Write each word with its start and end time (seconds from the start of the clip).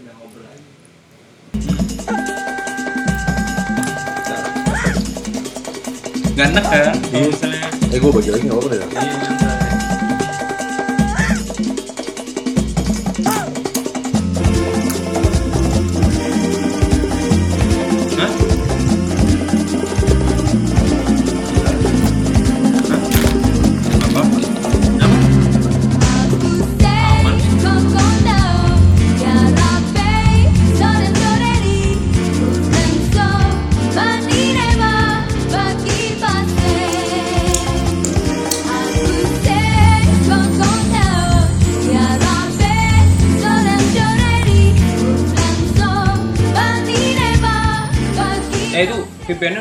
Gak 0.00 0.16
enak 6.56 6.64
kan? 6.64 6.96
Kalau 7.12 7.28
misalnya 7.28 7.68
Eh 7.92 8.00
gue 8.00 8.08
bagi 8.08 8.32
lagi 8.32 8.48
apa-apa 8.48 8.72
deh. 8.72 8.80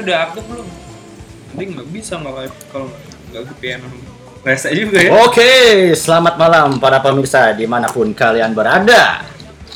Udah 0.09 0.25
aktif 0.25 0.43
belum? 0.49 0.67
Nanti 1.53 1.63
nggak 1.69 1.87
bisa 1.93 2.17
nggak 2.17 2.49
kalau 2.73 2.89
nggak 3.29 3.43
VPN 3.53 3.81
Rese 4.41 4.73
juga 4.73 4.97
ya. 5.05 5.09
Oke, 5.21 5.51
selamat 5.93 6.33
malam 6.41 6.81
para 6.81 6.97
pemirsa 6.97 7.53
di 7.53 7.69
mana 7.69 7.85
pun 7.85 8.09
kalian 8.09 8.57
berada. 8.57 9.21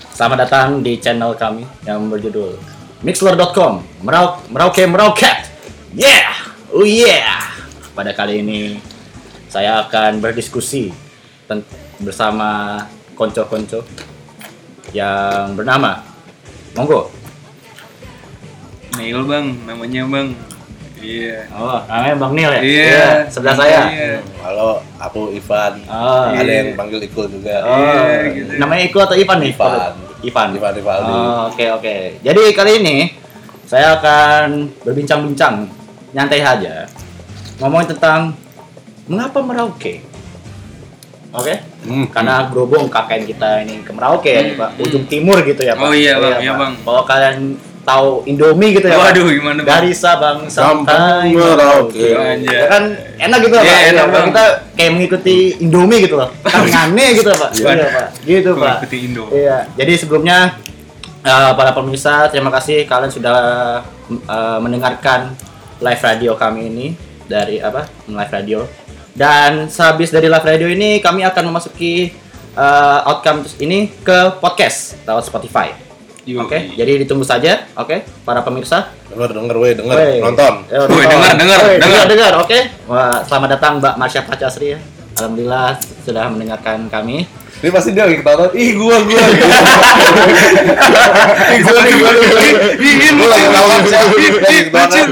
Selamat 0.09 0.49
datang 0.49 0.81
di 0.81 0.97
channel 0.97 1.37
kami 1.37 1.69
yang 1.85 2.09
berjudul 2.09 2.57
Mixler.com 3.05 3.85
Merauk 4.01 4.41
Merauke 4.49 4.89
Merauket. 4.89 5.53
Yeah, 5.93 6.33
oh 6.73 6.81
yeah. 6.81 7.53
Pada 7.93 8.17
kali 8.17 8.41
ini 8.41 8.81
saya 9.53 9.85
akan 9.85 10.17
berdiskusi 10.17 10.89
bersama 12.01 12.81
konco-konco 13.13 13.85
yang 14.97 15.53
bernama 15.53 16.01
Monggo. 16.73 17.22
Neil 18.93 19.19
bang, 19.25 19.45
namanya 19.65 20.01
bang. 20.05 20.27
Iya. 20.97 21.51
Oh, 21.51 21.83
namanya 21.83 22.15
Bang 22.15 22.31
Nil 22.31 22.47
ya? 22.49 22.61
Iya. 22.63 23.07
sebelah 23.27 23.55
saya. 23.59 23.81
Iya. 23.91 24.11
Halo, 24.39 24.79
aku 24.95 25.35
Ivan. 25.35 25.83
Oh, 25.83 26.31
Ada 26.31 26.39
Iya. 26.41 26.59
yang 26.63 26.69
panggil 26.73 27.03
Ikul 27.03 27.27
juga. 27.27 27.59
Oh, 27.59 27.75
Iya, 27.75 28.31
gitu. 28.31 28.51
namanya 28.55 28.83
Iko 28.87 28.99
atau 29.03 29.15
Ivan 29.17 29.37
nih? 29.43 29.51
Ivan. 29.51 29.91
Ivan. 30.23 30.47
Ivan 30.55 30.71
Rivaldi. 30.73 31.11
Oh, 31.11 31.51
Oke 31.51 31.65
oke. 31.69 31.95
Jadi 32.23 32.41
kali 32.49 32.71
ini 32.79 32.97
saya 33.65 33.99
akan 33.99 34.71
berbincang-bincang 34.79 35.67
nyantai 36.13 36.39
saja 36.39 36.87
ngomongin 37.59 37.91
tentang 37.91 38.31
mengapa 39.03 39.43
Merauke. 39.43 39.99
Oke? 41.33 41.53
Hmm. 41.83 42.07
Karena 42.07 42.47
berhubung 42.47 42.87
KKN 42.87 43.23
kita 43.25 43.49
ini 43.59 43.83
ke 43.83 43.91
Merauke 43.91 44.31
ya, 44.31 44.41
Hmm, 44.45 44.55
Pak. 44.55 44.69
hmm. 44.71 44.83
Ujung 44.87 45.03
timur 45.03 45.35
gitu 45.41 45.59
ya, 45.59 45.75
Pak. 45.75 45.83
Oh 45.83 45.91
iya, 45.91 46.15
Bang. 46.15 46.39
Iya, 46.39 46.51
Pak. 46.53 46.59
Bang. 46.61 46.73
Kalau 46.79 47.03
kalian 47.03 47.37
tahu 47.83 48.23
Indomie 48.25 48.79
gitu 48.79 48.87
ya. 48.87 48.95
Waduh, 48.97 49.27
gimana 49.27 49.59
bang? 49.61 49.67
Dari 49.67 49.91
Sabang 49.91 50.47
sampai 50.47 51.29
Sampai 51.29 51.35
Merauke. 51.35 52.09
Ya 52.47 52.65
kan 52.71 52.83
enak 53.19 53.37
gitu 53.43 53.55
Iya, 53.55 53.63
Pak. 53.63 53.83
enak, 53.91 54.05
Iya, 54.07 54.13
Bang. 54.15 54.25
Kita 54.31 54.45
kayak 54.79 54.91
mengikuti 54.95 55.35
Indomie 55.59 55.99
gitu 56.07 56.15
loh. 56.15 56.29
Tangannya 56.47 57.05
gitu 57.13 57.29
Pak. 57.29 57.49
Iya. 57.53 57.67
Iya, 57.75 57.87
Pak. 57.91 58.07
Gitu, 58.23 58.49
Pak. 58.55 58.67
Mengikuti 58.79 58.97
Indo. 59.03 59.23
Iya. 59.29 59.57
Jadi 59.75 59.93
sebelumnya 59.99 60.37
eh, 61.21 61.51
para 61.53 61.71
pemirsa 61.75 62.27
terima 62.31 62.49
kasih 62.49 62.87
kalian 62.87 63.11
sudah 63.11 63.37
eh, 64.09 64.57
mendengarkan 64.63 65.35
live 65.83 66.01
radio 66.01 66.31
kami 66.39 66.71
ini 66.71 66.87
dari 67.27 67.59
apa? 67.59 67.83
Live 68.07 68.31
radio. 68.31 68.59
Dan 69.13 69.69
sehabis 69.69 70.09
dari 70.09 70.25
live 70.25 70.41
radio 70.47 70.65
ini 70.71 70.97
kami 71.03 71.21
akan 71.21 71.51
memasuki 71.51 72.15
eh, 72.55 72.99
outcome 73.05 73.43
ini 73.59 73.91
ke 74.01 74.39
podcast 74.39 74.95
lewat 75.03 75.27
Spotify. 75.27 75.92
Oke, 76.23 76.71
jadi 76.79 77.03
ditunggu 77.03 77.27
saja, 77.27 77.67
oke, 77.75 77.99
para 78.23 78.39
pemirsa. 78.47 78.95
Denger, 79.11 79.35
denger, 79.35 79.55
weh, 79.59 79.75
denger, 79.75 79.97
Woi. 79.99 80.23
nonton. 80.23 80.53
Woi, 80.71 81.03
dengar, 81.03 81.35
dengar, 81.35 81.59
dengar. 81.59 81.81
dengar, 81.83 82.05
dengar, 82.07 82.33
oke. 82.39 82.59
Wah, 82.87 83.19
selamat 83.27 83.59
datang 83.59 83.83
Mbak 83.83 83.95
Marsha 83.99 84.23
Pacasri 84.23 84.71
ya. 84.71 84.79
Alhamdulillah 85.19 85.75
sudah 86.07 86.31
mendengarkan 86.31 86.87
kami. 86.87 87.27
Ini 87.59 87.69
pasti 87.75 87.91
dia 87.91 88.07
lagi 88.07 88.23
ketawa. 88.23 88.55
Ih, 88.55 88.71
gua, 88.71 89.03
gua. 89.03 89.19
Ih, 91.51 91.59
gua, 91.59 91.79
nih, 91.83 91.91
gua, 91.91 92.11
nih, 92.79 93.11
gua, 93.19 93.27
lagi 93.27 93.43
ketawa. 93.51 93.75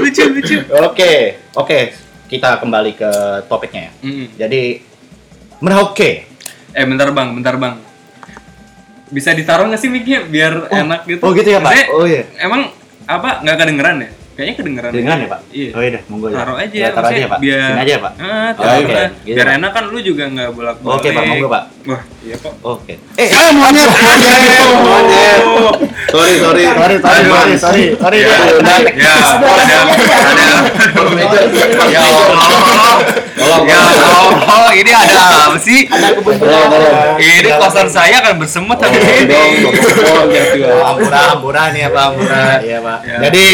lucu, 0.00 0.24
lucu. 0.32 0.56
Oke, 0.80 1.44
oke. 1.52 1.78
Kita 2.32 2.56
kembali 2.56 2.96
ke 2.96 3.12
topiknya 3.52 3.92
ya. 3.92 3.92
Mm. 4.00 4.26
Jadi 4.40 4.62
Merauke. 5.60 6.24
Eh 6.72 6.84
bentar 6.88 7.12
bang, 7.12 7.36
bentar 7.36 7.60
bang. 7.60 7.91
Bisa 9.12 9.30
ditaruh 9.30 9.68
nggak 9.68 9.76
sih 9.78 9.86
mic-nya 9.86 10.24
biar 10.24 10.52
enak 10.66 11.04
gitu? 11.04 11.20
oh 11.20 11.30
gitu 11.30 11.46
ya, 11.46 11.60
Pak? 11.60 11.68
Maksudnya, 11.68 11.86
Oh, 11.92 12.04
iya. 12.04 12.22
Emang 12.38 12.72
apa 13.04 13.44
nggak 13.44 13.56
kedengeran 13.58 13.96
ya? 13.98 14.10
Kayaknya 14.32 14.54
kedengeran. 14.56 14.90
Dengar 14.90 15.16
ya, 15.18 15.28
Pak? 15.28 15.40
Iya. 15.52 15.70
Oh 15.70 15.80
iya, 15.80 15.90
dah, 15.92 16.02
monggo 16.08 16.26
ya. 16.26 16.34
Taruh 16.34 16.56
aja, 16.56 16.72
Ya, 16.74 16.88
taruh 16.88 17.04
aja 17.06 17.20
ya, 17.20 17.28
Pak. 17.28 17.38
Biar 17.38 17.60
Sini 17.68 17.76
aja 17.78 17.92
ya, 17.92 18.00
Pak. 18.00 18.12
Ah, 18.14 18.24
Ya, 18.24 18.48
taruh 18.50 18.72
oke. 18.72 18.88
aja. 18.88 19.04
Gitu, 19.12 19.28
biar 19.28 19.44
Pak. 19.44 19.56
enak 19.60 19.70
kan 19.70 19.84
lu 19.84 19.98
juga 20.00 20.24
nggak 20.26 20.48
bolak 20.50 20.76
balik. 20.80 20.94
Oke, 20.96 21.08
Pak, 21.12 21.22
monggo, 21.28 21.46
Pak. 21.46 21.62
Wah, 21.84 22.02
iya 22.22 22.36
kok. 22.40 22.54
Oke. 22.64 22.94
Eh, 23.12 23.28
Eh, 23.28 23.50
monyet, 23.52 23.88
monyet, 23.92 24.40
monyet. 24.80 25.40
Sorry, 26.08 26.34
sorry. 26.38 26.64
sorry, 26.64 26.96
sorry, 26.96 27.22
sorry, 27.28 27.52
sorry, 27.60 27.84
sorry. 27.92 28.18
Ya, 28.18 28.36
Udah. 28.54 28.76
ya, 28.88 29.14
ada, 29.36 29.76
ada. 30.24 30.46
Ya 31.86 32.00
Allah, 32.00 32.96
Tolong, 33.42 33.64
ya 33.66 33.80
tolong. 33.98 34.34
Allah, 34.46 34.72
ini 34.78 34.90
ada 34.94 35.18
apa 35.50 35.58
sih? 35.58 35.90
Tolong. 35.90 37.18
Ini 37.18 37.50
kosan 37.58 37.88
saya 37.90 38.22
akan 38.22 38.34
bersemut 38.38 38.78
hari 38.78 38.98
ini. 39.26 39.66
Hampura, 40.62 41.20
hampura 41.34 41.62
nih 41.74 41.80
ya 41.86 41.90
Pak, 41.90 42.02
hampura. 42.06 42.44
Iya 42.62 42.78
Pak. 42.78 42.98
Ya. 43.02 43.18
Jadi 43.28 43.44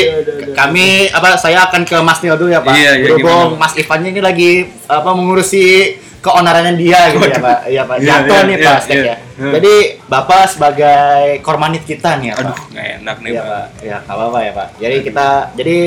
kami 0.53 0.87
apa 1.09 1.41
saya 1.41 1.59
akan 1.73 1.83
ke 1.89 1.97
Mas 2.05 2.21
Nil 2.21 2.37
dulu 2.37 2.53
ya 2.53 2.61
Pak. 2.61 2.75
Iya, 2.77 2.91
iya, 3.01 3.07
Berhubung? 3.17 3.57
Mas 3.57 3.73
Ivannya 3.81 4.11
ini 4.13 4.21
lagi 4.21 4.51
apa 4.85 5.11
mengurusi 5.17 5.97
keonarannya 6.19 6.75
dia 6.77 7.01
gitu 7.15 7.25
ya 7.25 7.41
Pak. 7.41 7.59
Iya 7.71 7.83
Pak. 7.89 7.97
Iya, 8.03 8.09
Jatuh 8.13 8.37
iya, 8.37 8.45
nih 8.45 8.57
iya, 8.57 8.69
Pak 8.69 8.81
iya. 8.91 9.03
ya. 9.03 9.17
Jadi 9.39 9.75
Bapak 10.11 10.43
sebagai 10.51 11.41
kormanit 11.41 11.83
kita 11.89 12.19
nih 12.21 12.27
ya 12.31 12.35
Pak. 12.37 12.45
Aduh, 12.45 12.59
nggak 12.75 12.87
enak 13.01 13.17
nih 13.25 13.31
Iya 13.31 13.41
Bang. 13.41 13.49
Pak. 13.49 13.67
Ya 13.81 13.97
apa-apa 14.05 14.39
ya 14.45 14.53
Pak. 14.53 14.69
Jadi 14.83 14.97
kita 15.07 15.29
jadi 15.57 15.79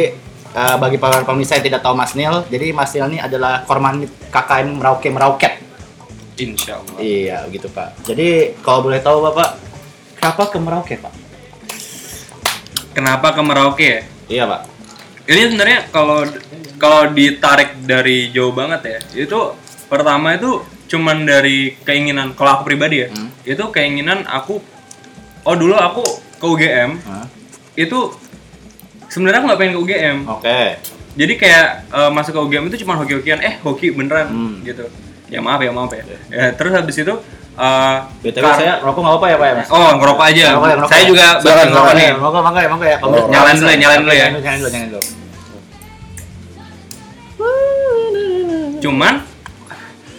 eh, 0.51 0.75
bagi 0.77 0.97
para 0.97 1.23
pemirsa 1.23 1.57
yang 1.57 1.65
tidak 1.67 1.81
tahu 1.81 1.93
Mas 1.93 2.13
Nil, 2.13 2.43
jadi 2.47 2.71
Mas 2.71 2.91
Nil 2.91 3.07
ini 3.11 3.19
adalah 3.19 3.63
kormanit 3.63 4.11
KKN 4.29 4.77
Merauke 4.77 5.07
Merauket. 5.09 5.53
Insya 6.37 6.79
Allah. 6.79 6.97
Iya, 6.97 7.37
gitu 7.49 7.67
Pak. 7.67 8.01
Jadi 8.03 8.57
kalau 8.59 8.81
boleh 8.81 8.97
tahu 8.97 9.21
Bapak, 9.21 9.49
kenapa 10.17 10.43
ke 10.49 10.57
Merauke 10.57 10.95
Pak? 10.97 11.13
Kenapa 12.91 13.31
ke 13.31 13.41
Merauke 13.41 13.87
ya? 13.87 14.01
Iya 14.27 14.43
Pak. 14.47 14.61
Ini 15.27 15.41
sebenarnya 15.47 15.79
kalau 15.93 16.27
kalau 16.75 17.13
ditarik 17.13 17.77
dari 17.85 18.33
jauh 18.33 18.51
banget 18.51 18.81
ya, 18.83 18.99
itu 19.23 19.39
pertama 19.85 20.33
itu 20.33 20.59
cuman 20.89 21.23
dari 21.23 21.77
keinginan 21.87 22.35
kalau 22.35 22.59
aku 22.59 22.63
pribadi 22.67 23.05
ya, 23.05 23.09
Hmm. 23.13 23.31
itu 23.47 23.63
keinginan 23.71 24.27
aku 24.27 24.59
oh 25.41 25.55
dulu 25.55 25.77
aku 25.77 26.03
ke 26.35 26.43
UGM 26.43 26.99
Hah? 27.05 27.25
itu 27.79 28.11
sebenarnya 29.11 29.37
aku 29.37 29.47
nggak 29.47 29.59
pengen 29.59 29.73
ke 29.73 29.81
UGM. 29.81 30.17
Oke. 30.25 30.61
Jadi 31.11 31.33
kayak 31.35 31.65
eh, 31.85 32.09
masuk 32.09 32.31
ke 32.31 32.41
UGM 32.41 32.63
itu 32.65 32.77
cuma 32.81 32.95
hoki-hokian, 32.95 33.39
eh 33.41 33.59
hoki 33.59 33.91
beneran 33.91 34.25
Hmm. 34.25 34.55
gitu. 34.63 34.87
Ya 35.27 35.39
maaf 35.39 35.59
ya 35.59 35.69
maaf 35.69 35.91
ya. 35.91 36.03
Ya, 36.27 36.51
terus 36.51 36.71
habis 36.71 36.95
itu 36.95 37.13
eh, 37.53 37.97
BTW 38.21 38.39
kar- 38.41 38.55
saya 38.55 38.73
rokok 38.79 38.99
nggak 38.99 39.13
apa-apa 39.13 39.27
ya 39.27 39.35
Pak 39.35 39.45
ya 39.45 39.53
Mas? 39.53 39.67
Oh 39.69 39.89
ngerokok 39.93 40.25
aja. 40.25 40.45
Ngerokok 40.49 40.63
ya, 40.63 40.75
ngerokok 40.75 40.89
Saya 40.89 41.01
ya. 41.01 41.07
juga 41.07 41.25
bakal 41.37 41.63
ngerokok 41.67 41.93
nih. 41.93 42.09
Monggo, 42.15 42.39
monggo 42.41 42.59
ya, 42.59 42.69
monggo 42.69 42.85
ya. 42.85 42.97
Oh, 42.97 43.27
nyalain 43.27 43.55
dulu 43.55 43.67
ya, 43.67 43.77
nyalain 43.77 44.01
dulu 44.01 44.13
ya. 44.13 44.27
Nyalain 44.31 44.57
dulu, 44.57 44.69
nyalain 44.69 44.89
dulu. 44.89 45.01
cuman 48.81 49.21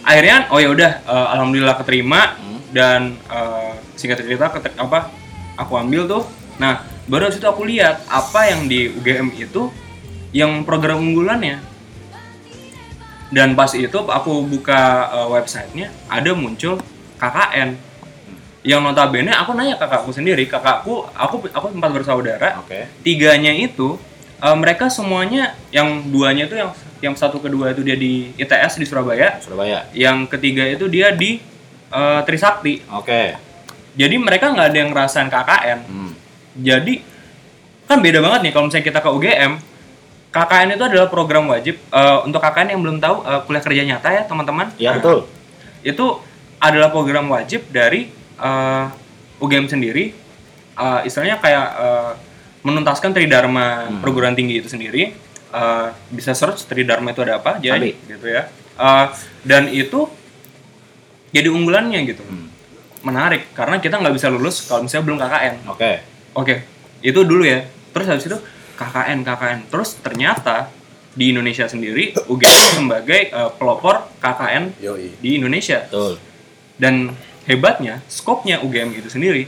akhirnya 0.03 0.47
oh 0.49 0.59
ya 0.59 0.71
udah 0.71 0.91
eh, 1.03 1.27
alhamdulillah 1.35 1.75
keterima 1.77 2.39
Hmm. 2.39 2.59
dan 2.71 3.01
eh, 3.27 3.71
singkat 3.95 4.23
cerita 4.23 4.51
ketek, 4.51 4.75
apa 4.77 5.11
aku 5.57 5.75
ambil 5.75 6.07
tuh 6.07 6.23
nah 6.57 6.83
baru 7.11 7.31
situ 7.35 7.47
aku 7.47 7.67
lihat 7.67 8.03
apa 8.07 8.51
yang 8.51 8.71
di 8.71 8.91
UGM 8.93 9.35
itu 9.35 9.73
yang 10.31 10.63
program 10.63 11.03
unggulannya 11.03 11.59
dan 13.33 13.57
pas 13.57 13.73
itu 13.73 13.97
aku 13.97 14.45
buka 14.45 15.09
eh, 15.11 15.29
websitenya 15.33 15.89
ada 16.07 16.31
muncul 16.37 16.79
KKN 17.19 17.75
yang 18.63 18.79
notabene 18.79 19.35
aku 19.35 19.59
nanya 19.59 19.75
kakakku 19.75 20.15
sendiri 20.15 20.47
kakakku 20.47 21.09
aku 21.17 21.51
aku 21.51 21.67
empat 21.75 21.91
bersaudara 21.91 22.63
Oke. 22.63 22.87
tiganya 23.03 23.51
itu 23.51 23.99
eh, 24.39 24.57
mereka 24.57 24.87
semuanya 24.93 25.59
yang 25.75 26.07
duanya 26.13 26.47
itu 26.47 26.55
yang 26.55 26.71
yang 27.03 27.15
satu 27.19 27.43
kedua 27.43 27.75
itu 27.75 27.83
dia 27.83 27.99
di 27.99 28.31
ITS 28.39 28.79
di 28.79 28.87
Surabaya 28.87 29.43
Surabaya. 29.43 29.91
yang 29.91 30.31
ketiga 30.31 30.63
itu 30.71 30.87
dia 30.87 31.11
di 31.11 31.43
eh, 31.91 32.21
Trisakti 32.23 32.85
Oke. 32.95 33.53
Jadi 33.93 34.17
mereka 34.17 34.49
nggak 34.49 34.69
ada 34.73 34.79
yang 34.79 34.91
ngerasain 34.93 35.29
KKN. 35.29 35.79
Hmm. 35.85 36.13
Jadi 36.55 37.01
kan 37.85 37.99
beda 37.99 38.19
banget 38.19 38.41
nih 38.43 38.53
kalau 38.53 38.67
misalnya 38.67 38.87
kita 38.87 39.01
ke 39.01 39.11
UGM. 39.11 39.53
KKN 40.33 40.69
itu 40.73 40.81
adalah 40.83 41.07
program 41.07 41.45
wajib 41.47 41.77
Eh, 41.77 42.19
untuk 42.25 42.41
KKN 42.41 42.73
yang 42.73 42.81
belum 42.81 42.97
tahu 42.99 43.21
eh, 43.23 43.41
kuliah 43.45 43.61
kerja 43.61 43.83
nyata 43.85 44.09
ya 44.11 44.23
teman-teman. 44.25 44.73
Ya 44.77 44.97
betul. 44.97 45.29
Itu 45.83 46.25
adalah 46.57 46.89
program 46.89 47.29
wajib 47.29 47.69
dari 47.69 48.09
eh, 48.39 48.85
UGM 49.39 49.69
sendiri. 49.69 50.17
Eh, 50.73 51.01
istilahnya 51.05 51.37
kayak 51.37 51.67
eh, 51.77 52.13
menuntaskan 52.63 53.13
Tridharma 53.13 53.67
Hmm. 53.83 54.01
perguruan 54.01 54.33
tinggi 54.33 54.57
itu 54.57 54.69
sendiri. 54.69 55.13
Eh, 55.53 55.87
bisa 56.09 56.33
search 56.33 56.65
Tridharma 56.65 57.13
itu 57.13 57.21
ada 57.21 57.37
apa 57.37 57.61
aja 57.61 57.77
Sabi. 57.77 57.93
gitu 58.03 58.25
ya. 58.25 58.49
Eh, 58.73 59.07
dan 59.43 59.69
itu 59.69 60.09
jadi 61.29 61.49
unggulannya 61.49 62.01
gitu. 62.05 62.25
Hmm. 62.25 62.49
Menarik 63.03 63.53
karena 63.53 63.77
kita 63.77 63.99
nggak 63.99 64.15
bisa 64.15 64.31
lulus 64.31 64.65
kalau 64.65 64.81
misalnya 64.81 65.05
belum 65.05 65.19
KKN. 65.19 65.55
Oke. 65.69 65.93
Oke, 66.33 66.65
itu 67.05 67.21
dulu 67.25 67.45
ya. 67.45 67.69
Terus 67.93 68.07
habis 68.09 68.25
itu 68.25 68.39
KKN, 68.77 69.19
KKN. 69.25 69.59
Terus 69.69 70.01
ternyata 70.01 70.73
di 71.13 71.29
Indonesia 71.29 71.69
sendiri 71.69 72.17
UGM 72.25 72.89
sebagai 72.89 73.29
eh, 73.29 73.51
pelopor 73.61 74.09
KKN 74.19 74.81
Yoi. 74.81 75.13
di 75.21 75.31
Indonesia. 75.37 75.85
Betul. 75.89 76.17
Dan 76.81 77.13
hebatnya, 77.45 78.01
skopnya 78.09 78.65
UGM 78.65 78.97
itu 78.97 79.13
sendiri 79.13 79.45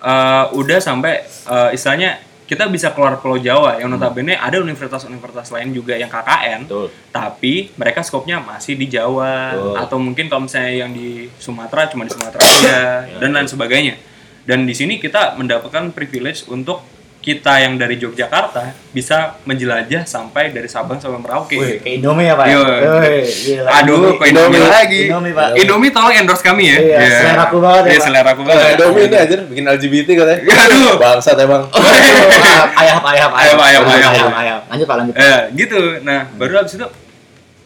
eh, 0.00 0.44
udah 0.52 0.78
sampai 0.78 1.24
eh, 1.24 1.70
istilahnya 1.72 2.20
kita 2.50 2.66
bisa 2.66 2.90
keluar 2.90 3.22
Pulau 3.22 3.38
Jawa 3.38 3.78
yang 3.78 3.94
notabene 3.94 4.34
ada 4.34 4.58
universitas-universitas 4.58 5.54
lain 5.54 5.70
juga 5.70 5.94
yang 5.94 6.10
KKN, 6.10 6.66
Betul. 6.66 6.90
tapi 7.14 7.70
mereka 7.78 8.02
skopnya 8.02 8.42
masih 8.42 8.74
di 8.74 8.90
Jawa 8.90 9.54
Betul. 9.54 9.74
atau 9.78 9.96
mungkin 10.02 10.26
kalau 10.26 10.50
misalnya 10.50 10.74
yang 10.82 10.90
di 10.90 11.30
Sumatera 11.38 11.86
cuma 11.86 12.02
di 12.02 12.10
Sumatera 12.10 12.42
aja 12.42 12.78
dan 13.22 13.30
lain 13.30 13.46
sebagainya. 13.46 14.09
Dan 14.44 14.64
di 14.64 14.72
sini 14.72 14.96
kita 14.96 15.36
mendapatkan 15.36 15.92
privilege 15.92 16.48
untuk 16.48 16.80
kita 17.20 17.60
yang 17.60 17.76
dari 17.76 18.00
Yogyakarta 18.00 18.72
bisa 18.96 19.36
menjelajah 19.44 20.08
sampai 20.08 20.56
dari 20.56 20.64
Sabang 20.72 20.96
sampai 20.96 21.20
Merauke. 21.20 21.52
Wih, 21.52 21.76
ke 21.76 22.00
Indomie 22.00 22.24
ya, 22.24 22.32
Pak? 22.32 22.46
Iya. 22.48 22.60
Wih, 22.64 23.24
gila. 23.28 23.68
Aduh, 23.76 24.16
kok 24.16 24.24
Indomie 24.24 24.56
Indomie 24.56 24.72
lagi. 24.72 25.00
Indomie, 25.04 25.32
Pak. 25.36 25.48
Indomie 25.52 25.90
tolong 25.92 26.16
endorse 26.16 26.40
kami 26.40 26.72
ya. 26.72 26.78
Iya, 26.80 26.96
Iya. 26.96 27.18
selera 27.20 27.42
aku 27.44 27.56
banget 27.60 27.82
ya, 27.84 27.92
Iya, 27.92 28.00
selera 28.00 28.30
aku 28.32 28.40
Nah, 28.40 28.48
banget. 28.48 28.72
Indomie 28.72 29.04
ini 29.04 29.16
aja 29.20 29.36
bikin 29.44 29.64
LGBT 29.68 30.08
katanya. 30.16 30.40
Aduh. 30.64 30.92
Bangsat 30.96 31.36
emang. 31.36 31.62
Ayam, 32.80 33.00
ayam, 33.04 33.04
ayam, 33.04 33.30
Ayam, 33.36 33.58
ayam, 33.60 33.82
ayam. 33.84 34.10
ayam, 34.16 34.32
ayam. 34.32 34.58
Lanjut, 34.72 34.86
Pak, 34.88 34.96
lanjut. 34.96 35.14
Eh, 35.20 35.40
gitu. 35.60 35.80
Nah, 36.00 36.20
baru 36.40 36.64
habis 36.64 36.72
itu 36.72 36.86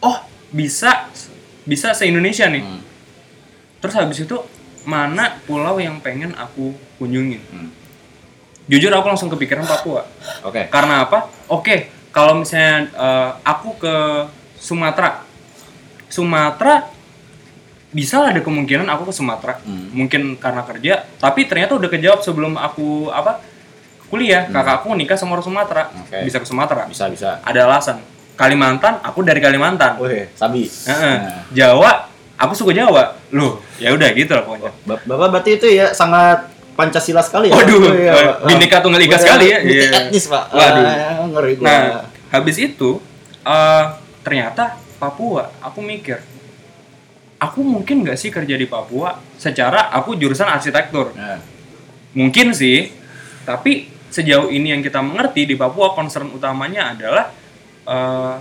oh, 0.03 0.17
bisa 0.51 1.07
bisa 1.63 1.95
se-Indonesia 1.95 2.51
nih. 2.51 2.59
Hmm. 2.59 2.83
Terus 3.79 3.95
habis 3.95 4.19
itu 4.19 4.35
mana 4.85 5.41
pulau 5.43 5.77
yang 5.77 5.99
pengen 5.99 6.31
aku 6.33 6.71
kunjungin? 6.95 7.41
Hmm. 7.51 7.69
Jujur 8.65 8.89
aku 8.89 9.05
langsung 9.05 9.29
kepikiran 9.29 9.65
Papua. 9.65 10.05
Oke. 10.41 10.65
Karena 10.69 11.05
apa? 11.05 11.29
Oke, 11.49 11.89
kalau 12.09 12.41
misalnya 12.41 12.89
eh, 12.89 13.29
aku 13.45 13.77
ke 13.77 13.95
Sumatera, 14.57 15.21
Sumatera 16.09 16.89
bisa 17.93 18.19
lah 18.19 18.35
ada 18.35 18.41
kemungkinan 18.41 18.89
aku 18.89 19.09
ke 19.09 19.13
Sumatera. 19.13 19.61
Hmm. 19.61 19.93
Mungkin 19.93 20.35
karena 20.41 20.65
kerja, 20.65 20.93
tapi 21.17 21.45
ternyata 21.45 21.77
udah 21.77 21.89
kejawab 21.89 22.19
sebelum 22.25 22.57
aku 22.57 23.13
apa 23.13 23.39
kuliah. 24.09 24.49
Kakak 24.49 24.81
aku 24.81 24.93
nikah 24.97 25.17
sama 25.17 25.37
orang 25.37 25.45
Sumatera, 25.45 25.83
Hmm. 25.93 26.01
Oke. 26.05 26.17
bisa 26.25 26.37
ke 26.41 26.47
Sumatera. 26.49 26.83
Bisa, 26.89 27.05
bisa. 27.07 27.39
Ada 27.45 27.69
alasan. 27.69 27.97
Kalimantan, 28.35 28.99
aku 28.99 29.23
dari 29.23 29.39
Kalimantan. 29.39 29.95
Wih, 30.01 30.27
sabi. 30.35 30.67
Heeh. 30.67 31.15
Nah. 31.23 31.47
Jawa, 31.55 31.91
aku 32.35 32.53
suka 32.53 32.71
Jawa. 32.71 33.15
Loh, 33.31 33.59
ya 33.75 33.91
udah 33.91 34.09
gitu 34.11 34.31
lah 34.31 34.43
pokoknya. 34.43 34.71
Ba- 34.83 35.01
Bapak 35.01 35.27
berarti 35.31 35.51
itu 35.55 35.67
ya 35.67 35.91
sangat 35.91 36.51
Pancasila 36.75 37.23
sekali 37.23 37.47
ya? 37.49 37.55
Waduh, 37.55 37.79
Pak. 37.79 38.35
Bhinneka 38.45 38.77
Tunggal 38.79 38.99
Ika 39.01 39.11
Wah, 39.11 39.21
sekali 39.21 39.45
ya. 39.47 39.57
multi 39.59 39.79
Iya. 39.79 39.99
etnis, 40.03 40.25
Pak. 40.27 40.45
Waduh. 40.51 40.83
Ah, 40.83 41.23
ngeri 41.25 41.53
gua. 41.55 41.65
Nah, 41.65 41.83
habis 42.29 42.57
itu 42.57 42.99
eh, 43.41 43.83
ternyata 44.21 44.63
Papua, 44.95 45.51
aku 45.59 45.79
mikir, 45.79 46.19
aku 47.37 47.59
mungkin 47.61 48.01
nggak 48.01 48.15
sih 48.15 48.27
kerja 48.27 48.55
di 48.55 48.65
Papua? 48.65 49.19
Secara 49.35 49.91
aku 49.91 50.15
jurusan 50.15 50.47
arsitektur, 50.47 51.11
Nah, 51.13 51.39
mungkin 52.11 52.51
sih. 52.51 52.91
Tapi 53.45 53.87
sejauh 54.09 54.49
ini 54.49 54.71
yang 54.71 54.81
kita 54.81 54.99
mengerti 54.99 55.45
di 55.45 55.55
Papua 55.55 55.91
concern 55.91 56.27
utamanya 56.29 56.91
adalah 56.91 57.29
eh, 57.85 58.35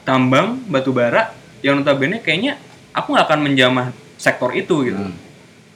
tambang 0.00 0.64
batu 0.64 0.92
bara 0.92 1.28
yang 1.60 1.76
notabene 1.76 2.20
kayaknya 2.20 2.56
aku 2.90 3.14
nggak 3.14 3.26
akan 3.26 3.40
menjamah 3.42 3.86
sektor 4.16 4.50
itu 4.52 4.84
gitu. 4.84 5.00
Hmm. 5.00 5.16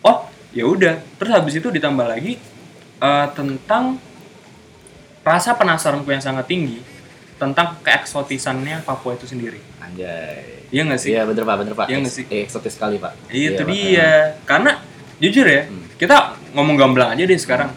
Oh, 0.00 0.28
ya 0.50 0.64
udah. 0.64 1.00
Terus 1.16 1.31
habis 1.32 1.55
itu 1.55 1.69
ditambah 1.69 2.05
lagi 2.05 2.37
eh, 3.00 3.26
tentang 3.32 3.99
rasa 5.25 5.56
penasaranku 5.56 6.08
yang 6.08 6.20
sangat 6.20 6.44
tinggi 6.44 6.84
tentang 7.34 7.81
keeksotisannya 7.82 8.84
Papua 8.84 9.16
itu 9.16 9.26
sendiri. 9.26 9.58
anjay. 9.82 10.64
Iya 10.70 10.82
nggak 10.87 11.00
sih? 11.00 11.11
Iya, 11.12 11.22
bener, 11.25 11.44
Pak, 11.44 11.56
bener, 11.61 11.75
Pak. 11.75 11.87
Iya 11.87 11.96
nggak 12.00 12.14
sih? 12.14 12.25
Eh, 12.28 12.43
eksotis 12.43 12.75
sekali, 12.75 12.96
Pak. 12.96 13.12
Iya, 13.28 13.49
itu 13.52 13.62
Pak. 13.62 13.70
dia. 13.70 14.11
Karena 14.43 14.72
jujur 15.19 15.44
ya, 15.44 15.62
Hmm. 15.66 15.87
kita 15.94 16.16
ngomong 16.52 16.76
gamblang 16.76 17.11
aja 17.12 17.22
deh 17.22 17.37
sekarang. 17.37 17.70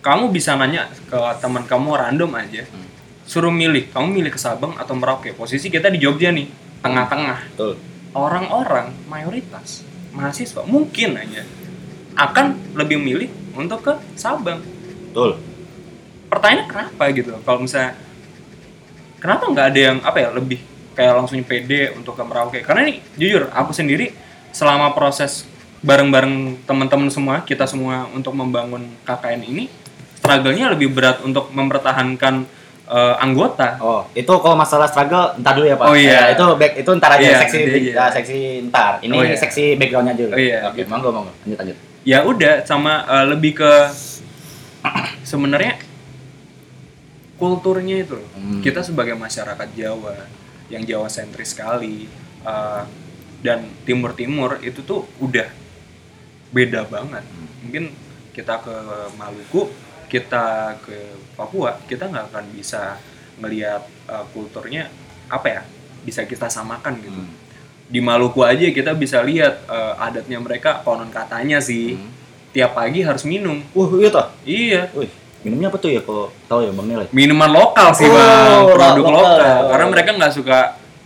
Kamu 0.00 0.32
bisa 0.32 0.56
nanya 0.56 0.88
ke 0.88 1.18
teman 1.40 1.64
kamu 1.64 1.88
random 1.92 2.30
aja. 2.32 2.64
Hmm. 2.66 2.88
Suruh 3.26 3.52
milih, 3.52 3.92
kamu 3.92 4.06
milih 4.12 4.32
ke 4.32 4.40
Sabang 4.40 4.72
atau 4.74 4.96
Merauke. 4.96 5.34
Posisi 5.34 5.68
kita 5.68 5.92
di 5.92 6.00
Jogja 6.00 6.32
nih, 6.32 6.48
tengah-tengah. 6.80 7.38
Betul. 7.52 7.74
Orang-orang 8.10 8.90
mayoritas 9.06 9.86
mahasiswa 10.10 10.66
mungkin 10.66 11.14
aja 11.14 11.46
akan 12.18 12.74
lebih 12.74 12.98
milih 12.98 13.30
untuk 13.54 13.86
ke 13.86 13.94
Sabang. 14.18 14.58
Betul. 15.10 15.38
Pertanyaan 16.26 16.66
kenapa 16.66 17.02
gitu? 17.14 17.34
Kalau 17.42 17.58
misalnya 17.62 17.94
kenapa 19.22 19.44
nggak 19.50 19.66
ada 19.70 19.80
yang 19.80 19.98
apa 20.02 20.18
ya 20.18 20.28
lebih 20.34 20.58
kayak 20.94 21.14
langsung 21.14 21.38
pede 21.46 21.94
untuk 21.94 22.18
ke 22.18 22.22
Merauke? 22.26 22.60
Karena 22.66 22.86
ini 22.86 23.02
jujur 23.14 23.50
aku 23.54 23.70
sendiri 23.70 24.10
selama 24.50 24.90
proses 24.90 25.46
bareng-bareng 25.80 26.66
teman-teman 26.68 27.08
semua 27.08 27.40
kita 27.46 27.64
semua 27.64 28.04
untuk 28.12 28.36
membangun 28.36 28.90
KKN 29.06 29.42
ini 29.48 29.64
struggle-nya 30.20 30.68
lebih 30.76 30.92
berat 30.92 31.24
untuk 31.24 31.48
mempertahankan 31.50 32.44
eh, 32.90 33.14
anggota. 33.22 33.78
Oh, 33.78 34.02
itu 34.12 34.28
kalau 34.28 34.58
masalah 34.58 34.90
struggle 34.90 35.38
entar 35.38 35.54
dulu 35.54 35.66
ya, 35.70 35.76
Pak. 35.78 35.86
Oh, 35.86 35.94
iya. 35.94 36.10
Ya, 36.10 36.22
itu 36.34 36.44
back 36.58 36.72
itu 36.76 36.90
entar 36.90 37.10
aja 37.14 37.22
Iya, 37.22 37.38
seksi 37.38 37.58
ya, 37.94 38.04
seksi 38.10 38.38
entar. 38.66 38.92
Ini 38.98 39.14
Oh, 39.14 39.22
iya. 39.22 39.36
seksi 39.38 39.64
backgroundnya 39.78 40.14
dulu. 40.18 40.34
Oh, 40.34 40.40
iya, 40.40 40.58
Oke, 40.66 40.82
gitu. 40.82 40.88
monggo, 40.90 41.08
monggo. 41.14 41.32
Lanjut, 41.46 41.58
lanjut. 41.62 41.76
Ya 42.02 42.18
udah 42.26 42.54
sama 42.66 43.06
eh, 43.06 43.26
lebih 43.30 43.52
ke 43.54 43.72
sebenarnya 45.22 45.78
kulturnya 47.36 48.04
itu 48.04 48.20
loh. 48.20 48.28
Hmm. 48.36 48.60
Kita 48.60 48.84
sebagai 48.84 49.16
masyarakat 49.16 49.68
Jawa 49.72 50.28
yang 50.68 50.84
Jawa 50.84 51.08
sentris 51.08 51.56
sekali 51.56 52.04
eh, 52.44 52.82
dan 53.40 53.64
timur-timur 53.88 54.60
itu 54.60 54.84
tuh 54.84 55.08
udah 55.18 55.48
beda 56.52 56.84
banget. 56.84 57.24
Mungkin 57.64 57.84
kita 58.32 58.60
ke 58.60 58.74
Maluku, 59.16 59.68
kita 60.10 60.74
ke 60.82 60.98
Papua, 61.38 61.78
kita 61.86 62.10
nggak 62.10 62.34
akan 62.34 62.44
bisa 62.50 62.98
melihat 63.38 63.80
eh, 64.04 64.24
kulturnya 64.34 64.90
apa 65.30 65.46
ya 65.46 65.62
bisa 66.02 66.26
kita 66.26 66.50
samakan 66.50 66.98
gitu. 66.98 67.14
Hmm. 67.16 67.32
Di 67.86 67.98
Maluku 67.98 68.42
aja 68.42 68.66
kita 68.68 68.92
bisa 68.92 69.22
lihat 69.22 69.62
eh, 69.64 69.94
adatnya 69.96 70.36
mereka 70.36 70.82
konon 70.82 71.08
katanya 71.08 71.62
sih 71.62 71.94
Hmm. 71.94 72.10
tiap 72.50 72.74
pagi 72.74 73.06
harus 73.06 73.22
minum. 73.22 73.62
Wah, 73.70 73.88
iya 73.94 74.08
toh. 74.10 74.26
Iya. 74.42 74.82
Wih, 74.90 75.06
minumnya 75.40 75.70
apa 75.70 75.78
tuh 75.78 75.94
ya 75.94 76.02
kalau 76.02 76.34
tahu 76.50 76.66
ya 76.66 76.74
Bang 76.74 76.90
Nilai? 76.90 77.06
Minuman 77.14 77.46
lokal 77.48 77.94
sih 77.94 78.10
Oh, 78.10 78.18
bang, 78.18 78.74
produk 78.74 79.06
lokal. 79.06 79.22
lokal. 79.38 79.58
Karena 79.70 79.86
mereka 79.86 80.10
nggak 80.18 80.32
suka 80.34 80.58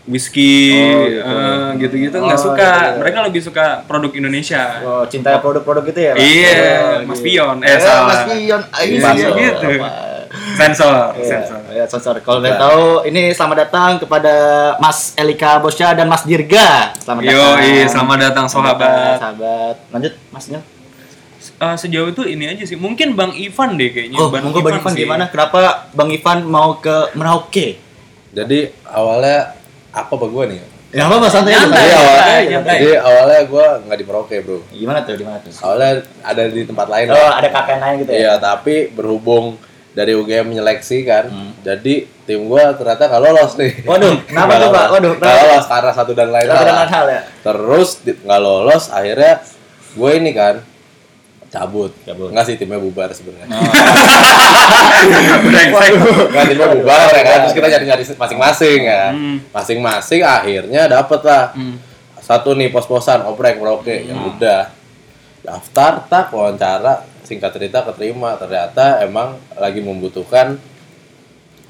whisky, 0.04 0.74
Oh, 0.74 1.00
gitu. 1.02 1.20
eh, 1.24 1.68
gitu-gitu 1.78 2.16
Oh, 2.16 2.26
nggak 2.26 2.36
suka. 2.38 2.60
iya, 2.60 2.84
iya. 2.86 2.98
Mereka 2.98 3.18
lebih 3.24 3.40
suka 3.40 3.64
produk 3.82 4.12
Indonesia. 4.12 4.62
Oh, 4.82 5.04
cinta 5.04 5.38
produk-produk 5.38 5.82
gitu 5.86 6.00
ya, 6.02 6.12
Pak? 6.12 6.20
Iya, 6.20 6.52
Oh, 6.52 6.96
Mas 7.04 7.18
gitu. 7.18 7.24
Pion. 7.26 7.56
Eh, 7.58 7.66
Eh, 7.66 7.78
salah. 7.78 8.04
Mas 8.04 8.22
Pion. 8.26 8.60
Ah, 8.66 8.80
Iya, 8.80 8.98
masuk. 9.00 9.32
gitu. 9.34 9.66
Pak. 9.78 9.92
Sensor, 10.34 11.14
Iya, 11.14 11.24
sensor. 11.24 11.58
ya, 11.68 11.84
sensor. 11.86 12.14
Kalau 12.20 12.38
boleh 12.38 12.54
tahu, 12.54 12.84
ini 13.04 13.30
selamat 13.30 13.56
datang 13.64 13.90
kepada 13.96 14.34
Mas 14.76 15.14
Elika 15.14 15.56
Bosya 15.56 15.94
dan 15.94 16.04
Mas 16.04 16.22
Dirga. 16.22 16.90
Selamat 16.96 17.22
Yo, 17.24 17.32
datang. 17.32 17.58
iya, 17.64 17.84
selamat 17.86 18.18
datang 18.20 18.46
sahabat. 18.46 19.16
Sahabat. 19.16 19.74
Lanjut, 19.88 20.12
Masnya. 20.28 20.60
Eh, 21.54 21.76
sejauh 21.76 22.10
itu 22.10 22.22
ini 22.24 22.44
aja 22.46 22.60
sih. 22.60 22.74
Mungkin 22.74 23.14
Bang 23.14 23.30
Ivan 23.32 23.78
deh 23.78 23.88
kayaknya. 23.88 24.18
Oh, 24.18 24.26
monggo 24.28 24.58
Bang 24.60 24.74
Ivan 24.74 24.92
sih. 24.92 25.00
gimana? 25.00 25.24
Kenapa 25.28 25.86
Bang 25.94 26.10
Ivan 26.10 26.44
mau 26.44 26.76
ke 26.76 27.14
Merauke? 27.14 27.78
Jadi 28.30 28.74
awalnya 28.84 29.54
apa 29.94 30.10
apa 30.10 30.26
gue 30.26 30.44
nih? 30.48 30.58
Ya 30.90 31.06
apa 31.06 31.26
santai 31.26 31.52
aja. 31.52 31.66
Jadi 31.66 31.74
Bang. 31.74 31.90
awalnya, 31.96 32.38
nyantai, 32.48 32.76
jadi 32.76 32.92
awalnya 33.00 33.40
gue 33.44 33.66
nggak 33.82 33.98
di 33.98 34.04
Merauke 34.04 34.36
bro. 34.40 34.58
Gimana 34.68 34.98
tuh? 35.02 35.14
Di 35.14 35.24
mana 35.24 35.38
tuh? 35.38 35.50
Awalnya 35.56 35.90
ada 36.20 36.42
di 36.46 36.62
tempat 36.62 36.86
lain 36.86 37.06
Oh, 37.08 37.14
lah. 37.14 37.32
ada 37.34 37.48
kakek 37.48 37.76
lain 37.76 37.94
gitu 37.98 38.10
ya? 38.10 38.18
Iya, 38.20 38.32
tapi 38.36 38.74
berhubung 38.88 39.58
dari 39.90 40.10
UGM 40.12 40.50
menyeleksi 40.50 41.02
kan, 41.02 41.24
Hmm. 41.26 41.54
jadi 41.60 41.94
tim 42.24 42.40
gue 42.44 42.62
ternyata 42.74 43.06
nggak 43.06 43.22
lolos 43.22 43.52
nih. 43.54 43.72
Waduh, 43.84 44.14
kenapa 44.28 44.52
tuh, 44.56 44.70
Pak? 44.70 44.86
Waduh, 44.90 45.12
nggak 45.14 45.34
lolos 45.40 45.66
karena 45.66 45.92
satu 45.92 46.12
dan 46.12 46.28
lain 46.30 46.46
hal. 46.46 47.06
ya? 47.06 47.20
Terus 47.40 47.88
nggak 48.02 48.40
lolos, 48.40 48.84
akhirnya 48.88 49.34
gue 49.94 50.10
ini 50.12 50.30
kan 50.30 50.54
cabut. 51.54 51.92
Cabut. 52.02 52.28
Enggak 52.34 52.46
sih 52.50 52.54
timnya 52.58 52.82
bubar 52.82 53.14
sebenarnya. 53.14 53.46
Brengsek. 55.46 55.92
Enggak 56.34 56.44
timnya 56.50 56.68
bubar 56.74 57.08
ya 57.14 57.22
kan. 57.22 57.38
Terus 57.46 57.54
kita 57.54 57.66
nyari-nyari 57.70 58.02
masing-masing 58.18 58.78
kan. 58.82 59.12
Hmm. 59.14 59.36
Masing-masing 59.54 60.20
akhirnya 60.26 60.82
dapet 60.90 61.20
lah. 61.22 61.54
Hmm. 61.54 61.78
Satu 62.18 62.56
nih 62.58 62.72
pos-posan 62.74 63.22
oprek 63.28 63.60
merauke 63.62 64.02
yang 64.02 64.34
udah 64.34 64.72
daftar 65.44 66.08
tak 66.08 66.32
wawancara 66.32 67.04
singkat 67.24 67.52
cerita 67.52 67.84
keterima 67.84 68.36
ternyata 68.40 69.04
emang 69.04 69.36
lagi 69.60 69.84
membutuhkan 69.84 70.56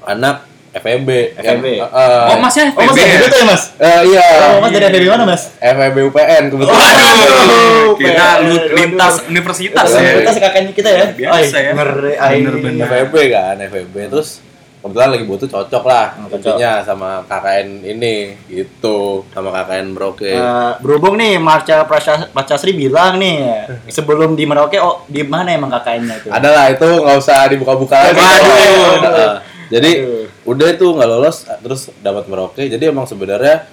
anak 0.03 0.47
FEB 0.75 1.09
yang- 1.33 1.55
FEB. 1.55 1.65
Eh, 1.65 1.79
eh, 1.79 2.25
Oh, 2.27 2.37
masnya 2.37 2.65
Oh, 2.69 2.81
mas 2.81 2.91
FEB 2.91 2.99
ya? 2.99 3.07
dari 3.09 3.25
itu 3.25 3.37
ya, 3.37 3.45
Mas? 3.45 3.63
eh, 3.75 4.01
iya 4.05 4.25
Oh, 4.45 4.59
Mas 4.59 4.69
dari 4.69 4.85
dari 4.89 5.07
mana, 5.07 5.23
Mas? 5.25 5.43
FEB 5.55 5.95
UPN 6.05 6.43
kebetulan 6.47 6.75
Waduh, 6.75 7.89
kita 7.95 8.27
lintas 8.73 9.13
universitas 9.25 9.87
ya. 9.89 10.11
kita 10.19 10.31
kakaknya 10.37 10.71
kita 10.71 10.89
ya. 10.89 11.05
Biasa 11.11 11.55
ya. 11.57 11.71
Bener-bener. 11.73 12.85
FEB 12.85 13.13
kan 13.29 13.55
FEB 13.61 13.95
terus 14.07 14.43
kebetulan 14.77 15.09
lagi 15.09 15.25
butuh 15.25 15.47
cocok 15.47 15.83
lah 15.83 16.13
Hmm, 16.13 16.27
cocok. 16.27 16.45
intinya 16.53 16.71
sama 16.79 17.09
KKN 17.25 17.67
ini 17.87 18.15
gitu 18.45 19.25
sama 19.31 19.49
KKN 19.49 19.85
Merauke 19.89 20.29
Eh, 20.29 20.71
berhubung 20.77 21.15
nih 21.15 21.39
Marca 21.39 21.81
Prasasri 22.29 22.69
bilang 22.71 23.17
nih 23.17 23.65
sebelum 23.87 24.37
di 24.37 24.45
Merauke 24.45 24.77
oh 24.77 25.01
di 25.07 25.23
mana 25.23 25.49
emang 25.49 25.71
KKN-nya 25.71 26.15
itu? 26.17 26.29
ada 26.29 26.49
lah 26.51 26.65
itu 26.69 26.85
nggak 26.85 27.17
usah 27.17 27.49
dibuka-buka 27.49 27.97
lagi 28.03 28.21
Waduh. 28.21 29.01
Heeh. 29.01 29.33
jadi 29.73 29.91
Aduh. 29.97 30.24
Udah 30.45 30.67
itu 30.69 30.85
nggak 30.85 31.09
lolos 31.09 31.37
terus 31.59 31.81
dapat 31.99 32.25
Merauke 32.25 32.63
jadi 32.63 32.89
emang 32.89 33.03
sebenarnya 33.03 33.65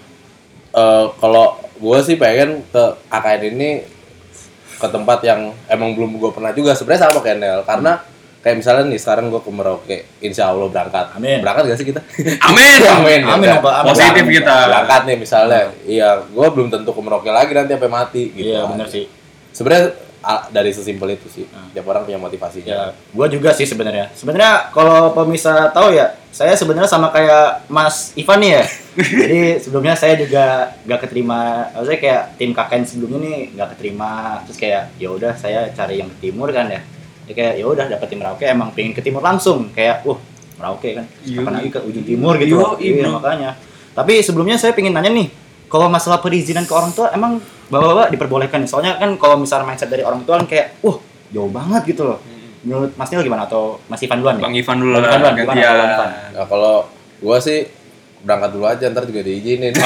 eh, 0.70 1.06
kalau 1.14 1.54
gue 1.74 1.98
sih 2.00 2.16
pengen 2.16 2.64
ke 2.66 2.82
KKN 3.06 3.42
ini 3.50 3.70
ke 4.74 4.88
tempat 4.88 5.20
yang 5.22 5.40
emang 5.66 5.92
belum 5.92 6.16
gue 6.16 6.30
pernah 6.30 6.50
juga 6.50 6.72
sebenarnya 6.72 7.06
sama 7.06 7.20
kayak 7.20 7.38
Nel 7.38 7.60
karena 7.62 8.02
kayak 8.40 8.58
misalnya 8.58 8.90
nih 8.90 8.98
sekarang 8.98 9.28
gue 9.28 9.38
ke 9.38 9.50
Merauke 9.50 9.98
insya 10.18 10.50
Allah 10.50 10.66
berangkat 10.66 11.14
Amin. 11.14 11.38
berangkat 11.38 11.62
gak 11.68 11.78
sih 11.78 11.86
kita 11.86 12.00
Amin. 12.42 12.78
Amin, 12.98 13.20
ya 13.22 13.30
Amin, 13.30 13.48
kan? 13.48 13.62
Pak. 13.62 13.74
Amin. 13.78 13.88
Positif 13.92 14.24
Amin. 14.24 14.34
kita. 14.34 14.54
berangkat 14.66 15.00
nih 15.06 15.16
misalnya 15.16 15.60
iya 15.84 16.08
gue 16.18 16.46
belum 16.50 16.68
tentu 16.68 16.90
ke 16.90 17.00
Merauke 17.00 17.30
lagi 17.30 17.52
nanti 17.52 17.70
sampai 17.70 17.90
mati 17.92 18.22
gitu 18.32 18.48
Iya 18.48 18.66
kan. 18.66 18.70
benar 18.74 18.88
sih. 18.88 19.04
sebenarnya 19.52 19.86
dari 20.54 20.70
sesimpel 20.70 21.18
itu 21.18 21.26
sih 21.28 21.44
tiap 21.74 21.86
orang 21.90 22.06
punya 22.06 22.18
motivasinya 22.18 22.72
Ya, 22.72 22.84
gua 23.12 23.26
juga 23.26 23.50
sih 23.52 23.66
sebenarnya. 23.66 24.08
Sebenarnya 24.14 24.70
kalau 24.70 25.12
pemirsa 25.12 25.68
tahu 25.74 25.92
ya, 25.92 26.14
saya 26.32 26.54
sebenarnya 26.56 26.88
sama 26.88 27.12
kayak 27.12 27.66
Mas 27.68 28.16
Ivan 28.16 28.38
nih 28.40 28.50
ya. 28.56 28.64
Jadi 29.24 29.42
sebelumnya 29.60 29.94
saya 29.96 30.14
juga 30.20 30.72
gak 30.84 31.00
keterima, 31.08 31.68
maksudnya 31.72 32.00
kayak 32.00 32.22
tim 32.36 32.50
KKN 32.52 32.82
sebelumnya 32.88 33.18
nih 33.24 33.38
gak 33.56 33.68
keterima. 33.76 34.12
Terus 34.48 34.58
kayak 34.60 34.82
ya 34.96 35.08
udah 35.12 35.32
saya 35.36 35.60
cari 35.74 36.00
yang 36.00 36.08
ke 36.12 36.28
timur 36.28 36.48
kan 36.52 36.68
ya. 36.70 36.80
Jadi 37.26 37.32
kayak 37.36 37.54
ya 37.60 37.64
udah 37.68 37.86
dapet 37.88 38.06
tim 38.08 38.18
Merauke 38.20 38.44
emang 38.48 38.68
pengen 38.72 38.92
ke 38.92 39.02
timur 39.04 39.20
langsung 39.24 39.70
kayak 39.72 40.06
wah 40.06 40.18
Merauke 40.60 40.90
kan. 40.96 41.06
Kapan 41.08 41.52
lagi 41.60 41.68
ke 41.72 41.80
ujung 41.82 42.06
timur 42.06 42.34
gitu. 42.38 42.56
Iya, 42.78 43.04
iya, 43.04 43.08
makanya. 43.08 43.50
Tapi 43.92 44.24
sebelumnya 44.24 44.56
saya 44.56 44.72
pengen 44.72 44.96
nanya 44.96 45.12
nih, 45.12 45.28
kalau 45.72 45.88
masalah 45.88 46.20
perizinan 46.20 46.68
ke 46.68 46.72
orang 46.76 46.92
tua 46.92 47.08
emang 47.16 47.40
bapak-bapak 47.72 48.12
diperbolehkan 48.12 48.60
nih? 48.60 48.68
Soalnya 48.68 49.00
kan 49.00 49.16
kalau 49.16 49.40
misalnya 49.40 49.64
mindset 49.64 49.88
dari 49.88 50.04
orang 50.04 50.20
tua 50.28 50.36
kan 50.36 50.44
kayak, 50.44 50.76
wah 50.84 51.00
jauh 51.32 51.48
banget 51.48 51.96
gitu 51.96 52.04
loh. 52.04 52.20
Menurut 52.62 52.92
Mas 52.94 53.08
Nil 53.08 53.24
gimana 53.24 53.48
atau 53.48 53.80
Mas 53.88 54.04
Ivan 54.04 54.20
duluan 54.20 54.36
nih? 54.36 54.44
Bang 54.44 54.54
Ivan 54.54 54.76
dulu 54.76 54.92
Bang. 55.00 55.02
Ivan 55.08 55.18
duluan, 55.18 55.34
Bang 55.48 55.56
Ivan? 55.56 56.08
nah 56.36 56.44
kalau 56.44 56.76
gue 57.24 57.38
sih 57.40 57.58
berangkat 58.22 58.50
dulu 58.50 58.64
aja 58.64 58.84
ntar 58.88 59.02
juga 59.02 59.20
diizinin 59.20 59.74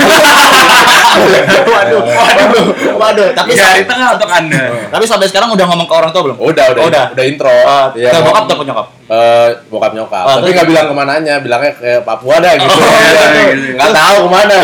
waduh, 1.66 2.02
waduh, 2.04 2.64
waduh. 2.94 3.28
Tapi 3.32 3.50
Iya, 3.50 3.64
sa- 3.64 3.74
di 3.74 3.84
tengah 3.84 4.08
untuk 4.12 4.28
Anda. 4.28 4.62
tapi 4.86 5.04
sampai 5.04 5.26
sekarang 5.26 5.48
udah 5.50 5.64
ngomong 5.66 5.86
ke 5.86 5.94
orang 5.94 6.10
tua 6.10 6.22
belum? 6.22 6.36
udah 6.36 6.66
udah 6.70 6.82
Oh, 6.82 6.88
udah. 6.88 7.04
udah 7.10 7.24
intro 7.24 7.48
Uh, 7.48 7.86
Iya, 7.94 8.10
ke 8.10 8.16
mau- 8.18 8.26
bokap 8.28 8.44
atau 8.46 8.62
nyokap? 8.62 8.86
Eh, 9.06 9.48
bokap 9.66 9.92
nyokap 9.94 10.24
Oh, 10.26 10.34
tapi 10.36 10.50
nggak 10.52 10.66
bilang 10.66 10.86
ke 10.86 10.94
mananya 10.94 11.34
bilangnya 11.38 11.72
ke 11.72 11.90
Papua 12.02 12.36
dah 12.36 12.52
gitu 12.54 12.68
Oh, 12.68 12.76
iya, 12.76 13.08
iya, 13.08 13.24
iya. 13.48 13.74
nggak 13.74 13.92
tahu 13.92 14.16
ke 14.18 14.30
mana 14.30 14.56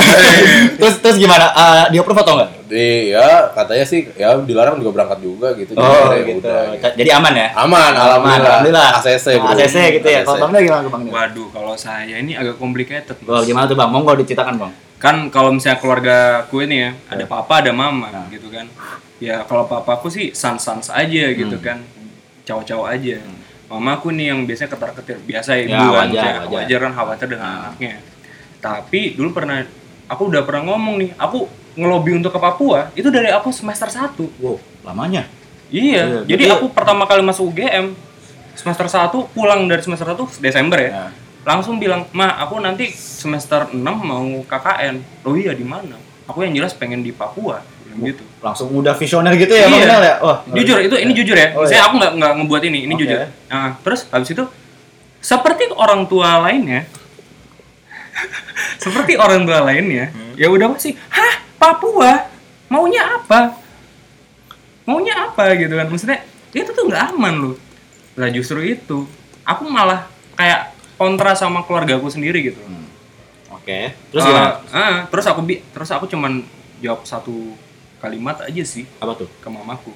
terus 0.76 0.95
terus 0.99 1.17
gimana? 1.17 1.47
Uh, 1.52 1.85
di 1.88 1.97
approve 1.97 2.19
atau 2.19 2.35
enggak? 2.37 2.50
Di 2.73 3.12
ya 3.12 3.52
katanya 3.52 3.85
sih 3.85 4.09
ya 4.12 4.33
dilarang 4.41 4.81
juga 4.81 4.91
berangkat 4.97 5.21
juga 5.21 5.52
gitu 5.52 5.73
Jadi 5.73 5.85
Oh, 5.85 6.09
ya 6.09 6.25
gitu. 6.25 6.41
udah, 6.41 6.61
gitu. 6.73 6.88
Jadi 6.97 7.11
aman 7.12 7.33
ya? 7.37 7.49
aman 7.55 7.91
alhamdulillah 7.93 8.49
Alhamdulillah. 8.49 8.88
ACC 8.97 9.26
bro 9.37 9.49
ACC 9.52 9.76
gitu 9.95 10.09
ya. 10.09 10.21
Kalau. 10.25 10.41
Bang 10.43 10.52
gimana 10.59 10.88
Bang? 10.88 11.02
Waduh, 11.07 11.49
kalau 11.50 11.75
saya 11.76 12.17
ini 12.17 12.33
agak 12.33 12.57
complicated. 12.57 13.17
Mas. 13.19 13.29
Oh, 13.29 13.41
gimana 13.43 13.64
tuh 13.67 13.76
Bang? 13.76 13.93
Monggo 13.93 14.17
diceritakan 14.17 14.57
Bang. 14.57 14.73
Kan 14.97 15.17
kalau 15.29 15.50
misalnya 15.50 15.76
keluarga 15.76 16.17
ku 16.47 16.59
ini 16.59 16.76
ya, 16.79 16.91
Iya. 16.91 17.12
ada 17.12 17.25
papa, 17.26 17.61
ada 17.61 17.71
mama 17.71 18.09
Nah. 18.09 18.26
gitu 18.29 18.49
kan. 18.49 18.64
Ya 19.19 19.43
kalau 19.43 19.67
papaku 19.67 20.09
sih 20.09 20.33
sans-sans 20.33 20.88
aja 20.88 21.25
gitu 21.31 21.55
Hmm. 21.55 21.64
kan. 21.64 21.79
Cowok-cowok 22.43 22.88
aja. 22.88 23.19
Mamaku 23.67 24.12
nih 24.12 24.26
yang 24.29 24.45
biasanya 24.45 24.71
ketar-ketir, 24.71 25.17
biasa 25.23 25.50
ibu 25.59 25.71
Ya, 25.71 25.79
kan, 25.79 25.91
wajar, 26.09 26.33
wajar. 26.41 26.50
wajar 26.50 26.79
kan 26.81 26.93
khawatir 26.93 27.26
dengan 27.29 27.45
Nah. 27.45 27.59
anaknya. 27.69 27.95
Tapi 28.59 29.00
dulu 29.12 29.31
pernah 29.33 29.64
aku 30.07 30.23
udah 30.26 30.43
pernah 30.43 30.62
ngomong 30.67 30.97
nih, 30.99 31.11
aku 31.17 31.49
ngelobi 31.75 32.12
untuk 32.14 32.31
ke 32.31 32.38
Papua 32.38 32.93
itu 32.93 33.09
dari 33.09 33.29
aku 33.29 33.49
semester 33.49 33.88
1. 33.88 34.17
Wow, 34.38 34.57
lamanya. 34.83 35.25
Iya, 35.73 36.25
Iya, 36.25 36.29
jadi 36.29 36.52
aku 36.52 36.69
pertama 36.69 37.05
kali 37.05 37.25
masuk 37.25 37.49
UGM 37.49 37.97
semester 38.52 38.85
1 38.87 39.25
pulang 39.33 39.64
dari 39.64 39.81
semester 39.81 40.05
1 40.05 40.37
Desember 40.38 40.76
ya. 40.76 40.91
Ya. 40.91 41.05
Langsung 41.43 41.81
bilang, 41.81 42.05
"Ma, 42.12 42.38
aku 42.38 42.61
nanti 42.61 42.93
semester 42.93 43.73
6 43.73 43.97
mau 43.99 44.23
KKN." 44.45 45.00
Oh 45.25 45.33
iya, 45.33 45.50
di 45.52 45.64
mana? 45.64 45.97
Aku 46.25 46.45
yang 46.45 46.52
jelas 46.52 46.71
pengen 46.73 47.00
di 47.00 47.11
Papua. 47.11 47.64
Gitu. 47.93 48.25
Langsung 48.41 48.73
udah 48.73 48.97
visioner 48.97 49.37
gitu 49.37 49.52
ya 49.52 49.69
Iya. 49.69 49.97
Ya? 50.00 50.14
Wah, 50.21 50.41
Jujur 50.49 50.81
itu 50.81 50.97
ini 50.97 51.12
jujur 51.12 51.37
ya. 51.37 51.52
Oh, 51.52 51.64
Saya 51.64 51.85
iya. 51.85 51.88
aku 51.88 52.00
nggak 52.00 52.12
nggak 52.17 52.33
ngebuat 52.41 52.62
ini, 52.64 52.79
ini 52.85 52.95
Oke. 52.95 53.00
jujur. 53.05 53.19
Nah, 53.52 53.76
terus 53.85 54.09
habis 54.09 54.29
itu 54.29 54.45
seperti 55.21 55.69
orang 55.73 56.09
tua 56.09 56.41
lainnya 56.41 56.88
seperti 58.85 59.17
orang 59.17 59.45
tua 59.45 59.61
lainnya, 59.62 60.09
Hmm. 60.11 60.35
ya 60.37 60.49
udah 60.49 60.73
pasti, 60.73 60.97
"Hah, 61.11 61.41
Papua? 61.62 62.26
Maunya 62.66 63.02
apa?" 63.14 63.54
Maunya 64.83 65.14
apa 65.23 65.54
gitu 65.54 65.73
kan? 65.73 65.87
Maksudnya 65.87 66.19
itu 66.50 66.66
tuh 66.69 66.85
nggak 66.85 67.14
aman 67.14 67.35
loh. 67.40 67.57
Lah 68.12 68.28
justru 68.28 68.59
itu, 68.61 69.07
aku 69.42 69.62
malah 69.64 70.11
kayak 70.35 70.75
kontra 70.99 71.33
sama 71.33 71.62
keluargaku 71.62 72.11
sendiri 72.11 72.42
gitu. 72.45 72.59
Oke. 73.49 73.95
Terus 74.11 74.23
Eh, 74.23 74.28
gimana? 74.28 74.59
ah, 74.69 75.07
terus 75.07 75.23
aku 75.25 75.40
bi 75.40 75.62
terus 75.71 75.87
aku 75.88 76.04
cuman 76.04 76.42
jawab 76.78 77.07
satu 77.07 77.54
kalimat 77.99 78.42
aja 78.42 78.62
sih 78.62 78.90
Apa 78.99 79.14
tuh? 79.14 79.31
ke 79.31 79.47
mamaku. 79.47 79.95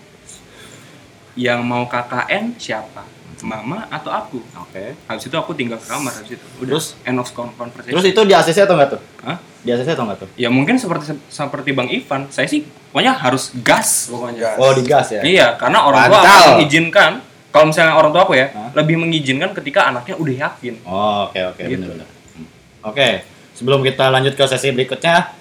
Yang 1.35 1.61
mau 1.61 1.82
KKN 1.85 2.54
siapa? 2.54 3.02
Mama 3.46 3.86
atau 3.86 4.10
aku? 4.10 4.42
Oke. 4.58 4.98
Habis 5.06 5.24
itu 5.24 5.36
aku 5.36 5.54
tinggal 5.54 5.78
ke 5.78 5.86
kamar 5.86 6.10
habis 6.12 6.34
itu. 6.34 6.46
Udah 6.58 6.74
Terus? 6.74 6.98
end 7.00 7.16
of 7.16 7.30
con- 7.30 7.54
conversation. 7.54 7.94
Terus 7.94 8.06
itu 8.06 8.20
di 8.20 8.34
ACC 8.34 8.58
atau 8.60 8.74
enggak 8.74 8.90
tuh? 8.92 9.00
Hah? 9.22 9.38
Di 9.62 9.70
ACC 9.70 9.88
atau 9.88 10.04
enggak 10.04 10.18
tuh? 10.20 10.28
Ya 10.34 10.48
mungkin 10.48 10.74
seperti 10.74 11.14
seperti 11.26 11.70
Bang 11.70 11.86
Ivan. 11.86 12.26
Saya 12.28 12.44
sih 12.44 12.60
pokoknya 12.90 13.14
harus 13.14 13.54
gas 13.56 14.10
pokoknya. 14.10 14.58
Oh, 14.58 14.74
di 14.74 14.82
gas 14.82 15.08
ya. 15.08 15.22
Iya, 15.22 15.46
karena 15.54 15.78
orang 15.80 16.10
tua 16.10 16.20
akan 16.20 16.38
mengizinkan 16.56 17.12
kalau 17.48 17.70
misalnya 17.70 17.94
orang 17.94 18.10
tua 18.10 18.22
aku 18.22 18.34
ya, 18.34 18.50
Hah? 18.50 18.74
lebih 18.74 18.98
mengizinkan 18.98 19.54
ketika 19.54 19.86
anaknya 19.86 20.14
udah 20.14 20.34
yakin. 20.44 20.74
Oh, 20.82 21.30
oke 21.30 21.40
oke 21.46 21.62
Gitu. 21.62 21.72
benar-benar. 21.78 22.08
Hmm. 22.34 22.46
Oke, 22.84 23.08
sebelum 23.54 23.80
kita 23.80 24.10
lanjut 24.10 24.34
ke 24.34 24.44
sesi 24.44 24.68
berikutnya, 24.70 25.32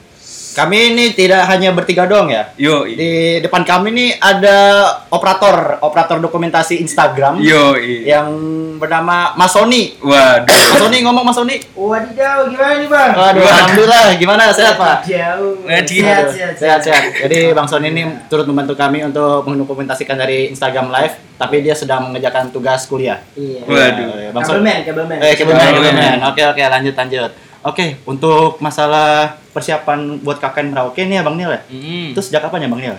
kami 0.56 0.96
ini 0.96 1.12
tidak 1.12 1.44
hanya 1.52 1.76
bertiga 1.76 2.08
doang 2.08 2.32
ya. 2.32 2.56
Yo, 2.56 2.88
Di 2.88 3.44
depan 3.44 3.68
kami 3.68 3.92
ini 3.92 4.06
ada 4.16 4.88
operator, 5.12 5.84
operator 5.84 6.24
dokumentasi 6.24 6.80
Instagram 6.80 7.44
yo, 7.44 7.76
yang 7.84 8.32
bernama 8.80 9.36
Mas 9.36 9.52
Sony. 9.52 10.00
Waduh. 10.00 10.48
Mas 10.48 10.80
Sony 10.80 11.04
ngomong 11.04 11.28
Mas 11.28 11.36
Sony. 11.36 11.60
Wadidaw, 11.76 12.48
gimana 12.48 12.74
nih 12.80 12.88
bang? 12.88 13.12
Waduh, 13.12 13.42
Waduh. 13.44 13.52
alhamdulillah. 13.52 14.06
Gimana 14.16 14.44
sehat 14.56 14.80
Pak? 14.80 14.98
Jauh. 15.04 15.60
Sehat, 15.68 16.26
sehat, 16.32 16.54
Sehat 16.56 16.80
sehat. 16.80 17.04
Jadi 17.28 17.52
Bang 17.52 17.68
Sony 17.68 17.92
ini 17.92 18.04
turut 18.32 18.48
membantu 18.48 18.80
kami 18.80 19.04
untuk 19.04 19.44
mendokumentasikan 19.52 20.16
dari 20.16 20.48
Instagram 20.56 20.88
Live, 20.88 21.20
tapi 21.36 21.68
dia 21.68 21.76
sedang 21.76 22.08
mengerjakan 22.08 22.56
tugas 22.56 22.88
kuliah. 22.88 23.20
Iya. 23.36 23.68
Waduh. 23.68 24.32
Bang 24.32 24.44
Sony. 24.48 24.72
Kabelman, 24.88 24.88
kabelman. 24.88 25.18
Eh, 25.20 25.36
Kabelman. 25.36 25.68
kabelman. 25.68 26.20
Oke, 26.32 26.42
oke, 26.48 26.64
lanjut, 26.64 26.96
lanjut. 26.96 27.32
Oke, 27.66 27.98
untuk 28.06 28.62
masalah 28.62 29.42
persiapan 29.50 30.22
buat 30.22 30.38
KKN 30.38 30.70
Merauke 30.70 31.02
nih 31.02 31.18
ya 31.18 31.24
Bang 31.26 31.34
Nil 31.34 31.50
ya? 31.50 31.62
Mm. 31.66 32.14
Itu 32.14 32.22
sejak 32.22 32.46
kapan 32.46 32.66
ya 32.66 32.70
Bang 32.70 32.78
Nil? 32.80 32.96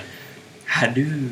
Aduh. 0.83 1.31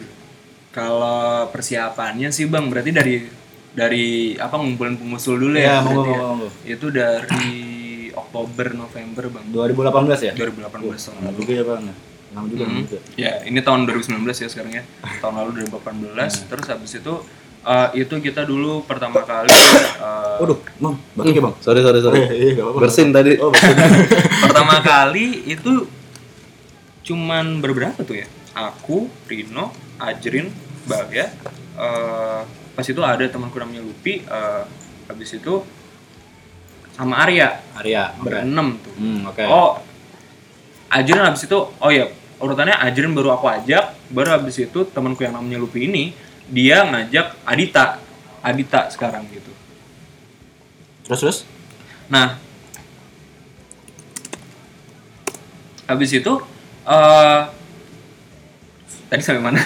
Kalau 0.70 1.50
persiapannya 1.50 2.30
sih 2.30 2.46
Bang 2.46 2.70
berarti 2.70 2.90
dari 2.90 3.26
dari 3.74 4.06
apa 4.34 4.54
ngumpulin 4.54 4.94
pengusul 4.94 5.38
dulu 5.40 5.54
Iya, 5.54 5.66
ya. 5.68 5.82
monggo, 5.82 5.90
berarti 5.98 6.10
ya. 6.10 6.14
monggo, 6.16 6.26
monggo. 6.30 6.48
Itu 6.64 6.86
dari 6.88 7.50
Oktober 8.12 8.66
November 8.72 9.24
Bang. 9.28 9.44
2018 9.50 10.18
ya? 10.20 10.32
2018 10.32 10.70
tahun 11.02 11.16
lalu. 11.20 11.34
juga 11.36 11.52
ya 11.52 11.64
Bang. 11.64 11.82
Lama 12.34 12.46
juga, 12.46 12.62
lama 12.62 12.72
Hmm. 12.72 12.82
juga. 12.84 12.98
Ya, 13.14 13.32
ini 13.42 13.58
tahun 13.60 13.80
2019 13.82 14.36
ya 14.36 14.48
sekarang 14.48 14.72
ya. 14.72 14.82
Tahun 15.18 15.34
lalu 15.34 15.50
2018. 15.60 16.46
Terus 16.46 16.66
habis 16.66 16.92
itu 16.92 17.14
eh, 17.64 17.88
itu 17.96 18.14
kita 18.18 18.42
dulu 18.42 18.82
pertama 18.82 19.20
kali 19.22 19.48
eh, 19.48 20.36
Waduh, 20.36 20.58
Bang, 20.76 20.96
batuk 21.14 21.32
ya 21.32 21.42
Bang? 21.42 21.54
sorry 21.58 21.80
sorry 21.80 21.98
sorry 21.98 22.20
iya, 22.30 22.50
gak 22.54 22.64
apa-apa. 22.64 22.80
bersin 22.80 23.08
tadi 23.10 23.32
Oh, 23.36 23.48
bersin. 23.48 23.76
pertama 24.44 24.74
kali 24.80 25.26
itu 25.48 25.88
cuman 27.02 27.58
berberapa 27.58 28.00
tuh 28.00 28.16
ya? 28.16 28.26
Aku, 28.54 29.10
Rino, 29.24 29.68
Ajrin, 29.96 30.48
Iqbal 30.80 31.10
ya 31.10 31.26
Eh, 31.74 32.40
pas 32.70 32.82
itu 32.82 33.00
ada 33.00 33.24
temanku 33.24 33.58
namanya 33.58 33.80
Lupi 33.80 34.22
eh, 34.22 34.62
habis 35.04 35.30
itu 35.32 35.66
sama 36.92 37.18
Arya 37.20 37.58
Arya. 37.74 38.14
Berenam 38.16 38.78
tuh 38.78 38.94
Hmm, 38.94 39.26
oke. 39.26 39.42
oh 39.42 39.82
Ajrin 40.86 41.18
habis 41.20 41.42
itu 41.42 41.58
oh 41.58 41.90
ya 41.90 42.06
urutannya 42.36 42.78
Ajrin 42.78 43.10
baru 43.10 43.34
aku 43.34 43.50
ajak 43.50 43.90
baru 44.06 44.38
habis 44.38 44.54
itu 44.56 44.86
temanku 44.86 45.20
yang 45.20 45.34
namanya 45.34 45.58
Lupi 45.58 45.84
ini 45.84 46.14
dia 46.50 46.84
ngajak 46.84 47.40
Adita 47.44 48.00
Adita 48.44 48.92
sekarang 48.92 49.24
gitu 49.32 49.54
Terus 51.04 51.20
terus? 51.20 51.38
Nah, 52.08 52.40
habis 55.84 56.10
itu 56.16 56.32
eh 56.84 57.40
tadi 59.12 59.20
sampai 59.20 59.44
mana? 59.44 59.60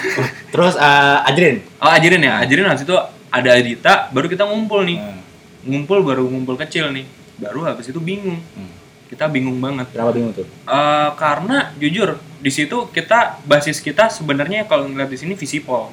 Terus 0.53 0.75
eh, 0.75 1.27
Ajrin. 1.27 1.63
oh, 1.79 1.91
Ajrin 1.91 2.21
ya. 2.21 2.43
Ajrin 2.43 2.67
habis 2.67 2.83
itu 2.83 2.95
ada 3.31 3.49
Adita, 3.55 4.11
baru 4.11 4.27
kita 4.27 4.43
ngumpul 4.43 4.83
nih. 4.83 4.99
Hmm. 4.99 5.19
Ngumpul 5.63 6.03
baru 6.03 6.27
ngumpul 6.27 6.59
kecil 6.59 6.91
nih. 6.91 7.07
Baru 7.39 7.63
habis 7.63 7.87
itu 7.87 8.03
bingung. 8.03 8.39
Hmm. 8.55 8.71
Kita 9.07 9.31
bingung 9.31 9.57
banget. 9.63 9.89
Kenapa 9.95 10.11
bingung 10.11 10.35
tuh? 10.35 10.45
Eh, 10.67 11.09
karena 11.15 11.71
jujur 11.79 12.19
di 12.39 12.51
situ 12.51 12.91
kita 12.91 13.39
basis 13.47 13.79
kita 13.79 14.11
sebenarnya 14.11 14.67
kalau 14.67 14.91
ngeliat 14.91 15.07
di 15.07 15.19
sini 15.19 15.33
visipol. 15.39 15.91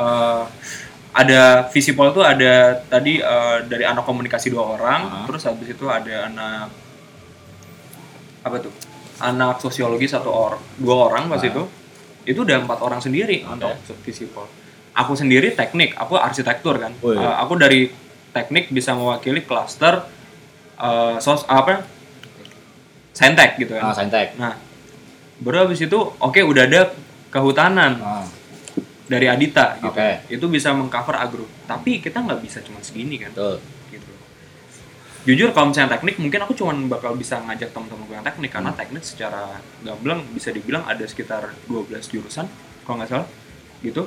Eh, 0.00 0.42
ada 1.10 1.66
visipol 1.68 2.14
tuh 2.14 2.22
ada 2.22 2.78
tadi 2.86 3.18
eh, 3.18 3.56
dari 3.66 3.84
anak 3.84 4.06
komunikasi 4.06 4.48
dua 4.48 4.78
orang, 4.78 5.00
Ah. 5.10 5.24
terus 5.28 5.42
habis 5.44 5.68
itu 5.68 5.84
ada 5.90 6.26
anak 6.26 6.70
apa 8.40 8.56
tuh? 8.58 8.72
Anak 9.20 9.60
sosiologi 9.60 10.08
satu 10.08 10.32
orang, 10.32 10.62
dua 10.80 11.10
orang 11.10 11.28
pas 11.28 11.42
Ah. 11.42 11.50
itu. 11.50 11.62
Itu 12.24 12.44
udah 12.44 12.62
empat 12.62 12.78
orang 12.80 13.00
sendiri 13.00 13.44
Oke. 13.44 13.52
untuk 13.52 13.72
visipol. 14.00 14.46
Aku 14.92 15.12
sendiri 15.14 15.52
teknik, 15.52 15.94
aku 15.94 16.16
arsitektur 16.16 16.76
kan. 16.76 16.92
Oh, 17.00 17.12
iya. 17.12 17.20
Eh, 17.20 17.34
aku 17.38 17.54
dari 17.54 17.90
teknik 18.30 18.70
bisa 18.70 18.94
mewakili 18.94 19.42
klaster 19.42 20.06
eh, 20.80 21.16
sos 21.20 21.44
apa? 21.44 21.84
Saintek 23.12 23.58
gitu 23.58 23.76
kan. 23.76 23.90
Ah, 23.90 23.92
saintek. 23.92 24.38
Nah, 24.40 24.56
baru 25.42 25.68
habis 25.68 25.82
itu 25.82 25.98
oke 26.16 26.40
udah 26.40 26.64
ada 26.64 26.88
kehutanan 27.28 28.00
Ah, 28.00 28.24
dari 29.10 29.26
Adita 29.26 29.74
gitu. 29.76 29.90
Oke. 29.90 30.22
Itu 30.30 30.46
bisa 30.46 30.70
mengcover 30.70 31.18
agro. 31.18 31.42
Tapi 31.66 31.98
kita 31.98 32.22
nggak 32.22 32.38
bisa 32.38 32.62
cuma 32.62 32.78
segini 32.78 33.18
kan. 33.18 33.34
betul. 33.34 33.58
Gitu. 33.90 34.12
Jujur 35.26 35.50
kalau 35.50 35.68
misalnya 35.68 35.98
teknik 35.98 36.16
mungkin 36.16 36.40
aku 36.40 36.54
cuma 36.54 36.70
bakal 36.86 37.12
bisa 37.12 37.42
ngajak 37.42 37.74
teman-teman 37.74 38.08
yang 38.08 38.24
teknik 38.24 38.48
karena 38.48 38.70
teknik 38.70 39.02
secara 39.02 39.58
gamblang 39.82 40.22
bisa 40.30 40.48
dibilang 40.48 40.86
ada 40.86 41.02
sekitar 41.02 41.50
12 41.66 41.90
jurusan 42.06 42.46
kalau 42.86 43.02
nggak 43.02 43.10
salah 43.10 43.26
gitu. 43.82 44.06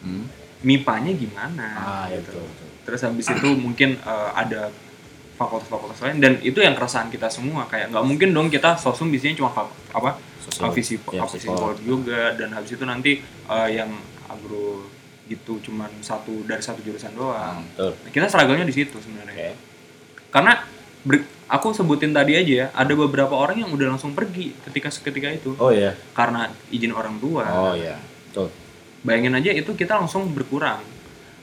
Hmm. 0.00 0.26
MIPA-nya 0.62 1.12
gimana 1.12 1.66
Ah, 1.74 2.06
ya 2.08 2.18
gitu. 2.18 2.32
betul. 2.32 2.44
betul. 2.48 2.68
Terus 2.82 3.00
habis 3.04 3.26
itu 3.28 3.48
mungkin 3.54 4.00
eh, 4.00 4.30
ada 4.32 4.72
fakultas-fakultas 5.32 5.98
lain 6.00 6.18
dan 6.18 6.32
itu 6.40 6.58
yang 6.58 6.74
keresahan 6.74 7.08
kita 7.08 7.26
semua 7.26 7.66
kayak 7.66 7.90
nggak 7.90 8.04
mungkin 8.04 8.30
dong 8.30 8.46
kita 8.46 8.78
sosum 8.78 9.10
bisanya 9.10 9.38
cuma 9.38 9.50
apa 9.90 10.18
Sosial. 10.38 10.70
visi 10.74 10.98
Ya, 11.10 11.22
visi 11.22 11.46
juga 11.82 12.34
dan 12.34 12.50
habis 12.52 12.70
itu 12.72 12.82
nanti 12.82 13.18
eh, 13.22 13.68
yang 13.70 13.90
agro 14.32 14.88
gitu 15.22 15.62
cuman 15.62 15.88
satu 16.02 16.42
dari 16.44 16.60
satu 16.60 16.82
jurusan 16.82 17.14
doang. 17.14 17.62
Betul. 17.72 17.92
Nah, 17.94 18.10
kita 18.10 18.26
struggle-nya 18.26 18.66
di 18.66 18.74
situ 18.74 18.96
sebenarnya. 18.98 19.32
Oke. 19.32 19.50
Karena 20.28 20.52
ber- 21.02 21.28
aku 21.46 21.70
sebutin 21.70 22.10
tadi 22.10 22.34
aja 22.34 22.52
ya, 22.52 22.66
ada 22.74 22.92
beberapa 22.92 23.32
orang 23.32 23.60
yang 23.60 23.70
udah 23.70 23.94
langsung 23.94 24.12
pergi 24.12 24.56
ketika 24.66 24.88
ketika 24.90 25.28
itu 25.30 25.54
Oh 25.56 25.70
iya. 25.70 25.94
karena 26.12 26.50
izin 26.68 26.90
orang 26.90 27.16
tua. 27.16 27.44
Oh 27.48 27.74
iya. 27.76 27.96
Betul. 28.28 28.48
Bayangin 29.02 29.34
aja 29.36 29.50
itu 29.52 29.70
kita 29.72 29.94
langsung 29.96 30.26
berkurang. 30.32 30.82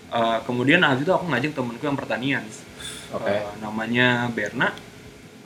Eh, 0.09 0.37
kemudian 0.43 0.81
habis 0.81 1.05
itu 1.05 1.13
aku 1.13 1.29
ngajak 1.29 1.53
temenku 1.53 1.83
yang 1.85 1.97
pertanian. 1.97 2.43
Oke. 3.13 3.29
Eh, 3.29 3.45
namanya 3.61 4.27
Berna. 4.29 4.73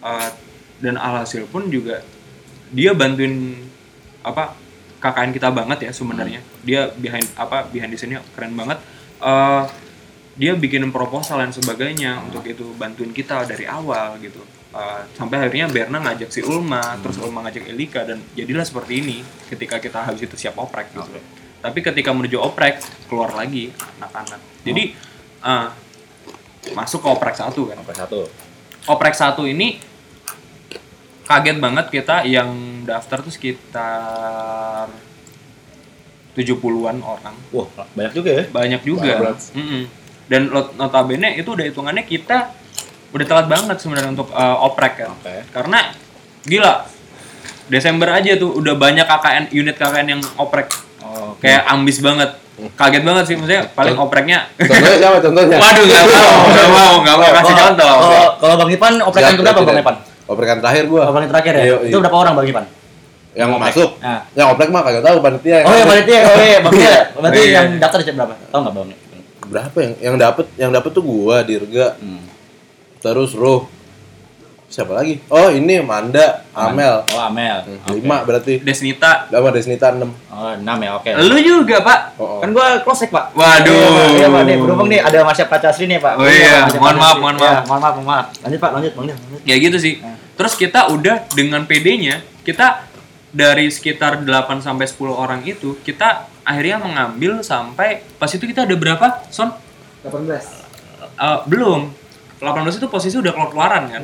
Eh, 0.03 0.29
dan 0.81 0.95
alhasil 0.97 1.47
pun 1.47 1.67
juga 1.67 2.03
dia 2.73 2.91
bantuin 2.91 3.55
apa 4.19 4.55
KKN 5.03 5.35
kita 5.35 5.51
banget 5.51 5.83
ya 5.83 5.91
sebenarnya. 5.91 6.39
Dia 6.63 6.87
behind 6.95 7.27
apa 7.35 7.67
behind 7.67 7.91
di 7.91 7.99
sini 7.99 8.15
keren 8.31 8.55
banget. 8.55 8.79
Eh, 9.19 9.63
dia 10.39 10.55
bikin 10.55 10.89
proposal 10.89 11.43
dan 11.43 11.51
sebagainya 11.51 12.23
untuk 12.23 12.41
itu 12.47 12.71
bantuin 12.79 13.11
kita 13.11 13.43
dari 13.43 13.67
awal 13.67 14.15
gitu. 14.23 14.39
Eh, 14.71 15.01
sampai 15.19 15.43
akhirnya 15.43 15.67
Berna 15.67 15.99
ngajak 15.99 16.31
si 16.31 16.39
Ulma, 16.39 16.95
terus 17.03 17.19
Ulma 17.19 17.43
ngajak 17.43 17.67
Elika 17.67 18.07
dan 18.07 18.23
jadilah 18.31 18.63
seperti 18.63 19.03
ini 19.03 19.17
ketika 19.51 19.77
kita 19.83 20.07
habis 20.07 20.23
itu 20.23 20.39
siap 20.39 20.55
oprek 20.55 20.95
gitu. 20.95 21.03
Oke. 21.03 21.19
Tapi 21.59 21.79
ketika 21.83 22.15
menuju 22.15 22.39
oprek 22.39 22.79
keluar 23.11 23.35
lagi 23.35 23.75
anak-anak. 23.99 24.39
Jadi 24.63 24.83
eh, 25.43 25.67
masuk 26.71 27.03
ke 27.03 27.09
oprek 27.11 27.35
satu 27.35 27.67
kan. 27.67 27.75
Sampai 27.83 27.97
satu. 27.99 28.19
Oprek 28.87 29.15
satu 29.19 29.43
ini 29.43 29.92
kaget 31.23 31.57
banget 31.57 31.85
kita 31.89 32.15
yang 32.23 32.49
daftar 32.83 33.19
tuh 33.19 33.31
sekitar 33.31 34.87
70-an 36.33 36.97
orang. 36.99 37.35
Wah, 37.49 37.67
banyak 37.93 38.13
juga 38.13 38.29
ya. 38.33 38.43
Banyak 38.49 38.81
juga. 38.81 39.11
Banyak. 39.21 39.37
Mm-mm. 39.53 39.81
Dan 40.25 40.41
lot- 40.49 40.73
notabene 40.73 41.37
itu 41.37 41.45
udah 41.47 41.61
hitungannya 41.63 42.03
kita 42.03 42.49
udah 43.13 43.25
telat 43.27 43.45
banget 43.45 43.77
sebenarnya 43.77 44.09
untuk 44.11 44.33
uh, 44.33 44.65
oprek 44.65 44.97
kan. 44.97 45.13
Oke. 45.13 45.45
Karena 45.53 45.93
gila 46.43 46.89
Desember 47.63 48.09
aja 48.09 48.33
tuh 48.35 48.57
udah 48.57 48.73
banyak 48.73 49.05
KKN 49.05 49.43
unit 49.53 49.75
KKN 49.77 50.07
yang 50.09 50.21
oprek. 50.35 50.73
Oh, 50.99 51.37
Kayak 51.37 51.69
ambis 51.69 52.01
banget. 52.01 52.33
Kaget 52.53 53.01
banget 53.01 53.23
sih 53.25 53.33
maksudnya 53.33 53.65
paling 53.73 53.97
opreknya 53.97 54.45
Contohnya 54.53 54.93
siapa 54.93 55.17
contohnya? 55.17 55.57
Waduh, 55.65 55.83
nggak 55.83 56.05
mau, 56.05 56.37
nggak 56.53 56.69
mau, 56.69 56.93
nggak 57.01 57.15
mau 57.17 57.29
kasih 57.33 57.49
Oh, 57.49 57.61
contoh. 57.65 57.93
oh, 57.97 58.29
kalau 58.37 58.55
Bang 58.61 58.69
Ipan 58.69 58.93
oprekan 59.01 59.33
berapa. 59.41 59.59
Bang 59.65 59.81
Ipan? 59.81 59.95
Oprekan 60.23 60.57
terakhir 60.59 60.87
gua. 60.87 61.09
Oprekan 61.09 61.29
terakhir 61.29 61.53
ya? 61.55 61.63
Iya, 61.63 61.75
Itu 61.83 61.91
iya. 61.91 62.01
berapa 62.01 62.17
orang 62.17 62.33
Bang 62.35 62.47
Ipan? 62.47 62.65
Yang 63.33 63.49
masuk. 63.57 63.89
Nah. 63.97 64.21
Yang 64.31 64.47
oprek 64.53 64.69
mah 64.69 64.81
kagak 64.81 65.03
tahu 65.03 65.17
panitia. 65.19 65.57
Oh 65.57 65.73
ya 65.73 65.83
masuk. 65.83 65.89
panitia, 65.89 66.19
oh 66.21 66.37
iya 66.39 66.57
Bang 66.61 66.73
Iya. 66.73 66.97
Berarti 67.13 67.39
Iya. 67.39 67.51
yang 67.53 67.67
daftar 67.77 67.99
siapa 67.99 68.17
berapa? 68.21 68.33
Tahu 68.47 68.59
nggak 68.61 68.73
Bang? 68.73 68.89
Berapa 69.43 69.77
yang 69.81 69.93
yang 69.99 70.15
dapat? 70.15 70.45
Yang 70.55 70.71
dapat 70.71 70.89
tuh 70.93 71.03
gua 71.03 71.35
Dirga. 71.41 71.87
Hmm. 71.99 72.23
Terus 72.99 73.31
Ruh. 73.35 73.67
Siapa 74.73 74.89
lagi? 74.89 75.21
Oh, 75.29 75.53
ini 75.53 75.85
Manda, 75.85 76.41
Amel. 76.49 77.05
Oh 77.13 77.21
Amel. 77.21 77.61
Hmm, 77.61 77.77
Oke. 77.85 78.01
Lima 78.01 78.25
berarti. 78.25 78.57
Desnita, 78.57 79.29
Lama 79.29 79.53
Desnita 79.53 79.93
6. 79.93 80.01
Oh 80.33 80.49
enam 80.49 80.77
ya, 80.81 80.97
oke. 80.97 81.13
lu 81.13 81.37
juga 81.37 81.85
pak. 81.85 82.17
Oh, 82.17 82.25
oh. 82.25 82.39
Kan 82.41 82.57
gua 82.57 82.81
close 82.81 83.05
Pak. 83.05 83.37
Waduh. 83.37 84.17
Iya, 84.17 84.33
Pak. 84.33 84.41
Nih, 84.49 84.57
berhubung 84.57 84.89
nih 84.89 85.05
ada 85.05 85.21
Mas 85.21 85.37
Syaf 85.37 85.53
Kacasri 85.53 85.85
nih, 85.85 86.01
Pak. 86.01 86.17
Oh 86.17 86.25
iya, 86.25 86.65
Mas 86.65 86.73
Syaf 86.73 86.81
mohon 86.81 86.97
maaf, 86.97 87.15
mohon 87.21 87.35
Iya, 87.37 87.45
maaf. 87.45 87.63
mohon 87.69 87.81
maaf, 87.85 87.93
mohon 88.01 88.07
maaf. 88.09 88.25
Lanjut 88.41 88.59
Pak, 88.59 88.71
lanjut, 88.73 88.91
Bang. 88.97 89.05
Lanjut. 89.13 89.41
Ya 89.45 89.55
gitu 89.61 89.77
sih. 89.77 89.93
Terus 90.33 90.53
kita 90.57 90.89
udah 90.89 91.15
dengan 91.37 91.61
PD-nya, 91.69 92.25
kita 92.41 92.89
dari 93.29 93.69
sekitar 93.69 94.25
8 94.25 94.57
sampai 94.57 94.89
10 94.89 95.13
orang 95.13 95.45
itu, 95.45 95.77
kita 95.85 96.25
akhirnya 96.41 96.81
mengambil 96.81 97.45
sampai 97.45 98.01
pas 98.17 98.27
itu 98.27 98.41
kita 98.41 98.65
ada 98.65 98.73
berapa? 98.73 99.21
Son? 99.29 99.53
18. 100.01 100.65
Eh, 101.13 101.39
belum. 101.45 101.93
18 102.43 102.79
itu 102.83 102.87
posisi 102.91 103.15
udah 103.15 103.31
keluar-keluaran 103.31 103.83
kan. 103.87 104.03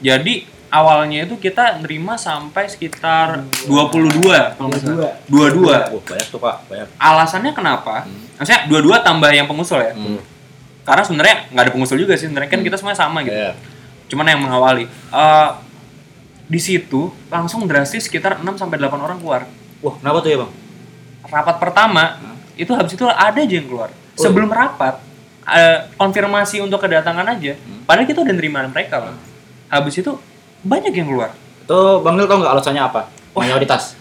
Jadi 0.00 0.48
awalnya 0.72 1.28
itu 1.28 1.36
kita 1.36 1.78
nerima 1.84 2.16
sampai 2.16 2.66
sekitar 2.66 3.44
22 3.68 4.56
kalau 4.56 4.68
nggak 4.72 4.80
salah. 4.80 5.14
22. 5.28 5.68
Wah, 5.68 5.84
banyak 5.92 6.28
tuh, 6.32 6.40
Pak. 6.40 6.56
Banyak. 6.72 6.88
Alasannya 6.96 7.52
kenapa? 7.52 8.08
Maksudnya 8.40 8.60
dua-dua 8.66 9.04
tambah 9.04 9.28
yang 9.28 9.44
pengusul 9.44 9.84
ya. 9.84 9.92
Hmm. 9.92 10.20
Karena 10.88 11.02
sebenarnya 11.04 11.36
nggak 11.52 11.64
ada 11.68 11.72
pengusul 11.72 12.00
juga 12.00 12.16
sih. 12.16 12.32
Sebenarnya 12.32 12.50
kan 12.50 12.60
kita 12.64 12.76
semuanya 12.80 12.98
sama 12.98 13.20
gitu. 13.22 13.36
Iya. 13.36 13.52
Cuman 14.08 14.24
yang 14.24 14.40
mengawali. 14.40 14.84
Eh, 14.88 15.50
di 16.46 16.60
situ 16.62 17.10
langsung 17.26 17.66
drastis 17.66 18.06
sekitar 18.06 18.38
6 18.38 18.54
sampai 18.54 18.78
8 18.78 19.02
orang 19.02 19.18
keluar. 19.18 19.42
Wah, 19.82 19.94
kenapa 19.98 20.22
tuh 20.22 20.30
ya, 20.30 20.38
Bang? 20.40 20.52
Rapat 21.26 21.56
pertama 21.58 22.04
itu 22.56 22.70
habis 22.72 22.94
itu 22.94 23.04
ada 23.04 23.34
aja 23.34 23.50
yang 23.50 23.66
keluar. 23.66 23.90
Sebelum 24.16 24.48
rapat 24.48 25.02
eh, 25.48 25.86
konfirmasi 25.94 26.58
untuk 26.58 26.78
kedatangan 26.78 27.26
aja. 27.28 27.54
Padahal 27.82 28.04
kita 28.04 28.20
udah 28.20 28.34
nerima 28.34 28.66
mereka, 28.66 28.98
Bang. 29.00 29.16
Habis 29.68 29.98
itu 29.98 30.12
banyak 30.60 30.90
yang 30.90 31.06
keluar. 31.06 31.30
Itu 31.62 32.00
Bang 32.00 32.14
Nil 32.14 32.26
tau 32.26 32.38
nggak 32.38 32.52
alasannya 32.52 32.82
apa? 32.82 33.10
Mayoritas. 33.32 33.94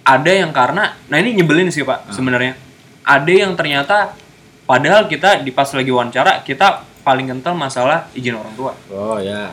ada 0.00 0.32
yang 0.32 0.50
karena 0.50 0.96
nah 1.06 1.20
ini 1.20 1.36
nyebelin 1.38 1.68
sih 1.68 1.84
pak 1.84 2.08
sebenarnya 2.10 2.56
ada 3.04 3.30
yang 3.30 3.52
ternyata 3.54 4.16
padahal 4.64 5.06
kita 5.06 5.44
di 5.44 5.52
pas 5.52 5.68
lagi 5.70 5.92
wawancara 5.92 6.40
kita 6.42 6.82
paling 7.04 7.28
kental 7.28 7.54
masalah 7.54 8.08
izin 8.10 8.34
orang 8.34 8.50
tua 8.56 8.72
Oh 8.90 9.20
ya. 9.20 9.52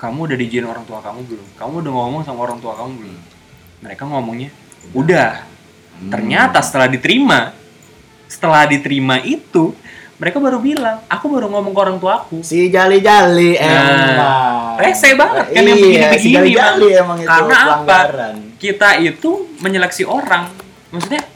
kamu 0.00 0.26
udah 0.26 0.36
diizin 0.40 0.64
orang 0.64 0.82
tua 0.82 0.98
kamu 0.98 1.22
belum 1.28 1.46
kamu 1.54 1.74
udah 1.84 1.92
ngomong 1.92 2.22
sama 2.24 2.40
orang 2.42 2.58
tua 2.58 2.72
kamu 2.74 2.90
belum 2.98 3.16
mereka 3.84 4.02
ngomongnya 4.08 4.50
udah 4.90 5.44
ternyata 6.08 6.58
setelah 6.64 6.88
diterima 6.90 7.52
setelah 8.26 8.64
diterima 8.66 9.20
itu 9.22 9.76
mereka 10.22 10.38
baru 10.38 10.58
bilang 10.58 11.02
aku 11.04 11.26
baru 11.26 11.50
ngomong 11.50 11.74
ke 11.74 11.80
orang 11.80 11.98
tua 11.98 12.22
aku 12.22 12.38
Si 12.40 12.70
jali-jali 12.70 13.58
Nah, 13.58 13.66
emang. 13.66 14.78
rese 14.78 15.10
banget 15.12 15.46
kan 15.48 15.58
yang 15.58 15.66
Iya, 15.66 15.74
begini-begini, 15.74 16.22
si 16.22 16.28
jali-jali 16.30 16.86
Bang. 16.88 17.02
emang 17.02 17.18
itu 17.18 17.26
Karena 17.28 17.58
apa? 17.74 17.98
kita 18.56 18.88
itu 18.96 19.30
menyeleksi 19.58 20.02
orang 20.02 20.46
maksudnya 20.88 21.26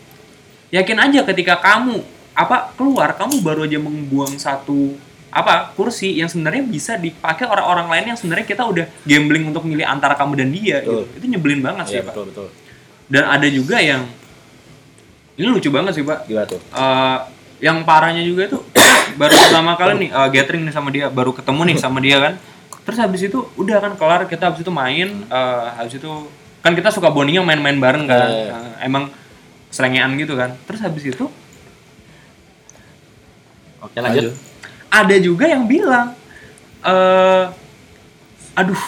yakin 0.68 0.98
aja 1.00 1.20
ketika 1.24 1.58
kamu 1.58 1.98
apa 2.32 2.70
keluar 2.72 3.10
kamu 3.12 3.40
baru 3.40 3.64
aja 3.64 3.76
membuang 3.76 4.36
satu 4.36 4.94
apa 5.28 5.72
kursi 5.72 6.14
yang 6.14 6.28
sebenarnya 6.28 6.62
bisa 6.62 6.94
dipakai 6.94 7.44
orang-orang 7.44 7.88
lain 7.88 8.04
yang 8.06 8.18
sebenarnya 8.18 8.46
kita 8.46 8.62
udah 8.62 8.86
gambling 9.02 9.44
untuk 9.44 9.64
milih 9.64 9.82
antara 9.82 10.14
kamu 10.14 10.32
dan 10.36 10.48
dia 10.48 10.78
gitu. 10.80 11.04
Itu 11.10 11.26
nyebelin 11.26 11.60
banget 11.60 11.84
sih 11.86 11.94
Iya 11.94 12.02
pak 12.02 12.12
betul 12.12 12.24
betul. 12.30 12.46
dan 13.08 13.24
ada 13.26 13.48
juga 13.48 13.76
yang 13.78 14.06
ini 15.34 15.46
lucu 15.46 15.68
banget 15.68 15.92
sih 15.92 16.02
pak 16.02 16.24
Gimana 16.24 16.46
tuh? 16.46 16.60
Eh, 16.62 17.18
yang 17.58 17.82
parahnya 17.82 18.20
juga 18.20 18.46
itu 18.46 18.58
baru 19.20 19.32
pertama 19.32 19.72
kali 19.74 19.92
nih 19.98 20.10
eh, 20.10 20.28
gathering 20.30 20.62
nih 20.64 20.74
sama 20.74 20.88
dia 20.90 21.06
baru 21.08 21.32
ketemu 21.32 21.60
nih 21.72 21.76
sama 21.78 21.98
dia 22.00 22.16
kan 22.20 22.34
terus 22.82 22.98
habis 23.00 23.22
itu 23.22 23.38
udah 23.56 23.78
kan 23.80 23.92
kelar 23.94 24.24
kita 24.24 24.48
habis 24.48 24.60
itu 24.60 24.70
main 24.70 25.08
eh, 25.26 25.66
habis 25.74 25.96
itu 25.96 26.10
kan 26.60 26.74
kita 26.74 26.90
suka 26.90 27.08
bondingnya 27.08 27.42
main-main 27.42 27.78
bareng 27.78 28.04
kan 28.04 28.26
Iya, 28.26 28.42
iya. 28.42 28.54
Eh, 28.82 28.86
emang 28.86 29.08
selengean 29.70 30.14
gitu 30.16 30.34
kan 30.34 30.54
terus 30.64 30.80
habis 30.80 31.04
itu 31.04 31.26
Oke 33.78 33.98
lanjut. 34.00 34.32
ada 34.88 35.16
juga 35.16 35.44
yang 35.46 35.64
bilang 35.64 36.16
eh 36.82 37.44
aduh 38.54 38.82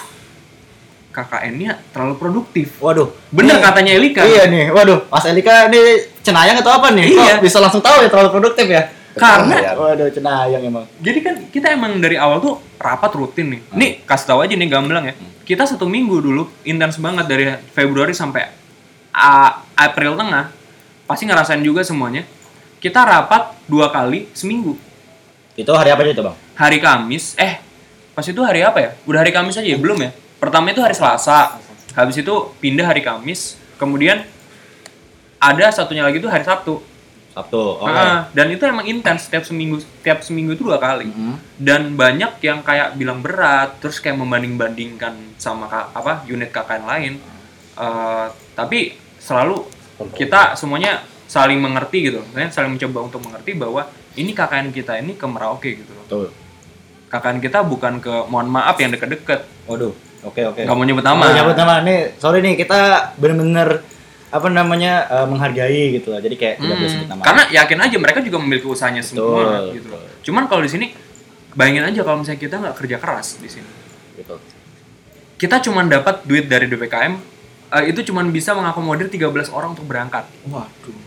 KKN-nya 1.18 1.82
terlalu 1.90 2.14
produktif 2.14 2.78
Waduh. 2.78 3.10
bener 3.34 3.58
Nih, 3.58 3.64
katanya 3.66 3.92
Elika 3.98 4.22
Iya 4.22 4.46
nih, 4.46 4.70
waduh, 4.70 5.10
Mas 5.10 5.26
Elika 5.26 5.66
ini 5.66 6.06
cenayang 6.22 6.62
atau 6.62 6.78
apa 6.78 6.94
nih? 6.94 7.18
Iya. 7.18 7.42
Kok 7.42 7.42
bisa 7.42 7.58
langsung 7.58 7.82
tahu 7.82 8.06
ya 8.06 8.08
terlalu 8.08 8.30
produktif 8.30 8.70
ya? 8.70 8.94
karena. 9.18 9.74
Waduh, 9.74 10.08
cenayang 10.14 10.62
emang. 10.62 10.86
Jadi 11.02 11.18
kan 11.26 11.34
kita 11.50 11.74
emang 11.74 11.98
dari 11.98 12.14
awal 12.14 12.38
tuh 12.38 12.54
rapat 12.78 13.10
rutin 13.18 13.50
nih. 13.50 13.60
Nih 13.74 13.90
kasih 14.06 14.30
tahu 14.30 14.46
aja 14.46 14.54
nih 14.54 14.68
gamblang 14.70 15.10
ya. 15.10 15.14
Kita 15.42 15.66
satu 15.66 15.90
minggu 15.90 16.22
dulu 16.22 16.46
intens 16.62 17.02
banget 17.02 17.26
dari 17.26 17.50
Februari 17.74 18.14
sampai 18.14 18.46
April 19.74 20.14
tengah. 20.14 20.54
Pasti 21.08 21.26
ngerasain 21.26 21.58
juga 21.66 21.82
semuanya. 21.82 22.22
Kita 22.78 23.02
rapat 23.02 23.58
dua 23.66 23.90
kali 23.90 24.30
seminggu. 24.38 24.78
Itu 25.58 25.74
hari 25.74 25.90
apa 25.90 26.06
aja 26.06 26.14
itu, 26.14 26.22
Bang? 26.22 26.38
Hari 26.54 26.78
Kamis, 26.78 27.34
eh 27.34 27.58
pas 28.14 28.22
itu 28.22 28.38
hari 28.46 28.62
apa 28.62 28.78
ya? 28.78 28.90
Udah 29.02 29.26
hari 29.26 29.34
Kamis 29.34 29.58
aja 29.58 29.66
ya? 29.66 29.74
Belum 29.74 29.98
ya? 29.98 30.14
Pertama 30.38 30.70
itu 30.70 30.78
hari 30.78 30.94
Selasa. 30.94 31.58
Habis 31.92 32.22
itu 32.22 32.34
pindah 32.58 32.86
hari 32.86 33.02
Kamis. 33.02 33.58
Kemudian 33.76 34.22
ada 35.38 35.66
satunya 35.70 36.02
lagi 36.02 36.18
tuh 36.18 36.30
hari 36.30 36.42
Sabtu. 36.42 36.82
Sabtu. 37.30 37.62
Oke. 37.78 37.86
Ah, 37.88 38.26
dan 38.34 38.50
itu 38.50 38.62
emang 38.62 38.82
intens 38.82 39.30
setiap 39.30 39.46
seminggu 39.46 39.78
setiap 39.78 40.18
seminggu 40.20 40.58
itu 40.58 40.66
dua 40.66 40.82
kali 40.82 41.06
Mhm. 41.06 41.34
dan 41.56 41.94
banyak 41.94 42.42
yang 42.42 42.66
kayak 42.66 42.98
bilang 42.98 43.22
berat 43.22 43.78
terus 43.78 44.02
kayak 44.02 44.18
membanding 44.18 44.58
bandingkan 44.58 45.14
sama 45.36 45.70
apa 45.88 46.26
unit 46.26 46.50
KKN 46.50 46.84
lain 46.84 47.14
Eh, 47.78 48.26
tapi 48.58 48.90
selalu 49.22 49.62
kita 50.10 50.58
semuanya 50.58 50.98
saling 51.30 51.62
mengerti 51.62 52.10
gitu 52.10 52.18
Maksudnya 52.18 52.50
saling 52.50 52.74
mencoba 52.74 53.06
untuk 53.06 53.22
mengerti 53.22 53.54
bahwa 53.54 53.86
ini 54.18 54.34
KKN 54.34 54.74
kita 54.74 54.98
ini 54.98 55.14
ke 55.14 55.22
Merauke 55.22 55.78
gitu 55.78 55.94
loh 55.94 56.02
Betul. 56.02 56.26
KKN 57.06 57.38
kita 57.38 57.62
bukan 57.62 58.02
ke 58.02 58.10
mohon 58.26 58.50
maaf 58.50 58.74
yang 58.76 58.90
deket-deket 58.90 59.46
Waduh. 59.70 59.94
Oke, 60.20 60.42
oke. 60.42 60.60
nggak 60.60 60.72
mau 60.72 60.82
nyebut 60.82 61.02
nama 61.02 61.24
nyebut 61.28 61.54
nama 61.54 61.74
nih. 61.80 62.16
Sorry 62.16 62.38
nih, 62.40 62.54
kita 62.56 62.78
bener-bener 63.14 63.86
apa 64.28 64.44
namanya 64.46 64.92
eh, 65.06 65.26
menghargai 65.26 65.94
gitu 65.94 66.10
lah. 66.10 66.18
Jadi 66.18 66.34
kayak 66.34 66.54
tidak 66.58 66.74
boleh 66.74 66.84
Hmm, 66.84 66.94
sebut 66.96 67.08
nama. 67.08 67.22
karena 67.22 67.42
yakin 67.50 67.78
aja 67.80 67.96
mereka 67.96 68.18
juga 68.20 68.36
memiliki 68.36 68.66
usahanya 68.66 69.00
semua 69.00 69.24
Betul, 69.24 69.74
gitu 69.74 69.86
loh. 69.88 70.00
betul. 70.00 70.20
Cuman 70.22 70.42
kalau 70.44 70.60
di 70.60 70.70
sini 70.70 70.86
bayangin 71.50 71.84
aja 71.84 72.00
kalau 72.02 72.20
misalnya 72.20 72.38
kita 72.38 72.54
nggak 72.56 72.76
kerja 72.76 72.96
keras 72.96 73.28
di 73.36 73.48
sini. 73.48 73.70
gitu. 74.14 74.34
Kita 75.36 75.62
cuman 75.62 75.86
dapat 75.86 76.26
duit 76.26 76.44
dari 76.44 76.66
DPKM 76.66 77.12
eh, 77.70 77.84
itu 77.86 78.02
cuman 78.04 78.28
bisa 78.28 78.52
mengakomodir 78.52 79.06
13 79.06 79.22
orang 79.48 79.72
untuk 79.72 79.86
berangkat. 79.86 80.26
Waduh. 80.44 80.98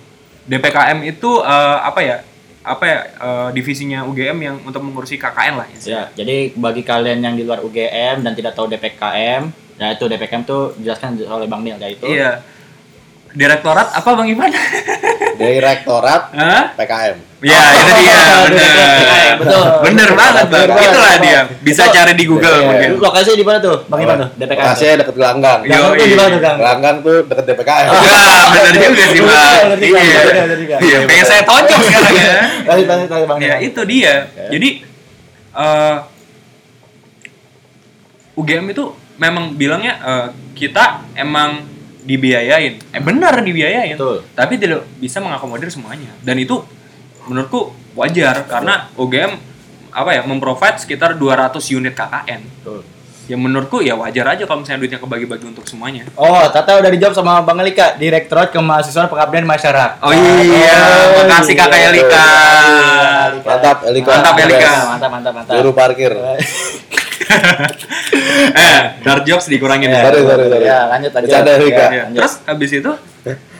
DPKM 0.44 1.04
itu 1.06 1.30
eh, 1.38 1.78
apa 1.82 2.00
ya? 2.00 2.18
Apa 2.62 2.84
ya 2.86 3.00
eh, 3.10 3.50
divisinya 3.58 4.06
UGM 4.06 4.38
yang 4.42 4.56
untuk 4.62 4.86
mengurusi 4.86 5.18
KKN 5.18 5.54
lah 5.58 5.68
ya. 5.70 5.78
Ya, 5.82 6.04
jadi 6.14 6.54
bagi 6.54 6.86
kalian 6.86 7.20
yang 7.26 7.34
di 7.34 7.42
luar 7.42 7.66
UGM 7.66 8.22
dan 8.22 8.34
tidak 8.38 8.54
tahu 8.54 8.70
DPKM, 8.70 9.50
ya 9.82 9.88
itu 9.98 10.06
DPKM 10.06 10.44
tuh 10.46 10.78
dijelaskan 10.78 11.18
oleh 11.26 11.50
Bang 11.50 11.66
Nil 11.66 11.82
yaitu 11.82 12.06
Iya. 12.06 12.46
Direktorat 13.32 13.88
apa 13.96 14.10
Bang 14.12 14.28
Ivan? 14.28 14.52
Direktorat 15.40 16.22
Hah? 16.36 16.64
PKM. 16.76 17.18
Ya, 17.42 17.58
itu 17.74 17.92
dia, 18.06 18.22
bener. 18.46 18.74
Betul. 19.42 19.66
Bener 19.82 20.10
banget, 20.14 20.46
Bang. 20.46 20.70
Bener. 20.70 20.86
Itulah 20.86 21.16
dia. 21.18 21.40
Bisa 21.66 21.90
Itu- 21.90 21.94
cari 21.98 22.14
di 22.14 22.26
Google 22.30 22.54
Iya, 22.54 22.68
mungkin. 22.70 22.90
Lokasinya 23.02 23.38
di 23.40 23.46
mana 23.48 23.58
tuh? 23.58 23.78
Bang 23.90 24.00
Ivan 24.06 24.16
tuh, 24.22 24.30
DPKM. 24.38 24.62
Lokasinya 24.62 24.96
deket 25.02 25.16
Gelanggang. 25.18 25.60
Iya. 25.66 25.72
Gang 25.74 25.82
tuh 25.82 26.06
di 26.06 26.18
mana 26.20 26.28
tuh, 26.30 26.42
Gang? 26.44 26.58
Gelanggang 26.62 26.96
tuh 27.02 27.18
deket 27.26 27.46
DPKM. 27.50 27.90
Ya, 27.90 28.22
bener 28.54 28.74
juga 28.78 29.06
sih, 29.10 29.22
Bang. 29.26 29.66
Iya. 29.82 30.22
bener 30.38 30.58
juga. 30.62 30.76
Iya, 30.78 30.98
pengen 31.10 31.26
saya 31.26 31.42
tonjok 31.42 31.80
sekarang 31.82 32.14
ya. 32.14 32.34
Lanjut, 32.70 32.86
lanjut, 32.86 33.10
Bang 33.26 33.40
Ya, 33.42 33.56
itu 33.58 33.82
dia. 33.90 34.14
Jadi 34.52 34.70
eh 35.52 35.96
UGM 38.32 38.66
itu 38.70 38.84
memang 39.18 39.54
bilangnya 39.54 39.94
eh, 40.00 40.28
kita 40.54 41.04
emang 41.14 41.66
dibiayain. 42.02 42.82
Eh 42.92 43.02
benar 43.02 43.42
dibiayain. 43.42 43.96
Betul. 43.96 44.26
Tapi 44.34 44.58
tidak 44.58 44.86
bisa 44.98 45.22
mengakomodir 45.22 45.70
semuanya. 45.70 46.12
Dan 46.22 46.42
itu 46.42 46.62
menurutku 47.30 47.74
wajar 47.94 48.50
karena 48.50 48.90
UGM 48.98 49.32
apa 49.92 50.10
ya 50.16 50.22
memprovide 50.24 50.80
sekitar 50.80 51.20
200 51.20 51.60
unit 51.76 51.94
KKN. 51.94 52.42
Betul. 52.62 52.82
Ya 53.30 53.38
menurutku 53.40 53.80
ya 53.80 53.96
wajar 53.96 54.36
aja 54.36 54.44
kalau 54.44 54.66
misalnya 54.66 54.84
duitnya 54.84 55.00
kebagi-bagi 55.00 55.46
untuk 55.48 55.64
semuanya. 55.64 56.04
Oh, 56.20 56.42
Tata 56.52 56.82
udah 56.82 56.92
dijawab 56.92 57.16
sama 57.16 57.40
Bang 57.46 57.64
Elika, 57.64 57.96
Direktorat 57.96 58.52
Kemahasiswaan 58.52 59.08
Pengabdian 59.08 59.48
Masyarakat. 59.48 60.04
Oh 60.04 60.12
iya, 60.12 60.82
makasih 61.16 61.56
Kakak 61.56 61.80
iya, 61.80 61.90
Elika. 61.96 62.28
Elika. 63.32 63.48
Mantap, 63.48 63.78
Elika. 63.88 64.10
Mantap, 64.12 64.36
Elika. 64.36 64.72
Mantap, 64.90 65.10
mantap, 65.14 65.34
mantap. 65.38 65.54
Juru 65.54 65.72
parkir. 65.72 66.12
eh, 68.58 68.80
dark 69.02 69.24
jokes 69.24 69.48
dikurangin 69.48 69.88
Ya, 69.88 69.98
ya. 69.98 70.04
Sorry, 70.08 70.22
sorry, 70.24 70.46
sorry. 70.48 70.66
Ya, 70.66 70.80
lanjut, 70.88 71.12
lanjut. 71.12 71.30
Bercanda, 71.30 71.52
Elika. 71.56 71.84
Ya, 71.84 72.02
lanjut. 72.06 72.20
Terus 72.20 72.34
habis 72.46 72.72
itu 72.72 72.92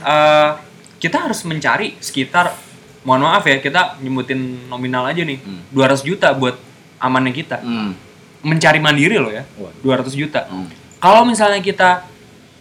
eh 0.02 0.50
kita 0.98 1.18
harus 1.20 1.40
mencari 1.44 1.98
sekitar 1.98 2.54
mohon 3.02 3.22
maaf 3.22 3.42
ya 3.44 3.58
kita 3.58 3.98
nyebutin 3.98 4.38
nominal 4.68 5.06
aja 5.06 5.22
nih 5.22 5.42
Hmm. 5.42 5.66
200 5.74 6.02
juta 6.02 6.34
buat 6.34 6.54
amannya 6.98 7.34
kita 7.34 7.58
Hmm. 7.58 7.98
mencari 8.42 8.78
mandiri 8.78 9.18
loh 9.18 9.30
ya 9.30 9.42
Waduh. 9.58 9.82
200 10.06 10.14
juta 10.14 10.46
Hmm. 10.46 10.70
kalau 10.98 11.26
misalnya 11.26 11.58
kita 11.58 12.06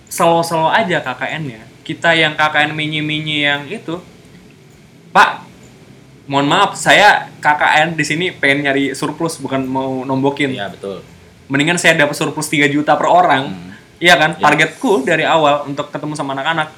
slow-slow 0.09 0.69
aja 0.69 1.01
KKN-nya 1.01 1.61
kita 1.85 2.13
yang 2.13 2.33
KKN 2.33 2.73
mini-mini 2.73 3.45
yang 3.45 3.69
itu 3.69 4.01
Pak 5.13 5.50
mohon 6.31 6.47
maaf 6.47 6.73
saya 6.75 7.27
KKN 7.37 7.89
di 7.93 8.05
sini 8.05 8.27
pengen 8.31 8.63
nyari 8.65 8.95
surplus 8.95 9.37
bukan 9.37 9.67
mau 9.67 10.05
nombokin 10.05 10.55
Iya, 10.55 10.71
betul. 10.71 11.03
mendingan 11.47 11.75
saya 11.75 11.99
dapat 11.99 12.15
surplus 12.15 12.47
3 12.47 12.71
juta 12.71 12.95
per 12.95 13.05
orang 13.05 13.51
Hmm. 13.51 13.75
iya 13.99 14.15
kan 14.15 14.33
Ya. 14.33 14.47
targetku 14.47 15.03
dari 15.03 15.27
awal 15.27 15.67
untuk 15.67 15.91
ketemu 15.91 16.15
sama 16.15 16.33
anak-anak 16.33 16.71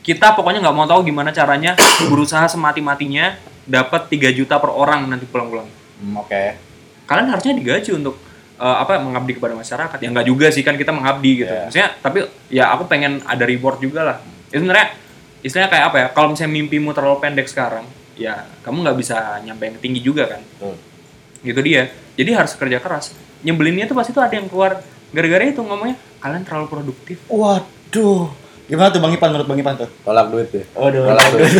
kita 0.00 0.32
pokoknya 0.34 0.60
nggak 0.60 0.72
mau 0.74 0.84
tahu 0.84 1.00
gimana 1.02 1.30
caranya 1.30 1.72
berusaha 2.10 2.44
semati-matinya 2.46 3.36
dapat 3.64 4.08
3 4.10 4.28
juta 4.30 4.56
per 4.56 4.68
orang 4.68 5.06
nanti 5.06 5.24
pulang-pulang 5.24 5.68
Hmm, 5.96 6.16
Oke. 6.16 6.56
kalian 7.04 7.28
harusnya 7.28 7.52
digaji 7.52 7.92
untuk 7.94 8.20
eh, 8.56 8.76
apa 8.76 8.96
mengabdi 8.98 9.32
kepada 9.34 9.52
masyarakat 9.54 9.96
ya 9.98 10.08
nggak 10.10 10.26
juga 10.26 10.46
sih 10.48 10.60
kan 10.60 10.76
kita 10.76 10.92
mengabdi 10.92 11.40
gitu 11.40 11.48
Ya. 11.48 11.64
maksudnya 11.64 11.88
tapi 11.98 12.18
ya 12.48 12.64
aku 12.70 12.84
pengen 12.84 13.24
ada 13.24 13.40
reward 13.42 13.80
juga 13.80 14.00
lah 14.02 14.16
ya 14.46 14.56
sebenarnya 14.56 14.92
istilahnya 15.40 15.70
kayak 15.70 15.84
apa 15.86 15.96
ya 15.98 16.06
kalau 16.10 16.28
misalnya 16.30 16.52
mimpimu 16.54 16.92
terlalu 16.92 17.16
pendek 17.18 17.44
sekarang 17.46 17.88
ya 18.20 18.44
kamu 18.60 18.84
nggak 18.84 18.98
bisa 19.00 19.40
nyampe 19.40 19.64
yang 19.64 19.76
tinggi 19.80 20.00
juga 20.04 20.28
kan 20.28 20.44
Betul. 20.44 20.76
gitu 21.40 21.60
dia 21.64 21.82
jadi 22.20 22.30
harus 22.36 22.52
kerja 22.52 22.76
keras 22.76 23.16
nyebelinnya 23.40 23.88
tuh 23.88 23.96
pasti 23.96 24.12
tuh 24.12 24.20
ada 24.20 24.36
yang 24.36 24.44
keluar 24.52 24.84
gara-gara 25.10 25.48
itu 25.48 25.64
ngomongnya 25.64 25.96
kalian 26.20 26.44
terlalu 26.44 26.68
produktif 26.68 27.16
Waduh. 27.26 28.28
Gimana 28.70 28.94
tuh 28.94 29.02
Bang 29.02 29.10
Ipan 29.10 29.34
menurut 29.34 29.48
Bang 29.50 29.58
Ipan 29.58 29.74
tuh? 29.74 29.90
Tolak 30.06 30.30
duit 30.30 30.46
ya. 30.54 30.62
Waduh. 30.78 31.10
Tolak 31.10 31.26
duit. 31.34 31.50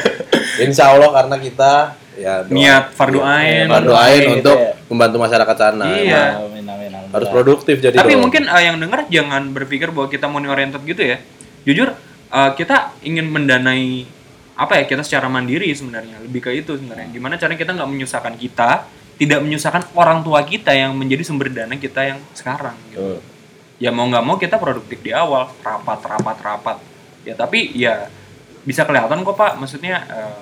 Insya 0.64 0.96
Allah 0.96 1.12
karena 1.12 1.36
kita 1.36 1.72
ya 2.16 2.40
doa- 2.48 2.56
niat 2.56 2.84
fardu 2.96 3.20
ain 3.20 3.68
fardu 3.68 3.92
ain 3.92 4.40
untuk 4.40 4.56
gitu 4.56 4.64
ya. 4.64 4.72
membantu 4.88 5.16
masyarakat 5.20 5.56
sana. 5.60 5.84
Iya. 5.84 6.40
Amin, 6.40 6.64
amin, 6.64 6.90
amin. 6.96 7.12
Harus 7.12 7.28
produktif 7.28 7.76
jadi. 7.76 7.92
tapi 7.92 8.16
dong. 8.16 8.24
mungkin 8.24 8.48
eh, 8.48 8.62
yang 8.64 8.80
dengar 8.80 9.04
jangan 9.12 9.52
berpikir 9.52 9.92
bahwa 9.92 10.08
kita 10.08 10.32
money 10.32 10.48
oriented 10.48 10.80
gitu 10.88 11.04
ya 11.04 11.20
jujur 11.68 11.92
eh, 12.32 12.50
kita 12.56 12.96
ingin 13.04 13.28
mendanai 13.28 14.08
apa 14.56 14.72
ya 14.80 14.84
kita 14.88 15.04
secara 15.04 15.28
mandiri 15.28 15.68
sebenarnya 15.68 16.16
lebih 16.24 16.40
ke 16.40 16.50
itu 16.56 16.80
sebenarnya 16.80 17.12
gimana 17.12 17.36
caranya 17.36 17.60
kita 17.60 17.72
nggak 17.76 17.90
menyusahkan 17.92 18.34
kita 18.40 18.88
tidak 19.16 19.40
menyusahkan 19.44 19.82
orang 19.92 20.24
tua 20.24 20.40
kita 20.44 20.72
yang 20.72 20.96
menjadi 20.96 21.24
sumber 21.24 21.52
dana 21.52 21.76
kita 21.76 22.16
yang 22.16 22.18
sekarang 22.32 22.76
gitu. 22.92 23.20
Betul. 23.20 23.20
ya 23.76 23.92
mau 23.92 24.08
nggak 24.08 24.24
mau 24.24 24.36
kita 24.40 24.56
produktif 24.56 25.04
di 25.04 25.12
awal 25.12 25.52
rapat 25.60 26.00
rapat 26.00 26.36
rapat 26.40 26.76
ya 27.28 27.36
tapi 27.36 27.76
ya 27.76 28.08
bisa 28.64 28.88
kelihatan 28.88 29.20
kok 29.20 29.36
pak 29.36 29.60
maksudnya 29.60 30.00
eh, 30.08 30.40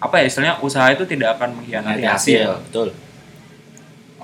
apa 0.00 0.22
ya 0.22 0.24
istilahnya 0.30 0.56
usaha 0.62 0.86
itu 0.94 1.02
tidak 1.04 1.36
akan 1.36 1.60
mengkhianati 1.60 2.06
hasil 2.06 2.46
hasil, 2.46 2.50
betul. 2.70 2.88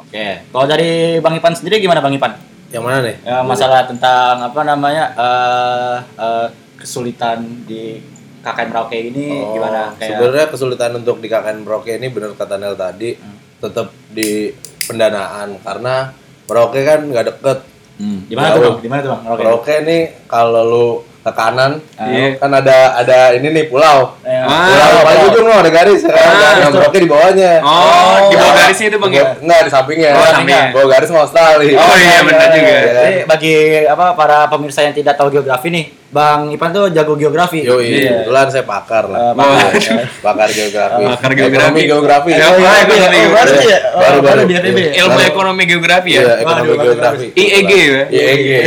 Oke, 0.07 0.47
kalau 0.55 0.67
dari 0.71 1.19
Bang 1.19 1.35
Ipan 1.35 1.51
sendiri 1.59 1.83
gimana 1.83 1.99
Bang 1.99 2.15
Ipan? 2.15 2.39
yang 2.71 2.83
mana 2.83 2.99
nih? 3.03 3.17
Ya, 3.23 3.43
masalah 3.47 3.87
tentang 3.87 4.43
apa 4.43 4.61
namanya 4.67 5.05
eh 5.15 5.97
eh, 6.19 6.47
kesulitan 6.79 7.67
di 7.67 8.03
KKN 8.47 8.69
Merauke 8.71 8.99
ini 9.03 9.27
Oh, 9.35 9.53
gimana 9.53 9.91
kayak 9.93 10.09
Sebenarnya 10.09 10.47
kesulitan 10.47 10.93
untuk 10.95 11.19
di 11.19 11.27
KKN 11.27 11.59
Merauke 11.61 11.93
ini 11.93 12.07
bener 12.07 12.31
kata 12.33 12.55
Nel 12.57 12.75
tadi 12.75 13.19
tetap 13.57 13.91
di 14.07 14.55
pendanaan 14.87 15.59
karena 15.59 16.15
Merauke 16.47 16.81
kan 16.81 17.03
nggak 17.03 17.27
deket. 17.27 17.59
Hmm, 17.97 18.23
gimana 18.25 18.53
tuh 18.53 18.61
bang? 18.63 18.77
Gimana 18.79 19.01
tuh 19.01 19.11
bang? 19.11 19.21
Merauke. 19.25 19.41
Merauke 19.43 19.75
ini 19.83 19.99
kalau 20.25 20.63
lu 20.63 20.87
ke 21.19 21.33
kanan 21.33 21.83
Iya. 21.99 22.39
kan 22.39 22.55
ada 22.55 22.95
ada 22.95 23.35
ini 23.35 23.51
nih 23.51 23.67
pulau. 23.67 24.15
Eh, 24.23 24.31
Ah, 24.37 24.71
pulau 24.71 25.03
paling 25.03 25.19
pulau. 25.19 25.33
ujung 25.33 25.45
lo 25.45 25.55
ada 25.59 25.71
garis. 25.73 26.07
Ah, 26.07 26.15
nah, 26.55 26.71
Merauke 26.71 26.99
di 27.01 27.09
bawahnya. 27.11 27.53
Oh, 27.67 28.31
di 28.31 28.37
bawah 28.37 28.55
garisnya 28.55 28.87
itu 28.87 28.99
Bang 29.01 29.11
ya? 29.11 29.25
Enggak, 29.35 29.61
di 29.61 29.71
sampingnya. 29.75 30.11
Oh, 30.13 30.23
sampingnya. 30.23 30.63
Bawah 30.71 30.87
garis 30.89 31.11
mau 31.11 31.27
Australia. 31.27 31.75
Oh, 31.75 31.95
iya, 31.99 32.19
benar 32.23 32.49
juga. 32.49 32.71
Kan? 32.71 32.95
Jadi 32.95 33.13
bagi 33.27 33.55
apa 33.89 34.07
para 34.15 34.39
pemirsa 34.47 34.81
yang 34.83 34.95
tidak 34.95 35.19
tahu 35.19 35.29
geografi 35.33 35.67
nih, 35.69 35.85
Bang 36.07 36.49
Ipan 36.49 36.71
tuh 36.71 36.87
jago 36.89 37.13
geografi. 37.15 37.61
Yo, 37.61 37.77
Iya. 37.77 38.23
kebetulan 38.23 38.47
saya 38.47 38.63
pakar 38.63 39.05
lah. 39.07 39.19
Eh, 39.21 39.33
pakar. 39.35 39.71
Iya, 39.75 39.95
pakar 40.23 40.49
geografi. 40.49 41.03
Pakar 41.03 41.31
Ekonomi 41.31 41.35
geografi. 41.37 41.83
geografi. 41.85 42.31
Ya, 42.31 42.47
Oh, 42.47 42.55
iya, 42.55 42.71
iya, 42.71 42.79
ekonomi 42.81 42.95
oh, 43.11 43.23
geografi? 43.27 43.65
ya? 43.67 43.79
Oh, 43.83 43.99
Baru, 43.99 44.19
baru 44.19 44.23
baru. 44.23 44.41
di 44.45 44.55
FEB. 44.57 44.79
Iya. 44.79 44.91
Ilmu 44.97 45.19
ekonomi 45.21 45.63
geografi 45.65 46.09
Iya, 46.09 46.23
ya? 46.23 46.35
ekonomi 46.41 46.69
Waduh, 46.69 46.85
geografi. 46.87 47.27
IEG 47.35 47.73
ya? 47.73 48.03
IEG. 48.07 48.47
Iya, 48.47 48.63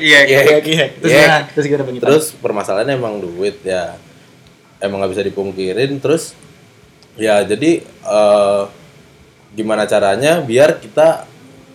iya. 0.00 0.20
Iya. 0.24 0.40
Oke, 0.40 0.54
oke. 0.56 0.74
Terus 0.98 1.04
Iya. 1.04 1.20
gimana? 1.20 1.38
Terus 1.46 1.64
gimana 1.66 1.82
Bang 1.84 1.94
Ipan? 1.94 2.04
Terus 2.08 2.24
permasalahannya 2.34 2.94
emang 2.94 3.14
duit 3.18 3.56
ya. 3.62 3.82
Emang 4.78 4.96
nggak 4.98 5.12
bisa 5.12 5.22
dipungkirin. 5.22 5.92
Terus 5.98 6.32
ya 7.14 7.42
jadi 7.42 7.70
eh, 7.84 8.62
gimana 9.50 9.84
caranya 9.84 10.40
biar 10.40 10.78
kita 10.78 11.28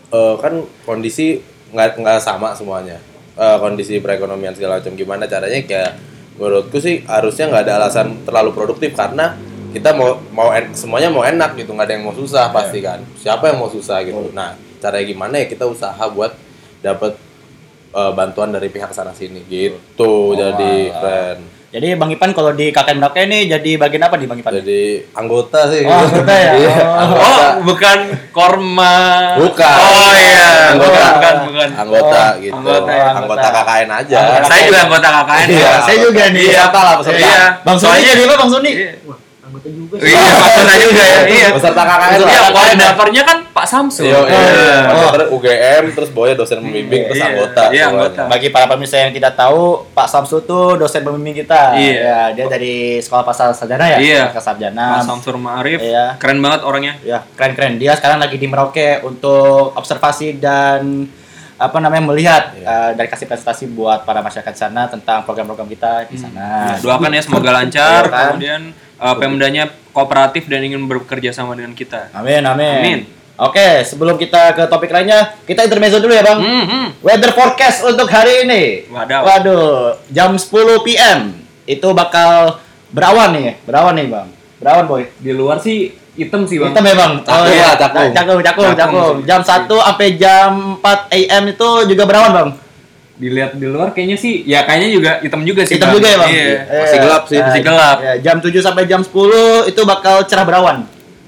eh, 0.10 0.36
kan 0.38 0.54
kondisi 0.82 1.38
nggak 1.70 2.02
nggak 2.02 2.18
sama 2.18 2.54
semuanya. 2.54 2.98
Eh, 3.34 3.58
kondisi 3.58 3.98
perekonomian 3.98 4.54
segala 4.54 4.78
macam 4.78 4.94
gimana 4.94 5.26
caranya? 5.26 5.58
Kayak 5.66 5.98
menurutku 6.38 6.78
sih 6.78 7.02
harusnya 7.10 7.50
nggak 7.50 7.64
ada 7.66 7.74
alasan 7.82 8.22
terlalu 8.26 8.54
produktif 8.54 8.94
karena 8.94 9.34
kita 9.74 9.90
mau 9.98 10.22
mau 10.30 10.54
en- 10.54 10.74
semuanya 10.78 11.10
mau 11.10 11.26
enak 11.26 11.58
gitu 11.58 11.74
nggak 11.74 11.90
ada 11.90 11.94
yang 11.98 12.06
mau 12.06 12.14
susah 12.14 12.54
pasti 12.54 12.78
kan. 12.86 13.02
Siapa 13.18 13.50
yang 13.50 13.58
mau 13.58 13.74
susah 13.74 14.06
gitu? 14.06 14.30
Nah 14.38 14.54
caranya 14.78 15.06
gimana 15.10 15.42
ya? 15.42 15.50
Kita 15.50 15.66
usaha 15.66 15.98
buat 16.14 16.38
dapat 16.86 17.18
eh, 17.94 18.12
bantuan 18.14 18.54
dari 18.54 18.70
pihak 18.70 18.94
sana 18.94 19.18
sini. 19.18 19.42
Gitu. 19.50 20.14
Jadi 20.38 20.94
friend 20.94 21.42
Jadi 21.74 21.98
Bang 21.98 22.06
Ipan 22.08 22.32
kalau 22.32 22.54
di 22.54 22.70
KKN 22.70 23.02
Merauke 23.02 23.26
ini 23.26 23.50
jadi 23.50 23.72
bagian 23.76 24.06
apa 24.06 24.14
nih 24.14 24.30
Bang 24.30 24.38
Ipan? 24.38 24.54
jadi 24.56 25.10
anggota 25.12 25.66
sih 25.68 25.82
Oh, 25.82 26.06
anggota 26.06 26.30
ya? 26.32 26.52
Iya, 26.54 26.76
Oh. 26.78 27.02
anggota. 27.02 27.26
Oh, 27.26 27.42
bukan 27.66 27.98
korma. 28.30 28.96
Bukan. 29.36 29.78
Oh 29.82 30.14
iya, 30.14 30.50
Anggota. 30.70 30.94
bukan, 30.94 31.10
bukan, 31.18 31.36
bukan. 31.50 31.70
anggota 31.74 32.22
Oh, 32.24 32.30
gitu 32.38 32.54
anggota 32.54 32.92
ya, 32.94 33.08
anggota 33.12 33.42
anggota. 33.42 33.66
KKN 33.66 33.90
aja 33.92 34.16
Anggota 34.16 34.46
Saya 34.46 34.62
juga 34.64 34.80
anggota 34.86 35.08
KKN. 35.10 35.48
Iya, 35.50 35.66
ya. 35.66 35.74
saya 35.82 35.98
juga 35.98 36.24
nih. 36.30 36.46
peserta 36.48 36.80
lah 36.80 36.96
peserta 36.96 37.18
Iya. 37.20 37.46
Bang 37.60 37.76
Suni 37.76 37.90
Soalnya- 37.90 38.10
jadi 38.12 38.22
apa 38.24 38.36
Bang 38.38 38.52
Suni? 38.52 38.72
Iya. 38.72 38.92
Anggota 39.54 39.70
juga. 39.70 39.96
Iya, 40.02 40.24
maksudnya 40.34 40.78
juga 40.82 41.04
ya. 41.06 41.20
Iya. 41.30 41.48
peserta 41.54 41.82
KKN 41.86 42.18
Iya, 42.26 42.42
koordinatornya 42.50 43.22
kan 43.22 43.38
Pak 43.54 43.68
Samsul. 43.70 44.10
Yo, 44.10 44.26
iya. 44.26 44.90
Oh. 44.90 45.10
Terus 45.14 45.28
UGM, 45.30 45.84
terus 45.94 46.10
Boya 46.10 46.34
dosen 46.34 46.58
membimbing, 46.58 47.06
terus 47.06 47.22
Iya. 47.22 47.30
anggota. 47.30 47.64
Iya, 47.70 47.84
anggota. 47.94 48.22
Bagi 48.26 48.50
para 48.50 48.66
pemirsa 48.66 48.98
yang 48.98 49.14
tidak 49.14 49.38
tahu, 49.38 49.86
Pak 49.94 50.10
Samsu 50.10 50.42
tuh 50.42 50.74
dosen 50.82 51.06
pembimbing 51.06 51.46
kita. 51.46 51.78
Iya. 51.78 51.94
Ya, 51.94 52.20
dia 52.34 52.46
dari 52.50 52.98
Sekolah 52.98 53.22
Pasar 53.22 53.54
Sarjana 53.54 53.86
ya? 53.86 53.98
Iya. 54.02 54.22
Sekolah 54.34 54.46
Sarjana. 54.50 54.88
Pak 54.98 55.06
Samsul 55.06 55.38
Ma'arif. 55.38 55.78
Iya. 55.78 56.18
Keren 56.18 56.42
banget 56.42 56.66
orangnya. 56.66 56.98
Ya, 57.06 57.22
keren-keren. 57.38 57.78
Dia 57.78 57.94
sekarang 57.94 58.18
lagi 58.18 58.42
di 58.42 58.50
Merauke 58.50 59.06
untuk 59.06 59.78
observasi 59.78 60.42
dan 60.42 61.06
apa 61.54 61.78
namanya 61.80 62.04
melihat 62.12 62.44
eh, 62.58 62.92
dari 62.98 63.08
kasih 63.08 63.30
presentasi 63.30 63.70
buat 63.72 64.04
para 64.04 64.20
masyarakat 64.20 64.52
sana 64.58 64.90
tentang 64.90 65.24
program-program 65.24 65.70
kita 65.70 66.10
di 66.10 66.18
sana. 66.18 66.76
Doakan 66.82 67.14
ya 67.14 67.22
semoga 67.22 67.54
lancar. 67.54 68.10
Doakan. 68.10 68.28
Kemudian 68.36 68.62
uh, 69.04 69.16
Pemdanya 69.20 69.68
kooperatif 69.92 70.48
dan 70.48 70.64
ingin 70.64 70.88
bekerja 70.88 71.36
sama 71.36 71.60
dengan 71.60 71.76
kita. 71.76 72.10
Amin, 72.16 72.42
amin. 72.48 72.80
Amin. 72.80 73.00
Oke, 73.34 73.82
sebelum 73.84 74.16
kita 74.16 74.54
ke 74.54 74.64
topik 74.70 74.94
lainnya, 74.94 75.36
kita 75.44 75.66
intermezzo 75.66 75.98
dulu 76.00 76.14
ya, 76.14 76.24
Bang. 76.24 76.40
Hmm, 76.40 76.66
hmm. 76.70 76.88
Weather 77.02 77.34
forecast 77.34 77.82
untuk 77.84 78.08
hari 78.08 78.46
ini. 78.46 78.88
Wadaw. 78.88 79.22
Waduh, 79.26 79.98
jam 80.14 80.38
10 80.38 80.86
PM 80.86 81.34
itu 81.66 81.88
bakal 81.98 82.62
berawan 82.94 83.34
nih, 83.34 83.58
berawan 83.66 83.98
nih, 83.98 84.08
Bang. 84.08 84.30
Berawan, 84.62 84.86
boy. 84.86 85.04
Di 85.18 85.34
luar 85.34 85.58
sih 85.60 85.92
hitam 86.14 86.46
sih 86.46 86.62
bang. 86.62 86.72
Hitam 86.72 86.86
ya, 86.86 86.96
Bang. 86.96 87.14
Cakung 87.26 87.50
iya. 87.50 87.66
lah, 87.66 87.76
cakung. 87.76 88.10
Cakung, 88.14 88.40
cakung, 88.40 88.40
Cakung 88.46 88.74
cakung. 88.78 89.16
Jam 89.26 89.42
1 89.42 89.66
sampai 89.66 90.10
jam 90.16 90.50
4 90.80 91.18
AM 91.18 91.44
itu 91.58 91.70
juga 91.90 92.04
berawan, 92.06 92.32
Bang. 92.32 92.50
Dilihat 93.14 93.54
di 93.54 93.66
luar 93.66 93.94
kayaknya 93.94 94.18
sih, 94.18 94.42
ya 94.42 94.66
kayaknya 94.66 94.90
juga 94.90 95.12
hitam 95.22 95.42
juga 95.44 95.62
sih. 95.64 95.78
Hitam 95.78 95.94
juga 95.94 96.08
ya, 96.08 96.18
Bang. 96.18 96.30
Iya. 96.30 96.46
Masih 96.66 96.98
gelap 97.00 97.24
sih, 97.26 97.38
masih 97.38 97.62
Eh, 97.62 97.64
gelap. 97.64 97.98
ya, 98.02 98.14
jam 98.20 98.38
7 98.38 98.58
sampai 98.60 98.84
jam 98.84 99.02
10 99.02 99.30
itu 99.66 99.82
bakal 99.84 100.26
cerah 100.26 100.42
berawan. 100.42 100.78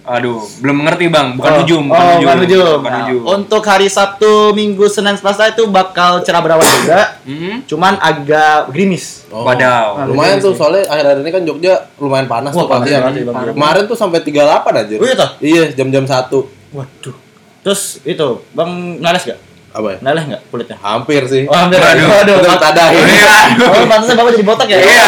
Aduh, 0.04 0.38
belum 0.62 0.86
mengerti 0.86 1.10
bang. 1.10 1.34
Bukan 1.34 1.50
Oh, 1.52 1.62
ujung, 1.65 1.86
oh, 1.89 1.98
bukan 2.21 2.38
ujung. 2.45 2.78
Bukan 2.78 2.93
Nah, 2.93 3.06
ujung. 3.06 3.21
Untuk 3.26 3.63
hari 3.65 3.89
Sabtu, 3.89 4.54
Minggu, 4.54 4.86
Senin, 4.86 5.17
Selasa 5.17 5.50
itu 5.50 5.65
bakal 5.65 6.21
cerah 6.21 6.45
berawan 6.45 6.62
juga. 6.62 7.17
Hmm. 7.26 7.65
Cuman 7.65 7.98
agak 7.98 8.69
gerimis. 8.69 9.26
Oh. 9.34 9.41
Wadaw. 9.41 10.06
Lumayan 10.06 10.38
tuh 10.38 10.54
soalnya 10.54 10.86
akhir-akhir 10.86 11.26
ini 11.26 11.32
kan 11.32 11.41
Jogja 11.43 11.74
lumayan 11.98 12.30
panas 12.30 12.54
Wah, 12.54 12.62
tuh 12.62 12.69
panas 12.69 12.86
pagi 12.86 12.93
ya. 12.93 13.26
Bang. 13.26 13.50
Kemarin 13.58 13.84
tuh 13.86 13.98
sampai 13.98 14.21
38 14.21 14.74
aja. 14.78 14.93
Oh, 14.93 15.06
iya 15.06 15.15
toh? 15.17 15.30
Iya, 15.41 15.63
jam-jam 15.74 16.06
1. 16.06 16.38
Waduh. 16.69 17.15
Terus 17.62 17.82
itu, 18.06 18.28
Bang 18.54 18.69
nales 19.02 19.26
gak? 19.26 19.41
Apa 19.76 19.88
ya? 19.92 19.98
Nales 20.00 20.24
nggak 20.24 20.42
kulitnya? 20.48 20.78
Hampir 20.80 21.22
sih. 21.28 21.44
Oh, 21.52 21.56
hampir. 21.56 21.76
Waduh. 21.84 22.08
Waduh. 22.08 22.36
Udah 22.40 22.60
tadahin. 22.64 23.04
Iya. 23.04 23.36
Oh, 23.76 23.84
pantasnya 23.88 24.16
Bapak 24.16 24.32
jadi 24.36 24.46
botak 24.48 24.68
ya? 24.72 24.80
Iya. 24.80 25.06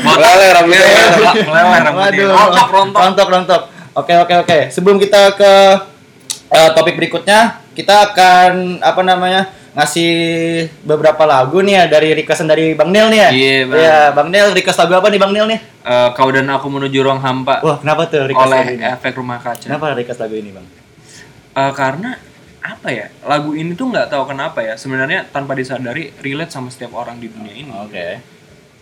Meleleh 0.00 0.48
rambutnya. 0.56 0.84
Iya, 0.88 1.06
meleleh 1.44 1.80
rambutnya. 1.84 1.92
Waduh. 2.00 2.28
Rontok, 2.32 2.68
rontok. 2.72 3.00
Rontok, 3.04 3.28
rontok. 3.28 3.62
Oke, 3.92 4.12
oke, 4.16 4.34
oke. 4.40 4.58
Sebelum 4.72 4.96
kita 4.96 5.36
ke 5.36 5.52
eh, 6.48 6.70
topik 6.72 6.96
berikutnya, 6.96 7.60
kita 7.76 8.12
akan 8.12 8.80
apa 8.80 9.00
namanya? 9.04 9.52
ngasih 9.76 10.12
beberapa 10.88 11.28
lagu 11.28 11.60
nih 11.60 11.76
ya 11.76 11.84
dari 11.84 12.16
requestan 12.16 12.48
dari 12.48 12.72
Bang 12.72 12.88
Nil 12.88 13.12
nih 13.12 13.20
ya. 13.20 13.28
Iya, 13.28 13.56
Bang. 13.68 13.76
Iya, 13.76 13.98
Bang 14.16 14.28
Nil 14.32 14.46
request 14.56 14.80
lagu 14.80 14.96
apa 14.96 15.12
nih 15.12 15.20
Bang 15.20 15.36
Nil 15.36 15.44
nih? 15.52 15.60
Eh, 15.84 16.08
kau 16.16 16.32
dan 16.32 16.48
aku 16.48 16.66
menuju 16.72 17.04
ruang 17.04 17.20
hampa 17.20 17.60
Wah, 17.60 17.76
kenapa 17.76 18.08
tuh 18.08 18.24
request 18.24 18.48
lagu 18.48 18.64
oleh 18.64 18.80
ini? 18.80 18.88
efek 18.88 19.12
rumah 19.20 19.36
kaca. 19.36 19.68
Kenapa 19.68 19.92
request 19.92 20.24
lagu 20.24 20.32
ini, 20.40 20.48
Bang? 20.56 20.64
Eh, 21.60 21.72
karena 21.76 22.16
apa 22.66 22.88
ya 22.90 23.06
lagu 23.22 23.54
ini 23.54 23.78
tuh 23.78 23.94
nggak 23.94 24.10
tahu 24.10 24.26
kenapa 24.26 24.58
ya 24.64 24.74
sebenarnya 24.74 25.30
tanpa 25.30 25.54
disadari 25.54 26.10
relate 26.18 26.50
sama 26.50 26.72
setiap 26.74 26.98
orang 26.98 27.22
di 27.22 27.30
dunia 27.30 27.54
ini 27.54 27.70
Oke. 27.70 28.18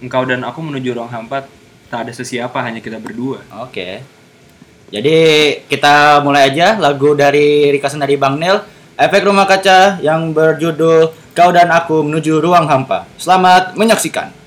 engkau 0.00 0.24
dan 0.24 0.40
aku 0.40 0.64
menuju 0.64 0.96
ruang 0.96 1.12
hampa 1.12 1.44
tak 1.92 2.08
ada 2.08 2.12
sesiapa 2.16 2.56
hanya 2.64 2.80
kita 2.80 2.96
berdua 2.96 3.44
Oke. 3.60 4.00
Jadi 4.94 5.18
kita 5.66 6.22
mulai 6.22 6.54
aja 6.54 6.78
lagu 6.78 7.16
dari 7.18 7.72
requestan 7.72 8.04
dari 8.04 8.14
Bang 8.14 8.38
Nil, 8.38 8.62
Efek 8.94 9.26
Rumah 9.26 9.42
Kaca 9.48 9.98
yang 9.98 10.30
berjudul 10.30 11.10
Kau 11.34 11.50
dan 11.50 11.72
Aku 11.74 12.06
Menuju 12.06 12.38
Ruang 12.38 12.70
Hampa. 12.70 13.08
Selamat 13.18 13.74
menyaksikan. 13.74 14.43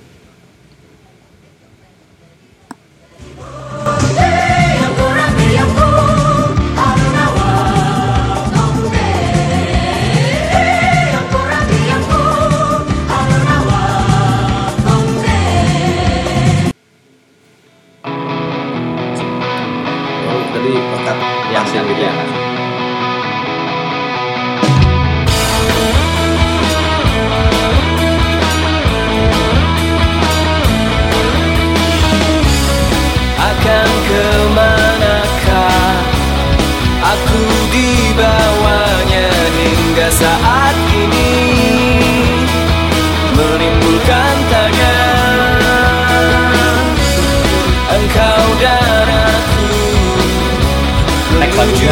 Lagunya. 51.67 51.91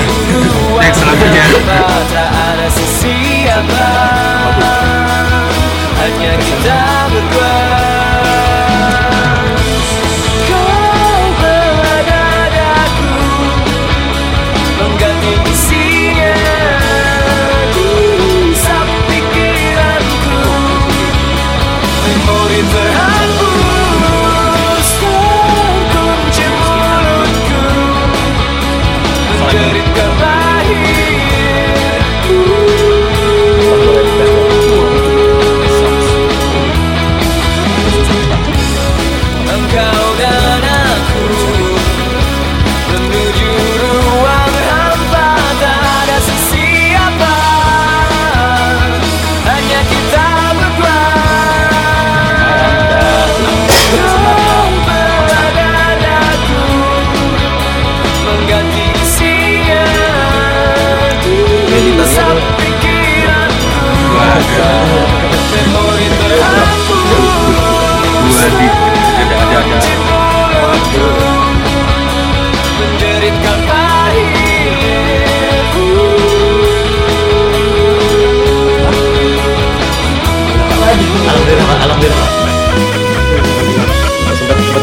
Next 0.79 1.03
lagunya. 1.03 1.45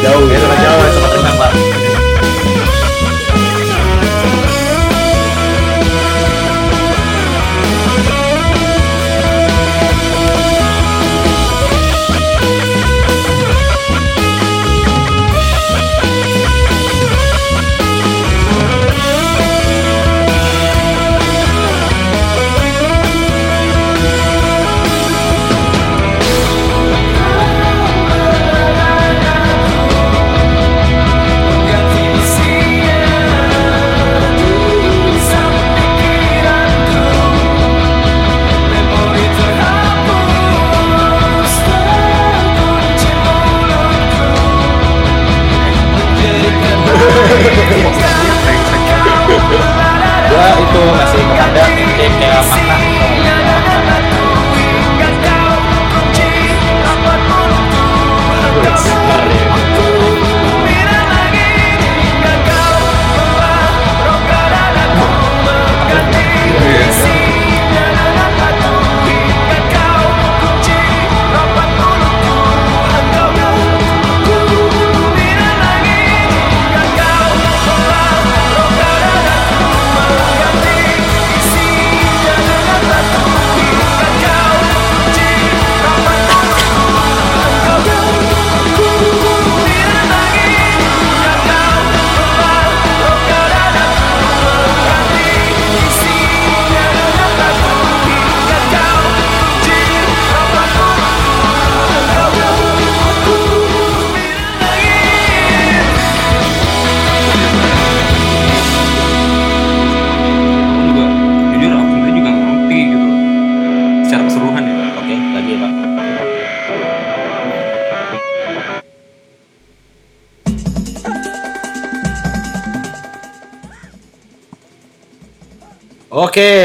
No. 0.03 0.52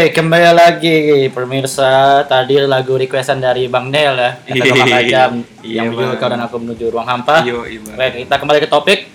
Oke, 0.07 0.23
kembali 0.23 0.55
lagi 0.55 1.27
pemirsa. 1.35 2.23
Tadi 2.23 2.63
lagu 2.63 2.95
requestan 2.95 3.43
dari 3.43 3.67
Bang 3.67 3.91
Nel 3.91 4.15
ya. 4.15 4.39
Kata 4.39 4.63
Iya. 4.63 4.95
Ajam 5.03 5.31
Iya, 5.59 5.83
yang 5.83 5.91
menuju 5.91 6.15
kau 6.15 6.31
dan 6.31 6.39
aku 6.47 6.55
menuju 6.63 6.95
ruang 6.95 7.03
hampa. 7.03 7.43
Yo, 7.43 7.67
iya. 7.67 7.91
Baik, 7.91 8.23
kita 8.23 8.39
kembali 8.39 8.63
ke 8.63 8.71
topik. 8.71 9.11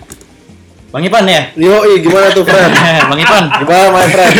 Bang 0.93 1.01
Ipan 1.01 1.25
ya? 1.25 1.49
Yoi, 1.57 1.97
gimana 1.97 2.29
tuh 2.29 2.45
friend? 2.45 2.69
Bang 3.09 3.17
Ipan. 3.17 3.43
Gimana 3.65 3.89
my 3.89 4.05
friend? 4.05 4.33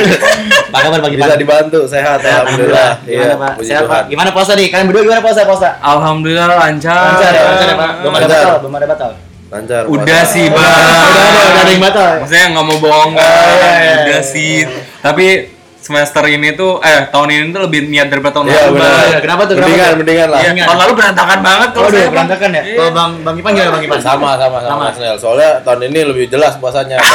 Apa 0.70 0.78
kabar 0.78 1.00
Bang 1.02 1.14
Ipan? 1.18 1.26
Bisa 1.26 1.38
dibantu, 1.42 1.80
sehat 1.90 2.22
alhamdulillah. 2.22 3.02
Pak? 3.02 3.52
puji 3.58 3.70
Sehat. 3.74 3.90
Pak? 3.90 4.04
Gimana 4.14 4.30
puasa 4.30 4.52
nih? 4.54 4.68
Kalian 4.70 4.86
berdua 4.94 5.04
gimana 5.10 5.22
puasa 5.26 5.42
puasa? 5.50 5.70
Alhamdulillah 5.82 6.46
lancar. 6.54 7.18
Lancar 7.18 7.32
ya, 7.34 7.42
lancar 7.50 7.66
ya 7.66 7.76
Pak. 7.82 7.92
Belum 7.98 8.14
ada 8.14 8.28
batal, 8.30 8.56
belum 8.62 8.74
ada 8.78 8.88
batal. 8.94 9.12
Lancar. 9.50 9.82
Udah 9.90 10.06
puasa. 10.06 10.34
sih, 10.38 10.46
Udah 10.54 10.62
Bang. 10.62 10.70
udah 10.70 11.18
ada, 11.18 11.42
udah 11.50 11.62
ada 11.66 11.72
yang 11.74 11.82
batal. 11.82 12.10
Maksudnya 12.22 12.46
nggak 12.54 12.66
mau 12.70 12.78
bohong 12.78 13.12
kan. 13.18 13.26
Oh, 13.26 13.42
iya, 13.42 13.74
iya, 13.74 13.94
Udah 14.06 14.22
iya. 14.22 14.30
sih. 14.38 14.54
Tapi 15.02 15.28
semester 15.84 16.24
ini 16.26 16.56
tuh 16.56 16.80
eh 16.80 17.06
tahun 17.06 17.28
ini 17.30 17.52
tuh 17.52 17.62
lebih 17.62 17.86
niat 17.86 18.08
daripada 18.08 18.34
tahun 18.34 18.48
Iya, 18.48 18.56
lalu. 18.64 18.76
Iya, 18.80 19.20
kenapa 19.20 19.42
tuh? 19.44 19.54
Kenapa 19.54 19.68
Mendingan, 19.68 19.84
tuh? 19.86 20.00
mendingan 20.00 20.28
lah. 20.28 20.40
Iya, 20.40 20.50
Ingat. 20.50 20.66
tahun 20.66 20.80
lalu 20.80 20.94
berantakan 20.96 21.40
banget 21.42 21.70
kalau 21.70 21.84
Oh, 21.84 21.90
saya, 21.90 21.94
udah 21.94 22.04
Bang. 22.04 22.14
berantakan 22.16 22.50
ya? 22.50 22.64
Iya. 22.64 22.74
Kalau 22.74 22.92
Bang 22.92 23.12
Bang 23.20 23.36
Ipan 23.36 23.52
gimana 23.54 23.70
Bang 23.70 23.84
Ipan? 23.84 24.00
Sama, 24.00 24.30
sama, 24.34 24.58
sama, 24.60 24.86
Sama. 24.90 25.14
Soalnya 25.14 25.50
tahun 25.62 25.80
ini 25.86 26.00
lebih 26.06 26.26
jelas 26.28 26.54
puasanya. 26.58 26.98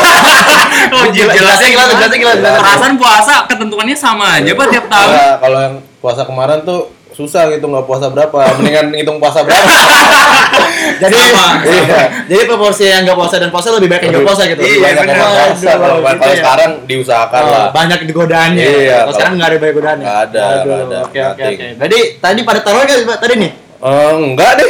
Oh, 0.88 1.04
Jelas- 1.06 1.34
jelasnya 1.34 1.68
jelasnya 1.68 2.16
gimana, 2.16 2.36
jelasnya. 2.38 2.50
Perasaan 2.56 2.94
puasa 2.96 3.34
ketentuannya 3.44 3.92
sama 3.92 4.24
aja 4.34 4.50
Pak 4.50 4.66
tiap 4.68 4.86
tahun. 4.86 5.10
Enggak, 5.10 5.34
kalau 5.38 5.58
yang 5.58 5.74
puasa 5.98 6.22
kemarin 6.22 6.58
tuh 6.62 6.80
susah 7.18 7.50
gitu 7.50 7.66
nggak 7.66 7.82
puasa 7.82 8.06
berapa. 8.14 8.38
Mendingan 8.62 8.94
ngitung 8.94 9.18
puasa 9.18 9.42
berapa. 9.42 9.66
Jadi 11.02 11.18
Sama. 11.18 11.66
Iya. 11.66 12.02
Jadi 12.30 12.42
proporsi 12.46 12.84
yang 12.86 13.02
nggak 13.02 13.18
puasa 13.18 13.36
dan 13.42 13.50
puasa 13.50 13.74
lebih 13.74 13.90
banyak 13.90 14.02
yang 14.06 14.12
nggak 14.14 14.26
puasa 14.30 14.42
gitu. 14.46 14.62
Iya, 14.62 14.78
banyak 14.78 15.02
yang 15.02 15.18
nggak 15.18 15.30
puasa. 15.34 15.70
Kalau 15.74 15.98
gitu 15.98 16.14
kalau 16.14 16.30
ya. 16.30 16.38
sekarang 16.38 16.70
diusahakan 16.86 17.40
Oh, 17.42 17.50
lah. 17.50 17.68
banyak 17.74 17.98
godaannya. 18.08 18.62
Iya, 18.62 18.70
Kalau 18.70 18.86
kalau- 18.86 19.14
sekarang 19.18 19.32
nggak 19.34 19.48
ada 19.50 19.58
banyak 19.58 19.74
godaannya. 19.74 20.06
Nggak 20.06 20.20
ada, 20.22 20.42
nggak 20.62 20.78
ada, 20.78 20.98
Oke 21.02 21.20
oke 21.20 21.42
oke. 21.42 21.66
Jadi 21.82 21.98
tadi 22.22 22.40
pada 22.46 22.60
taruh 22.62 22.82
kan 22.86 22.98
tadi 23.18 23.34
nih? 23.42 23.52
Eh, 23.78 24.10
enggak 24.10 24.50
deh. 24.58 24.68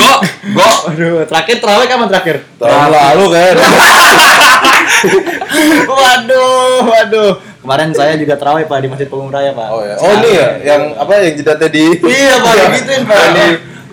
Go, 0.00 0.12
go. 0.56 0.68
Aduh, 0.88 1.28
terakhir 1.28 1.56
terawih 1.60 1.86
kapan 1.88 2.08
terakhir? 2.08 2.36
Tahun 2.56 2.88
lalu 2.88 3.24
kan. 3.36 3.54
waduh, 5.92 6.88
waduh. 6.88 7.32
Kemarin 7.64 7.96
saya 7.96 8.12
juga 8.20 8.36
terawih 8.36 8.68
Pak 8.68 8.78
di 8.84 8.88
Masjid 8.92 9.08
Pegung 9.08 9.32
Raya 9.32 9.56
Pak. 9.56 9.68
Oh 9.72 9.80
ya. 9.80 9.96
Oh 9.96 10.12
ini 10.20 10.30
ya, 10.36 10.48
yang 10.60 10.92
apa 11.00 11.16
yang 11.16 11.32
jidatnya 11.32 11.68
di 11.72 11.96
Iya 11.96 12.36
Pak, 12.44 12.52
gituin 12.76 13.02
Pak. 13.08 13.16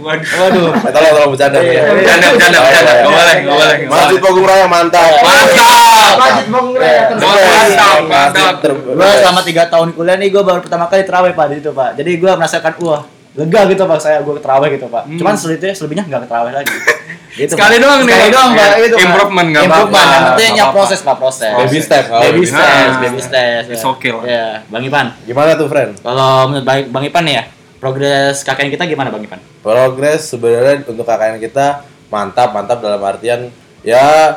Waduh. 0.01 0.19
Waduh. 0.27 0.69
Eh, 0.75 0.91
tolong 0.91 1.11
tolong 1.15 1.31
bercanda. 1.31 1.59
Iya, 1.63 1.71
ya. 1.71 1.83
Bercanda, 1.95 2.27
bercanda, 2.35 2.59
bercanda. 2.67 2.91
Nggak 2.91 3.13
boleh, 3.15 3.37
nggak 3.39 3.55
boleh. 3.55 3.77
Masjid. 3.87 4.19
Pogung 4.19 4.45
Raya 4.49 4.65
mantap. 4.67 5.07
Mantap. 5.23 6.15
Masjid 6.19 6.45
Pegung 6.51 6.75
Raya. 6.75 7.01
Mantap, 7.15 7.99
mantap. 8.11 8.75
Gue 8.75 9.09
selama 9.23 9.41
tiga 9.47 9.63
tahun 9.71 9.89
kuliah 9.95 10.17
nih 10.19 10.29
gue 10.35 10.43
baru 10.43 10.59
pertama 10.59 10.91
kali 10.91 11.07
terawih 11.07 11.31
pak 11.31 11.45
di 11.47 11.55
situ 11.63 11.71
pak. 11.71 11.95
Jadi 11.95 12.11
gue 12.19 12.31
merasakan 12.35 12.73
wah 12.83 13.07
lega 13.31 13.61
gitu 13.65 13.83
pak 13.83 13.97
saya 13.97 14.19
gue 14.19 14.33
terawih 14.37 14.69
gitu 14.71 14.87
pak. 14.87 15.03
Hmm. 15.03 15.15
Cuman 15.15 15.33
selebihnya 15.33 15.71
selebihnya 15.71 16.03
nggak 16.05 16.21
terawih 16.25 16.53
lagi. 16.53 16.75
Gitu, 17.31 17.47
Sekali 17.47 17.79
Pak. 17.79 17.83
doang 17.87 18.01
nih. 18.03 18.11
Sekali 18.11 18.27
doang 18.27 18.51
pak. 18.51 18.67
Iya. 18.67 18.87
Itu. 18.91 18.95
Improvement, 18.99 19.47
nggak 19.47 19.63
Improvement. 19.63 19.87
apa-apa. 19.95 20.11
Yang 20.11 20.25
penting 20.27 20.35
Nggak 20.43 20.51
ya 20.51 20.59
apa-apa. 20.61 20.75
proses 20.75 20.99
pak 20.99 21.15
proses. 21.15 21.53
Baby 21.55 21.79
step. 21.79 22.03
oh, 22.05 22.19
Baby 22.19 22.43
steps, 22.43 22.59
Nah, 22.83 22.99
baby 22.99 23.21
steps. 23.23 23.65
it's 23.71 23.79
ya. 23.79 23.87
okay 23.87 24.09
lah. 24.11 24.23
Ya, 24.27 24.45
Bang 24.67 24.83
Ipan. 24.83 25.05
Gimana 25.23 25.51
tuh, 25.55 25.67
friend? 25.71 25.91
Kalau 25.97 26.31
menurut 26.45 26.65
Bang 26.67 26.79
Bang 26.91 27.03
Ipan 27.07 27.23
nih 27.23 27.35
ya, 27.39 27.43
progres 27.79 28.35
KKN 28.43 28.69
kita 28.69 28.83
gimana 28.83 29.07
Bang 29.07 29.23
Ipan? 29.23 29.39
Progres 29.57 30.21
sebenarnya 30.27 30.83
untuk 30.83 31.07
KKN 31.07 31.39
kita 31.39 31.67
mantap, 32.11 32.51
mantap 32.51 32.77
dalam 32.77 32.99
artian 32.99 33.47
ya 33.79 34.35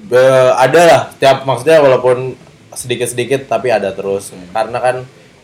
be- 0.00 0.54
ada 0.54 0.80
lah 0.80 1.00
tiap 1.18 1.42
maksudnya 1.42 1.82
walaupun 1.82 2.38
sedikit-sedikit 2.70 3.50
tapi 3.50 3.68
ada 3.68 3.90
terus. 3.90 4.30
Karena 4.48 4.78
kan 4.78 4.96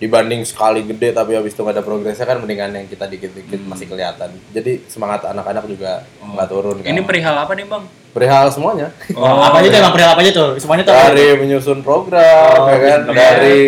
dibanding 0.04 0.44
sekali 0.44 0.84
gede 0.84 1.10
tapi 1.10 1.32
habis 1.32 1.50
itu 1.50 1.64
nggak 1.64 1.74
ada 1.74 1.82
progresnya 1.82 2.22
kan 2.22 2.36
mendingan 2.36 2.70
yang 2.70 2.84
kita 2.84 3.08
dikit-dikit 3.08 3.64
masih 3.64 3.88
kelihatan. 3.88 4.36
Jadi 4.52 4.84
semangat 4.84 5.24
anak-anak 5.24 5.64
juga 5.64 6.04
nggak 6.20 6.46
turun. 6.46 6.76
Kan. 6.78 6.86
Ini 6.86 7.00
perihal 7.02 7.36
apa 7.38 7.56
nih, 7.56 7.64
Bang? 7.64 7.84
perihal 8.12 8.46
semuanya. 8.46 8.94
Oh, 9.16 9.42
apa 9.42 9.58
aja 9.58 9.68
tuh 9.68 9.80
Bang 9.80 9.90
perihal 9.90 10.10
apa 10.12 10.20
aja 10.20 10.30
tuh? 10.30 10.50
Semuanya 10.56 10.84
tuh. 10.84 10.92
apa? 10.92 11.10
Dari 11.10 11.34
menyusun 11.34 11.80
program, 11.80 12.54
Oh, 12.60 12.68
ya 12.68 12.78
kan? 12.78 13.00
program. 13.02 13.16
Dari 13.16 13.58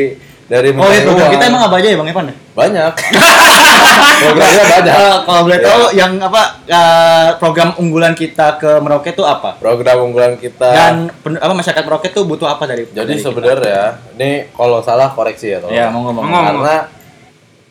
dari 0.47 0.71
Oh 0.71 0.87
iya, 0.87 1.03
uang. 1.03 1.31
kita 1.31 1.45
emang 1.45 1.63
apa 1.65 1.75
aja 1.77 1.89
ya 1.89 1.97
Bang 1.97 2.07
Ipan? 2.07 2.25
ya? 2.25 2.35
banyak. 2.53 2.93
Programnya 4.17 4.65
banyak. 4.65 4.95
Eh, 4.95 5.17
kalau 5.23 5.41
boleh 5.43 5.59
tahu 5.61 5.83
yang 5.93 6.13
apa 6.19 6.43
eh, 6.65 7.29
program 7.37 7.69
unggulan 7.77 8.13
kita 8.13 8.57
ke 8.57 8.79
Merauke 8.79 9.11
itu 9.11 9.23
apa? 9.23 9.57
Program 9.57 9.99
unggulan 10.03 10.35
kita. 10.37 10.69
Dan 10.69 10.95
pen- 11.13 11.37
apa 11.37 11.53
masyarakat 11.53 11.83
Merauke 11.83 12.09
tuh 12.09 12.25
butuh 12.25 12.47
apa 12.47 12.65
dari 12.65 12.87
Jadi 12.87 12.95
dari 12.97 13.13
kita? 13.15 13.27
sebenarnya 13.27 13.83
ini 14.15 14.31
kalau 14.51 14.79
salah 14.81 15.11
koreksi 15.11 15.51
ya 15.51 15.59
tolong. 15.59 15.75
Iya, 15.75 15.87
mau 15.89 16.01
ngomong. 16.03 16.25
Ngomong. 16.25 16.45
Karena 16.59 16.77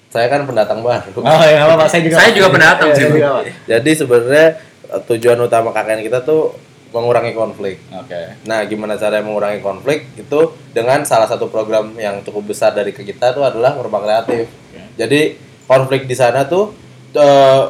saya 0.08 0.28
kan 0.28 0.42
pendatang 0.44 0.80
baru. 0.80 1.10
Oh 1.18 1.42
ya, 1.42 1.60
apa-apa. 1.66 1.86
Saya 1.88 2.02
juga. 2.04 2.16
Saya 2.18 2.30
juga 2.32 2.48
pendatang 2.50 2.88
Iya, 2.90 2.96
sih, 2.96 3.06
Pak. 3.10 3.44
Jadi 3.66 3.92
sebenarnya 3.96 4.46
eh, 4.86 5.02
tujuan 5.06 5.38
utama 5.40 5.72
KKN 5.72 6.02
kita 6.04 6.20
tuh 6.22 6.56
mengurangi 6.96 7.36
konflik. 7.36 7.84
Oke. 7.92 8.40
Nah, 8.48 8.64
gimana 8.64 8.96
cara 8.96 9.20
mengurangi 9.20 9.60
konflik 9.60 10.08
itu 10.16 10.56
dengan 10.72 11.04
salah 11.04 11.28
satu 11.28 11.52
program 11.52 11.92
yang 12.00 12.24
cukup 12.24 12.56
besar 12.56 12.72
dari 12.72 12.96
kita 12.96 13.36
tuh 13.36 13.44
adalah 13.44 13.76
Merba 13.76 14.00
Kreatif. 14.00 14.48
Jadi 14.96 15.36
konflik 15.68 16.08
di 16.08 16.16
sana 16.16 16.48
tuh 16.48 16.72
eh, 17.12 17.64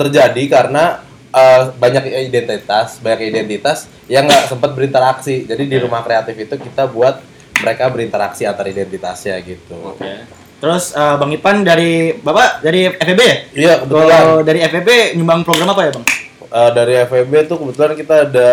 terjadi 0.00 0.42
karena 0.48 1.04
eh, 1.30 1.62
banyak 1.76 2.32
identitas, 2.32 2.98
banyak 3.04 3.28
identitas 3.28 3.86
yang 4.08 4.24
nggak 4.24 4.48
sempat 4.48 4.72
berinteraksi. 4.72 5.44
Jadi 5.44 5.68
di 5.68 5.76
rumah 5.76 6.00
kreatif 6.00 6.34
itu 6.34 6.56
kita 6.56 6.88
buat 6.88 7.20
mereka 7.60 7.92
berinteraksi 7.92 8.48
antar 8.48 8.68
identitasnya 8.68 9.36
gitu. 9.44 9.76
Oke. 9.84 10.24
Terus 10.56 10.96
eh, 10.96 11.14
Bang 11.20 11.32
Ipan 11.36 11.60
dari 11.60 12.16
Bapak 12.16 12.64
dari 12.64 12.88
FEB 12.88 13.20
ya? 13.20 13.36
Iya. 13.52 13.74
Kalau 13.84 14.40
dari 14.40 14.64
FEB 14.64 15.20
nyumbang 15.20 15.44
program 15.44 15.76
apa 15.76 15.82
ya, 15.84 15.92
Bang? 15.92 16.06
Eh, 16.56 16.70
dari 16.72 16.96
FEB 17.04 17.32
tuh 17.44 17.60
kebetulan 17.60 17.92
kita 17.92 18.14
ada 18.24 18.48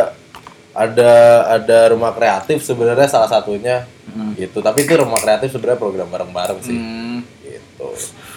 ada 0.75 1.11
ada 1.55 1.79
rumah 1.95 2.11
kreatif 2.11 2.59
sebenarnya 2.59 3.07
salah 3.07 3.31
satunya 3.31 3.87
gitu. 4.35 4.59
Tapi 4.59 4.83
itu 4.83 4.99
rumah 4.99 5.23
kreatif 5.23 5.55
sebenarnya 5.55 5.79
program 5.79 6.11
bareng-bareng 6.11 6.59
sih. 6.59 6.75
Gitu. 7.47 7.87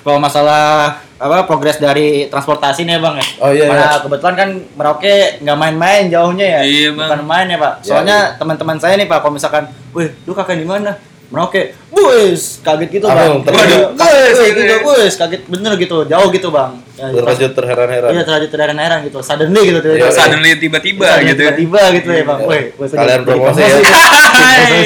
Kalau 0.07 0.23
masalah 0.23 1.03
apa 1.19 1.51
progres 1.51 1.83
dari 1.83 2.31
transportasi 2.31 2.87
nih 2.87 3.03
Bang 3.03 3.19
ya? 3.19 3.27
Oh, 3.43 3.51
iya, 3.51 3.67
Karena 3.67 3.89
iya. 3.91 3.99
kebetulan 4.07 4.37
kan 4.39 4.49
Merauke 4.79 5.15
nggak 5.43 5.59
main-main 5.59 6.03
jauhnya 6.15 6.47
ya. 6.47 6.61
Iya, 6.63 6.89
Bang. 6.95 7.11
Bukan 7.11 7.23
main 7.27 7.47
ya 7.51 7.59
Pak. 7.59 7.75
Iya, 7.83 7.87
Soalnya 7.91 8.19
teman-teman 8.39 8.79
saya 8.79 8.95
nih 8.95 9.11
Pak, 9.11 9.19
kalau 9.19 9.35
misalkan, 9.35 9.67
wih, 9.91 10.15
lu 10.23 10.31
kakak 10.31 10.63
di 10.63 10.69
mana? 10.69 10.95
Merauke, 11.27 11.75
wis 11.91 12.63
kaget 12.63 12.87
gitu 12.93 13.07
bang. 13.07 13.43
Wis 13.43 14.39
gitu 14.47 14.61
gitu, 14.63 14.63
ya. 14.63 14.79
wis 15.03 15.15
kaget 15.15 15.43
bener 15.45 15.75
gitu, 15.75 16.07
jauh 16.07 16.29
gitu 16.31 16.49
bang. 16.49 16.79
Ya, 16.95 17.11
Terkejut 17.11 17.53
terheran-heran. 17.53 18.09
Iya 18.15 18.23
terkejut 18.23 18.51
terheran-heran 18.55 18.99
gitu, 19.05 19.19
suddenly 19.21 19.61
gitu. 19.67 19.79
Iya, 19.85 20.07
Suddenly 20.09 20.51
tiba-tiba 20.57 21.19
gitu. 21.21 21.43
ya. 21.43 21.51
Tiba-tiba 21.51 21.81
gitu 21.95 22.09
ya 22.11 22.23
bang. 22.25 22.39
Iya. 22.39 22.47
Sorry. 22.47 22.95
Kalian 22.95 23.21
promosi 23.23 23.61
ya. 23.61 23.77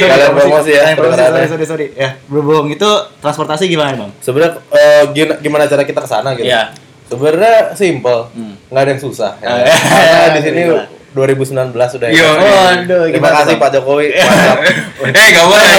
Kalian 0.01 0.33
promosi 0.33 0.71
ya, 0.71 0.83
sorry, 0.97 1.47
sorry, 1.47 1.67
sorry. 1.67 1.87
Ya, 1.93 2.17
berhubung 2.25 2.69
itu 2.69 2.89
transportasi 3.21 3.69
gimana 3.69 3.93
bang? 3.95 4.11
Sebenarnya 4.19 4.53
eh, 4.73 5.03
gimana, 5.39 5.69
cara 5.69 5.85
kita 5.85 6.01
ke 6.01 6.09
sana 6.09 6.33
gitu? 6.35 6.49
Iya. 6.49 6.73
Sebenarnya 7.05 7.75
simple, 7.75 8.31
Hmm. 8.33 8.55
nggak 8.71 8.81
ada 8.81 8.91
yang 8.91 9.03
susah. 9.03 9.33
ya. 9.37 9.67
Di 10.35 10.41
sini. 10.41 10.63
2019 11.11 11.75
sudah 11.75 12.07
Iya, 12.07 12.23
ya. 12.23 12.31
iya. 12.31 12.31
Waduh, 12.39 13.03
Terima 13.03 13.15
gimana, 13.19 13.37
kasih? 13.43 13.57
Pak 13.59 13.69
Jokowi. 13.75 14.07
Mantap. 14.15 14.59
Eh, 15.01 15.27
gak 15.33 15.43
boleh. 15.43 15.71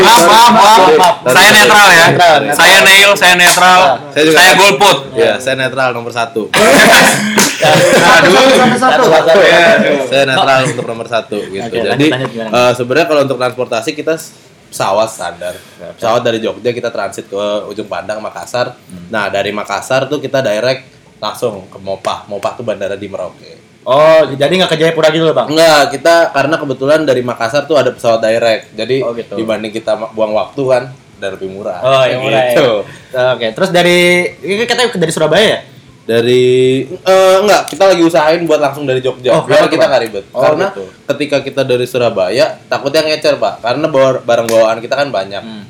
Maaf, 0.00 0.22
maaf, 0.24 0.52
maaf. 0.56 1.14
Saya 1.28 1.48
netral 1.52 1.88
ya. 1.88 2.06
Saya 2.50 2.78
Neil, 2.82 3.12
saya 3.12 3.34
netral. 3.36 3.80
Saya 4.10 4.22
juga 4.24 4.36
Saya 4.36 4.48
netral. 4.48 4.58
golput. 4.58 4.98
Ya, 5.12 5.32
saya 5.36 5.54
netral 5.56 5.88
nomor 5.92 6.10
satu. 6.10 6.48
Satu, 7.62 8.34
satu, 8.74 9.04
satu. 9.06 9.38
saya 10.04 10.24
netral 10.26 10.66
untuk 10.66 10.82
nomor 10.82 11.06
satu 11.06 11.38
gitu. 11.38 11.70
Jadi 11.70 12.06
eh, 12.34 12.72
sebenarnya 12.74 13.06
kalau 13.06 13.22
untuk 13.22 13.38
transportasi 13.38 13.94
kita 13.94 14.18
pesawat 14.66 15.06
standar. 15.06 15.54
Pesawat 15.94 16.26
dari 16.26 16.42
Jogja 16.42 16.74
kita 16.74 16.90
transit 16.90 17.30
ke 17.30 17.38
ujung 17.70 17.86
Pandang 17.86 18.18
Makassar. 18.18 18.74
Hmm. 18.74 19.06
Nah 19.08 19.30
dari 19.30 19.54
Makassar 19.54 20.10
tuh 20.10 20.18
kita 20.18 20.42
direct 20.42 20.90
langsung 21.22 21.70
ke 21.70 21.78
Mopah. 21.78 22.26
Mopah 22.26 22.52
tuh 22.56 22.66
bandara 22.66 22.98
di 22.98 23.06
Merauke. 23.06 23.61
Oh, 23.82 24.22
jadi 24.38 24.52
nggak 24.52 24.70
ke 24.70 24.78
Jayapura 24.78 25.10
gitu 25.10 25.26
loh 25.26 25.34
bang? 25.34 25.50
Enggak, 25.50 25.98
kita 25.98 26.30
karena 26.30 26.54
kebetulan 26.54 27.00
dari 27.02 27.22
Makassar 27.26 27.66
tuh 27.66 27.74
ada 27.74 27.90
pesawat 27.90 28.22
direct. 28.22 28.78
Jadi 28.78 29.02
Oh, 29.02 29.10
gitu. 29.10 29.34
dibanding 29.34 29.74
kita 29.74 29.98
buang 30.14 30.30
waktu 30.30 30.62
kan 30.62 30.82
dan 31.18 31.34
lebih 31.34 31.50
murah. 31.50 31.82
Oh, 31.82 32.04
yang 32.06 32.22
murah 32.22 32.42
ya. 32.46 32.54
Gitu. 32.54 32.70
Oke, 33.10 33.46
terus 33.58 33.70
dari 33.74 34.30
ini 34.38 34.62
katanya 34.66 34.94
dari 34.94 35.12
Surabaya 35.14 35.46
ya? 35.46 35.60
Dari 36.02 36.42
eh, 36.90 37.36
enggak, 37.42 37.70
kita 37.70 37.84
lagi 37.94 38.02
usahain 38.02 38.42
buat 38.42 38.58
langsung 38.58 38.86
dari 38.86 38.98
Jogja. 38.98 39.38
Oh, 39.38 39.46
biar 39.46 39.70
kita 39.70 39.86
nggak 39.86 40.02
ribet. 40.02 40.24
Oh, 40.34 40.42
Karena 40.42 40.74
gitu. 40.74 40.86
ketika 41.14 41.38
kita 41.42 41.62
dari 41.62 41.86
Surabaya, 41.86 42.58
takutnya 42.66 43.06
ngecer, 43.06 43.38
Pak. 43.38 43.62
Karena 43.62 43.86
barang 44.18 44.46
bawaan 44.50 44.78
kita 44.82 44.94
kan 44.98 45.14
banyak. 45.14 45.42
Hmm. 45.42 45.62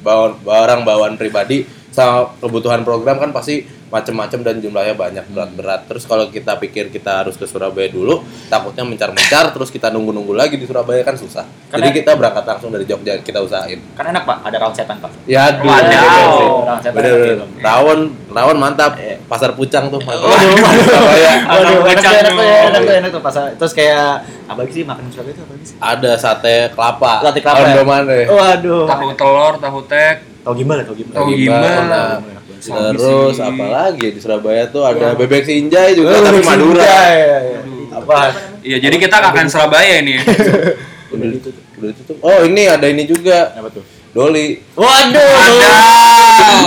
Barang 0.45 0.89
bawaan 0.89 1.21
pribadi 1.21 1.69
sama 1.93 2.33
kebutuhan 2.41 2.81
program 2.81 3.21
kan 3.21 3.29
pasti 3.37 3.69
macem-macem 3.93 4.41
dan 4.41 4.57
jumlahnya 4.57 4.97
banyak 4.97 5.25
berat-berat. 5.29 5.85
Terus 5.85 6.09
kalau 6.09 6.27
kita 6.27 6.57
pikir 6.57 6.89
kita 6.89 7.21
harus 7.21 7.37
ke 7.37 7.45
Surabaya 7.45 7.87
dulu, 7.87 8.25
takutnya 8.49 8.83
mencar-mencar, 8.83 9.53
terus 9.53 9.69
kita 9.69 9.93
nunggu-nunggu 9.93 10.33
lagi 10.33 10.57
di 10.57 10.65
Surabaya 10.65 11.05
kan 11.05 11.13
susah. 11.13 11.45
Karena- 11.69 11.85
Jadi 11.85 12.01
kita 12.01 12.17
berangkat 12.17 12.49
langsung 12.49 12.73
dari 12.73 12.89
Jogja 12.89 13.21
kita 13.21 13.39
usahain. 13.39 13.77
Kan 13.93 14.09
enak 14.09 14.25
pak, 14.25 14.37
ada 14.43 14.57
rawon 14.57 14.73
setan 14.73 14.97
pak. 14.97 15.13
Ya, 15.29 15.53
aduh, 15.53 15.69
Wadaw. 15.69 15.85
bener 15.85 16.25
sih. 16.33 16.49
Rawon 16.49 16.81
setan. 16.81 16.97
Bener, 16.97 17.13
bener. 17.13 17.47
Rawon, 17.61 18.01
rawon 18.33 18.57
mantap. 18.57 18.93
Iya. 18.97 19.17
Pasar 19.29 19.53
Pucang 19.53 19.93
tuh. 19.93 20.01
mantap. 20.01 20.25
Waduh, 20.25 20.57
Surabaya. 20.83 21.33
Waduh, 21.45 21.77
enak 21.85 22.01
tuh, 22.01 22.17
enak 22.17 22.33
tuh, 22.33 22.47
enak 22.49 22.81
tuh, 22.81 22.95
enak 22.97 23.11
tuh 23.13 23.23
pasal. 23.23 23.43
Terus 23.55 23.73
kayak 23.77 24.09
apa 24.49 24.59
lagi 24.65 24.73
sih 24.73 24.85
makan 24.89 25.03
di 25.05 25.13
Surabaya 25.13 25.35
itu 25.37 25.43
apa 25.45 25.53
lagi 25.53 25.65
sih? 25.69 25.77
Ada 25.77 26.13
sate 26.17 26.57
kelapa. 26.73 27.13
Sate 27.21 27.39
kelapa. 27.45 27.61
ya? 28.09 28.27
Waduh. 28.27 28.85
tahu 28.89 29.13
telur 29.13 29.55
tahu 29.61 29.81
tek 29.85 30.33
Tahu 30.43 30.59
gimbal 30.59 30.83
ya, 30.83 30.85
tahu 30.91 30.97
gimbal. 30.99 31.15
Tahu 31.15 31.27
Gimbal. 31.39 31.63
Sapi 31.63 32.42
Terus 32.63 33.37
apa 33.37 33.65
lagi 33.67 34.07
di 34.09 34.19
Surabaya 34.19 34.65
tuh 34.67 34.83
ada 34.83 35.13
bebek 35.13 35.43
sinjai 35.43 35.93
juga 35.93 36.15
Oh, 36.15 36.23
tapi 36.23 36.41
Madura. 36.41 36.85
ya, 36.85 37.39
ya. 37.43 37.61
Apa? 37.93 38.19
iya 38.61 38.79
jadi 38.79 38.97
kita 38.97 39.19
akan 39.21 39.47
Surabaya 39.47 39.99
ini. 39.99 40.17
Udah 41.13 41.27
ditutup. 41.29 41.61
Udah 41.77 41.89
ditutup. 41.91 42.17
Oh, 42.21 42.41
ini 42.43 42.63
ada 42.65 42.87
ini 42.87 43.05
juga. 43.05 43.53
Apa 43.53 43.69
tuh? 43.69 43.85
Doli. 44.13 44.61
Waduh. 44.73 45.33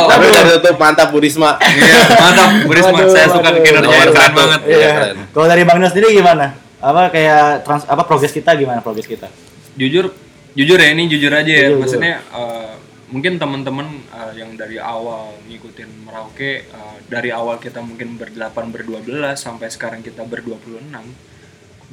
Tapi 0.05 0.23
udah 0.27 0.43
ditutup 0.45 0.75
mantap 0.75 1.07
Bu 1.09 1.19
Risma. 1.19 1.57
iya 1.61 1.97
mantap 2.11 2.49
Bu 2.61 2.71
Risma 2.71 2.93
Waduh, 2.95 3.09
saya 3.09 3.27
suka 3.27 3.41
waduh. 3.47 3.61
kinerjanya 3.61 4.05
keren 4.07 4.33
banget 4.33 4.59
Iya, 4.63 4.75
Iya. 4.75 4.89
keren. 4.91 5.15
Kalau 5.29 5.47
dari 5.47 5.61
Bang 5.63 5.77
Ino 5.77 5.87
sendiri 5.87 6.07
gimana? 6.11 6.45
Apa 6.77 7.09
kayak 7.09 7.41
trans 7.61 7.83
apa 7.83 8.01
progres 8.03 8.29
kita 8.29 8.53
gimana 8.53 8.77
progres 8.79 9.05
kita? 9.05 9.29
jujur 9.75 10.07
jujur 10.53 10.77
ya 10.77 10.87
ini 10.89 11.03
jujur 11.05 11.27
aja 11.29 11.43
ya 11.45 11.67
Jujur, 11.67 11.83
maksudnya 11.83 12.15
eh, 12.23 12.69
mungkin 13.13 13.37
teman-teman 13.37 14.01
eh, 14.09 14.33
yang 14.41 14.57
dari 14.57 14.81
awal 14.81 15.37
ngikutin 15.45 16.09
Merauke 16.09 16.65
eh, 16.65 16.97
dari 17.05 17.29
awal 17.29 17.61
kita 17.61 17.81
mungkin 17.85 18.17
berdelapan 18.17 18.73
berdua 18.73 18.99
belas 19.05 19.45
sampai 19.45 19.69
sekarang 19.69 20.01
kita 20.01 20.25
berdua 20.25 20.57
puluh 20.57 20.81
enam 20.81 21.05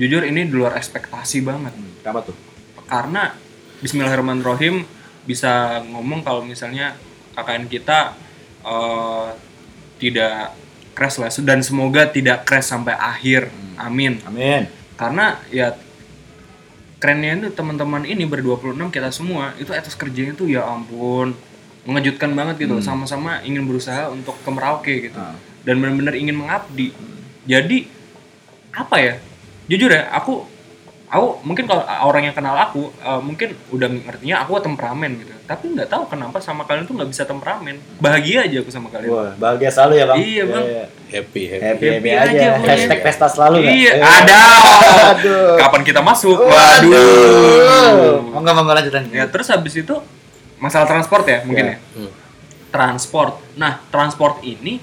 jujur 0.01 0.25
ini 0.25 0.49
di 0.49 0.55
luar 0.57 0.77
ekspektasi 0.81 1.45
banget 1.45 1.77
Apa 2.05 2.25
tuh? 2.25 2.37
karena 2.89 3.37
Bismillahirrahmanirrahim 3.83 4.87
bisa 5.29 5.83
ngomong 5.91 6.25
kalau 6.25 6.47
misalnya 6.47 6.97
KKN 7.37 7.69
kita 7.69 8.17
eh, 8.65 9.29
tidak 10.01 10.57
crash 10.93 11.21
lah 11.21 11.33
dan 11.45 11.61
semoga 11.65 12.09
tidak 12.09 12.45
crash 12.45 12.69
sampai 12.73 12.97
akhir 12.97 13.49
amin 13.81 14.21
Amin. 14.29 14.69
karena 14.97 15.41
ya 15.49 15.73
kerennya 17.03 17.35
itu 17.35 17.51
teman-teman 17.51 18.07
ini 18.07 18.23
ber-26 18.31 18.79
kita 18.95 19.11
semua 19.11 19.59
itu 19.59 19.75
etos 19.75 19.99
kerjanya 19.99 20.39
tuh 20.39 20.47
ya 20.47 20.63
ampun 20.63 21.35
mengejutkan 21.83 22.31
banget 22.39 22.63
gitu. 22.63 22.79
Sama-sama 22.79 23.43
ingin 23.43 23.67
berusaha 23.67 24.07
untuk 24.07 24.39
ke 24.39 24.51
Merauke 24.55 25.11
gitu. 25.11 25.19
Ah. 25.19 25.35
dan 25.67 25.79
benar-benar 25.83 26.15
ingin 26.15 26.39
mengabdi. 26.39 26.95
Jadi 27.47 27.91
apa 28.71 28.97
ya? 29.03 29.15
Jujur 29.67 29.91
ya 29.91 30.11
aku 30.15 30.47
aku 31.13 31.45
mungkin 31.45 31.69
kalau 31.69 31.85
orang 31.85 32.25
yang 32.25 32.33
kenal 32.33 32.57
aku 32.57 32.89
eh, 32.89 33.21
mungkin 33.21 33.53
udah 33.69 33.85
ngertinya 33.85 34.41
aku 34.41 34.57
temperamen 34.59 35.13
gitu 35.15 35.29
tapi 35.45 35.69
nggak 35.71 35.85
tahu 35.87 36.09
kenapa 36.09 36.41
sama 36.41 36.65
kalian 36.65 36.83
tuh 36.83 36.97
nggak 36.97 37.07
bisa 37.07 37.23
temperamen 37.23 37.77
bahagia 38.01 38.43
aja 38.43 38.57
aku 38.59 38.73
sama 38.73 38.89
kalian 38.89 39.13
Wah, 39.13 39.33
bahagia 39.37 39.69
selalu 39.69 39.95
ya, 39.95 40.05
Bang. 40.07 40.17
Iya, 40.17 40.45
Bang. 40.47 40.65
Happy, 41.13 41.43
happy. 41.45 41.61
Happy, 41.61 41.87
Happy 41.93 42.09
happy, 42.09 42.33
aja, 42.33 42.47
aja. 42.57 42.65
Hashtag 42.65 43.01
pesta 43.03 43.29
selalu 43.29 43.69
iya 43.69 43.93
Eh. 43.93 44.01
ada 44.01 44.41
Aduh. 45.13 45.61
kapan 45.61 45.83
kita 45.85 46.01
masuk 46.01 46.41
Waduh. 46.41 46.89
waduh 47.61 48.17
Mau 48.33 48.41
nggak 48.41 48.55
mau 48.57 48.65
lanjut 48.67 48.91
lanjut. 48.91 49.13
Ya 49.13 49.29
terus 49.29 49.47
habis 49.47 49.75
itu 49.75 49.95
masalah 50.57 50.89
transport 50.89 51.25
ya 51.25 51.45
mungkin 51.45 51.65
Ya. 51.67 51.77
ya. 51.77 52.09
Transport. 52.71 53.37
Nah 53.55 53.85
transport 53.87 54.41
ini 54.41 54.81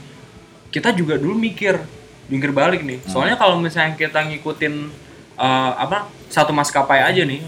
kita 0.69 0.93
juga 0.93 1.17
dulu 1.17 1.33
mikir 1.33 1.81
mikir 2.29 2.53
balik 2.53 2.85
nih. 2.85 3.01
Soalnya 3.09 3.33
kalau 3.33 3.57
misalnya 3.57 3.97
kita 3.97 4.21
ngikutin 4.21 4.93
eh, 5.39 5.71
apa 5.75 5.97
satu 6.27 6.51
maskapai 6.51 6.99
aja 7.01 7.23
nih, 7.23 7.41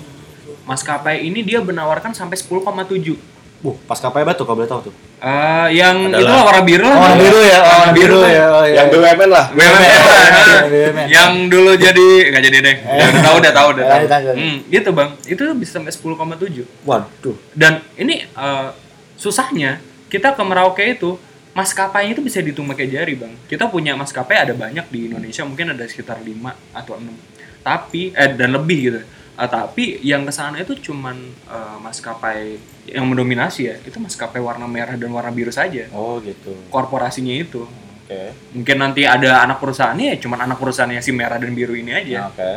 maskapai 0.63 1.21
ini 1.21 1.43
dia 1.43 1.59
menawarkan 1.59 2.11
sampai 2.11 2.33
10,7. 2.33 3.29
Uh, 3.61 3.77
pas 3.85 3.93
kapai 3.93 4.25
batu 4.25 4.41
kalau 4.41 4.57
boleh 4.57 4.65
tahu 4.65 4.89
tuh. 4.89 4.93
Eh, 5.21 5.77
yang 5.77 6.09
Adalah- 6.09 6.17
itu 6.17 6.33
lah 6.33 6.43
warna 6.49 6.63
biru 6.65 6.81
lah. 6.81 6.97
Oh, 6.97 7.01
warna 7.05 7.17
biru 7.21 7.39
ya, 7.45 7.59
Warna 7.61 7.93
biru 7.93 8.17
lah. 8.17 8.31
ya. 8.33 8.45
Oh, 8.49 8.63
iya. 8.65 8.73
Yang 8.73 8.87
BUMN 8.89 9.29
lah. 9.29 9.45
BUMN. 9.53 9.85
Iya, 9.85 10.65
BUMN. 10.65 11.05
yang 11.13 11.31
dulu 11.45 11.71
jadi 11.77 12.07
nggak 12.33 12.43
jadi 12.49 12.57
deh. 12.57 12.75
Udah 12.81 13.21
tahu 13.21 13.35
udah 13.37 13.51
tahu 13.53 13.67
udah 13.77 13.85
tahu. 13.85 14.33
Hmm, 14.33 14.57
gitu 14.65 14.89
bang. 14.89 15.09
Itu 15.29 15.41
bisa 15.53 15.71
sampai 15.77 15.93
10,7. 15.93 16.65
Waduh. 16.89 17.37
Dan 17.53 17.85
ini 18.01 18.25
eh, 18.25 18.67
susahnya 19.13 19.77
kita 20.09 20.33
ke 20.33 20.41
Merauke 20.41 20.81
itu 20.81 21.21
maskapainya 21.53 22.17
itu 22.17 22.25
bisa 22.25 22.41
dihitung 22.41 22.65
pakai 22.65 22.89
jari 22.89 23.13
bang. 23.13 23.29
Kita 23.45 23.69
punya 23.69 23.93
maskapai 23.93 24.41
ada 24.41 24.57
banyak 24.57 24.89
di 24.89 25.05
Indonesia 25.05 25.45
mungkin 25.45 25.77
ada 25.77 25.85
sekitar 25.85 26.17
5 26.17 26.57
atau 26.73 26.97
6 26.97 27.30
tapi 27.61 28.13
eh 28.13 28.33
dan 28.33 28.53
lebih 28.53 28.79
gitu. 28.91 29.01
Eh, 29.41 29.49
tapi 29.49 29.97
yang 30.05 30.21
ke 30.27 30.33
sana 30.33 30.61
itu 30.61 30.77
cuman 30.77 31.17
eh, 31.49 31.77
maskapai 31.81 32.61
yang 32.89 33.09
mendominasi 33.09 33.61
ya 33.65 33.75
itu 33.81 33.97
maskapai 33.97 34.37
warna 34.37 34.69
merah 34.69 34.93
dan 34.93 35.09
warna 35.09 35.33
biru 35.33 35.49
saja. 35.49 35.89
Oh, 35.93 36.21
gitu. 36.21 36.53
Korporasinya 36.69 37.33
itu 37.33 37.65
Oke. 38.11 38.35
mungkin 38.51 38.77
nanti 38.77 39.07
ada 39.07 39.41
anak 39.41 39.63
perusahaannya 39.63 40.13
ya 40.13 40.17
cuman 40.19 40.43
anak 40.43 40.57
perusahaannya 40.59 40.99
si 40.99 41.15
merah 41.15 41.39
dan 41.39 41.55
biru 41.55 41.71
ini 41.71 41.95
aja 41.95 42.27
Oke. 42.27 42.51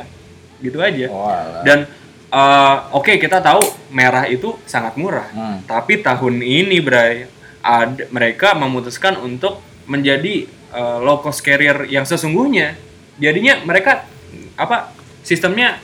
gitu 0.61 0.83
aja. 0.83 1.07
Oh. 1.09 1.31
Dan 1.63 1.87
eh, 2.35 2.77
oke 2.93 3.17
kita 3.17 3.39
tahu 3.39 3.63
merah 3.95 4.29
itu 4.29 4.59
sangat 4.67 4.99
murah. 4.99 5.31
Hmm. 5.31 5.63
Tapi 5.65 6.03
tahun 6.03 6.43
ini 6.43 6.83
Bray 6.83 7.31
ada 7.65 8.05
mereka 8.13 8.53
memutuskan 8.53 9.17
untuk 9.23 9.65
menjadi 9.89 10.45
eh, 10.75 10.99
low 11.01 11.23
cost 11.25 11.41
carrier 11.41 11.89
yang 11.89 12.05
sesungguhnya. 12.05 12.77
Jadinya 13.17 13.63
mereka 13.63 14.11
apa 14.55 14.91
sistemnya 15.21 15.79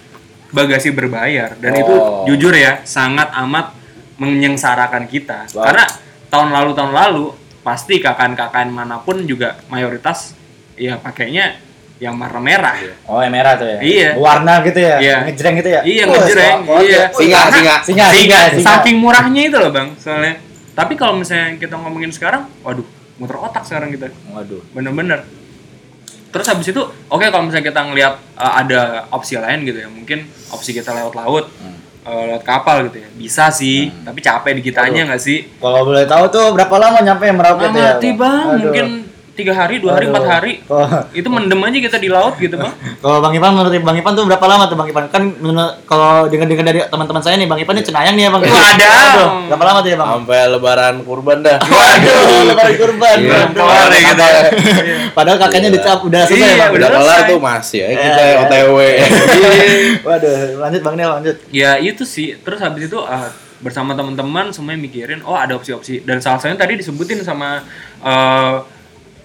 bagasi 0.51 0.91
berbayar 0.91 1.55
dan 1.57 1.73
itu 1.75 1.91
Oh. 1.91 2.27
jujur 2.27 2.51
ya 2.53 2.83
sangat 2.83 3.31
amat 3.39 3.73
menyengsarakan 4.17 5.07
kita. 5.07 5.47
Wow. 5.53 5.65
Karena 5.65 5.85
tahun 6.29 6.49
lalu 6.51 6.71
tahun 6.75 6.93
lalu 6.93 7.25
pasti 7.61 7.99
KKN-KKN 7.99 8.69
mana 8.69 8.99
pun 8.99 9.23
juga 9.25 9.61
mayoritas 9.67 10.35
ya 10.75 10.97
pakainya 10.97 11.57
yang 12.01 12.17
warna 12.17 12.41
merah. 12.41 12.77
Oh, 13.05 13.21
yang 13.21 13.29
merah 13.31 13.55
tuh 13.55 13.69
ya. 13.69 13.79
Iya. 13.79 14.11
Warna 14.17 14.65
gitu 14.65 14.81
ya. 14.81 14.97
Iya. 14.99 15.17
Ngejreng 15.29 15.55
gitu 15.57 15.69
ya. 15.71 15.81
Iya 15.85 16.03
ngejreng, 16.05 16.59
soal- 16.65 16.85
iya. 16.85 17.03
Singa. 17.13 17.41
Singa, 17.53 17.75
singa, 17.85 18.07
Singa, 18.11 18.39
singa. 18.51 18.65
saking 18.65 18.97
murahnya 18.99 19.43
itu 19.45 19.57
loh 19.57 19.71
bang 19.71 19.89
soalnya 19.97 20.41
tapi 20.71 20.97
kalau 20.97 21.13
misalnya 21.13 21.61
kita 21.61 21.77
ngomongin 21.77 22.09
sekarang 22.09 22.49
waduh 22.63 22.87
muter 23.21 23.37
otak 23.37 23.69
sekarang 23.69 23.93
kita 23.93 24.09
Waduh. 24.33 24.65
bener-bener 24.73 25.29
terus 26.31 26.47
habis 26.47 26.67
itu 26.67 26.79
oke 27.07 27.25
kalau 27.25 27.43
misalnya 27.43 27.67
kita 27.67 27.81
ngelihat 27.83 28.15
uh, 28.35 28.53
ada 28.57 28.81
opsi 29.11 29.35
lain 29.35 29.63
gitu 29.63 29.79
ya 29.79 29.89
mungkin 29.89 30.25
opsi 30.49 30.71
kita 30.71 30.91
lewat 30.93 31.15
laut 31.15 31.45
Hmm. 31.53 31.77
uh, 32.07 32.25
lewat 32.27 32.43
kapal 32.43 32.87
gitu 32.87 32.99
ya 32.99 33.09
bisa 33.13 33.51
sih 33.51 33.91
tapi 34.01 34.19
capek 34.21 34.53
di 34.55 34.63
kitanya 34.65 35.05
nggak 35.07 35.21
sih 35.21 35.51
Kalau 35.57 35.83
boleh 35.83 36.05
tahu 36.05 36.25
tuh 36.29 36.47
berapa 36.51 36.73
lama 36.73 36.99
nyampe 37.01 37.29
Merauke 37.29 37.67
tuh 37.69 37.83
ya? 37.85 37.95
Aduh. 38.49 38.63
mungkin 38.63 38.87
tiga 39.33 39.53
hari 39.53 39.79
dua 39.79 39.95
hari 39.95 40.05
Aduh. 40.05 40.13
empat 40.13 40.27
hari 40.29 40.53
Oh. 40.67 40.85
itu 41.11 41.27
mendem 41.27 41.57
aja 41.59 41.79
kita 41.81 41.97
di 41.97 42.07
laut 42.07 42.37
gitu 42.37 42.55
bang 42.55 42.71
Kalau 43.03 43.19
Bang 43.19 43.33
Ipan 43.33 43.51
menurut 43.51 43.73
Bang 43.81 43.95
Ipan 43.95 44.13
tuh 44.13 44.25
berapa 44.25 44.45
lama 44.45 44.65
tuh 44.65 44.77
Bang 44.77 44.87
Ipan? 44.87 45.09
Kan 45.09 45.23
kalau 45.85 46.27
dengar-dengar 46.27 46.65
dari 46.65 46.81
teman-teman 46.83 47.19
saya 47.19 47.35
nih 47.35 47.47
Bang 47.47 47.57
Ipan 47.57 47.75
ini 47.75 47.83
cenayang 47.83 48.15
nih 48.15 48.25
ya 48.25 48.31
Bang. 48.31 48.43
Waduh. 48.43 48.61
Aduh, 48.61 49.29
Berapa 49.49 49.65
lama 49.65 49.79
tuh 49.81 49.89
ya 49.89 49.97
Bang? 49.97 50.09
Sampai 50.15 50.39
lebaran 50.47 50.95
kurban 51.03 51.39
dah. 51.41 51.59
Waduh, 51.73 52.21
lebaran 52.47 52.75
kurban. 52.77 53.17
Iya, 53.19 53.39
Waduh. 53.51 53.99
gitu 53.99 54.23
ya. 54.23 54.43
Padahal 55.11 55.39
kakaknya 55.39 55.71
dicap 55.71 55.99
udah 56.01 56.23
selesai 56.23 56.37
Iya, 56.37 56.49
ya 56.49 56.61
Bang. 56.61 56.71
Udah 56.77 56.89
kelar 56.93 57.19
tuh 57.25 57.39
masih 57.39 57.79
ya 57.81 57.89
kita 57.91 58.21
Iya, 58.21 58.27
iya. 58.27 58.41
OTW. 58.43 58.77
Waduh, 60.07 60.33
lanjut 60.59 60.81
Bang 60.83 60.95
Nel 60.95 61.11
lanjut. 61.11 61.37
ya 61.51 61.71
itu 61.77 62.05
sih 62.05 62.37
terus 62.37 62.59
habis 62.59 62.87
itu 62.87 62.99
uh, 62.99 63.29
bersama 63.59 63.93
teman-teman 63.93 64.49
semuanya 64.51 64.81
mikirin 64.81 65.21
oh 65.21 65.35
ada 65.35 65.53
opsi-opsi 65.53 66.01
dan 66.01 66.17
salah 66.19 66.37
satunya 66.37 66.57
tadi 66.57 66.77
disebutin 66.77 67.21
sama 67.21 67.61
uh, 68.01 68.65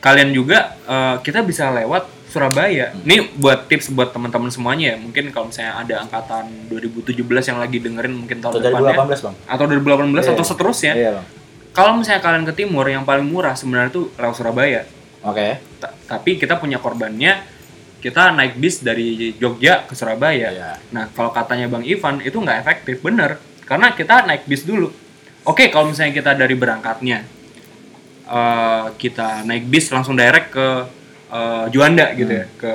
kalian 0.06 0.30
juga 0.30 0.78
uh, 0.86 1.18
kita 1.26 1.42
bisa 1.42 1.74
lewat 1.74 2.06
Surabaya. 2.30 2.94
Ini 3.02 3.34
buat 3.40 3.66
tips 3.66 3.90
buat 3.90 4.14
teman-teman 4.14 4.54
semuanya 4.54 4.94
ya. 4.94 4.98
Mungkin 5.02 5.34
kalau 5.34 5.50
misalnya 5.50 5.82
ada 5.82 6.04
angkatan 6.06 6.68
2017 6.70 7.16
yang 7.26 7.58
lagi 7.58 7.78
dengerin 7.82 8.14
mungkin 8.14 8.38
tahun 8.38 8.60
Atau 8.60 8.70
2018 8.70 9.26
Bang. 9.26 9.36
atau 9.50 9.66
2018 9.66 10.14
Iya. 10.22 10.32
atau 10.36 10.46
seterusnya. 10.46 10.94
Iya 10.94 11.10
Bang. 11.18 11.26
Kalau 11.74 11.92
misalnya 11.98 12.22
kalian 12.22 12.44
ke 12.46 12.54
timur 12.54 12.86
yang 12.86 13.02
paling 13.02 13.26
murah 13.26 13.58
sebenarnya 13.58 13.90
tuh 13.90 14.12
lewat 14.20 14.36
Surabaya. 14.36 14.82
Oke. 15.26 15.58
Ta- 15.82 15.96
tapi 16.06 16.38
kita 16.38 16.60
punya 16.62 16.78
korbannya 16.78 17.42
kita 17.98 18.30
naik 18.38 18.62
bis 18.62 18.86
dari 18.86 19.34
Jogja 19.42 19.82
ke 19.90 19.98
Surabaya. 19.98 20.54
Iya. 20.54 20.72
Nah, 20.94 21.10
kalau 21.10 21.34
katanya 21.34 21.66
Bang 21.66 21.82
Ivan 21.82 22.22
itu 22.22 22.38
nggak 22.38 22.62
efektif, 22.62 23.02
bener. 23.02 23.42
Karena 23.66 23.98
kita 23.98 24.30
naik 24.30 24.46
bis 24.46 24.62
dulu. 24.62 24.94
Oke, 25.42 25.74
kalau 25.74 25.90
misalnya 25.90 26.14
kita 26.14 26.38
dari 26.38 26.54
berangkatnya 26.54 27.26
eh, 28.26 28.86
kita 28.98 29.46
naik 29.46 29.70
bis 29.70 29.90
langsung 29.94 30.18
direct 30.18 30.54
ke 30.54 30.68
eh, 31.32 31.66
Juanda 31.72 32.12
gitu 32.18 32.32
ya, 32.32 32.46
ke 32.58 32.72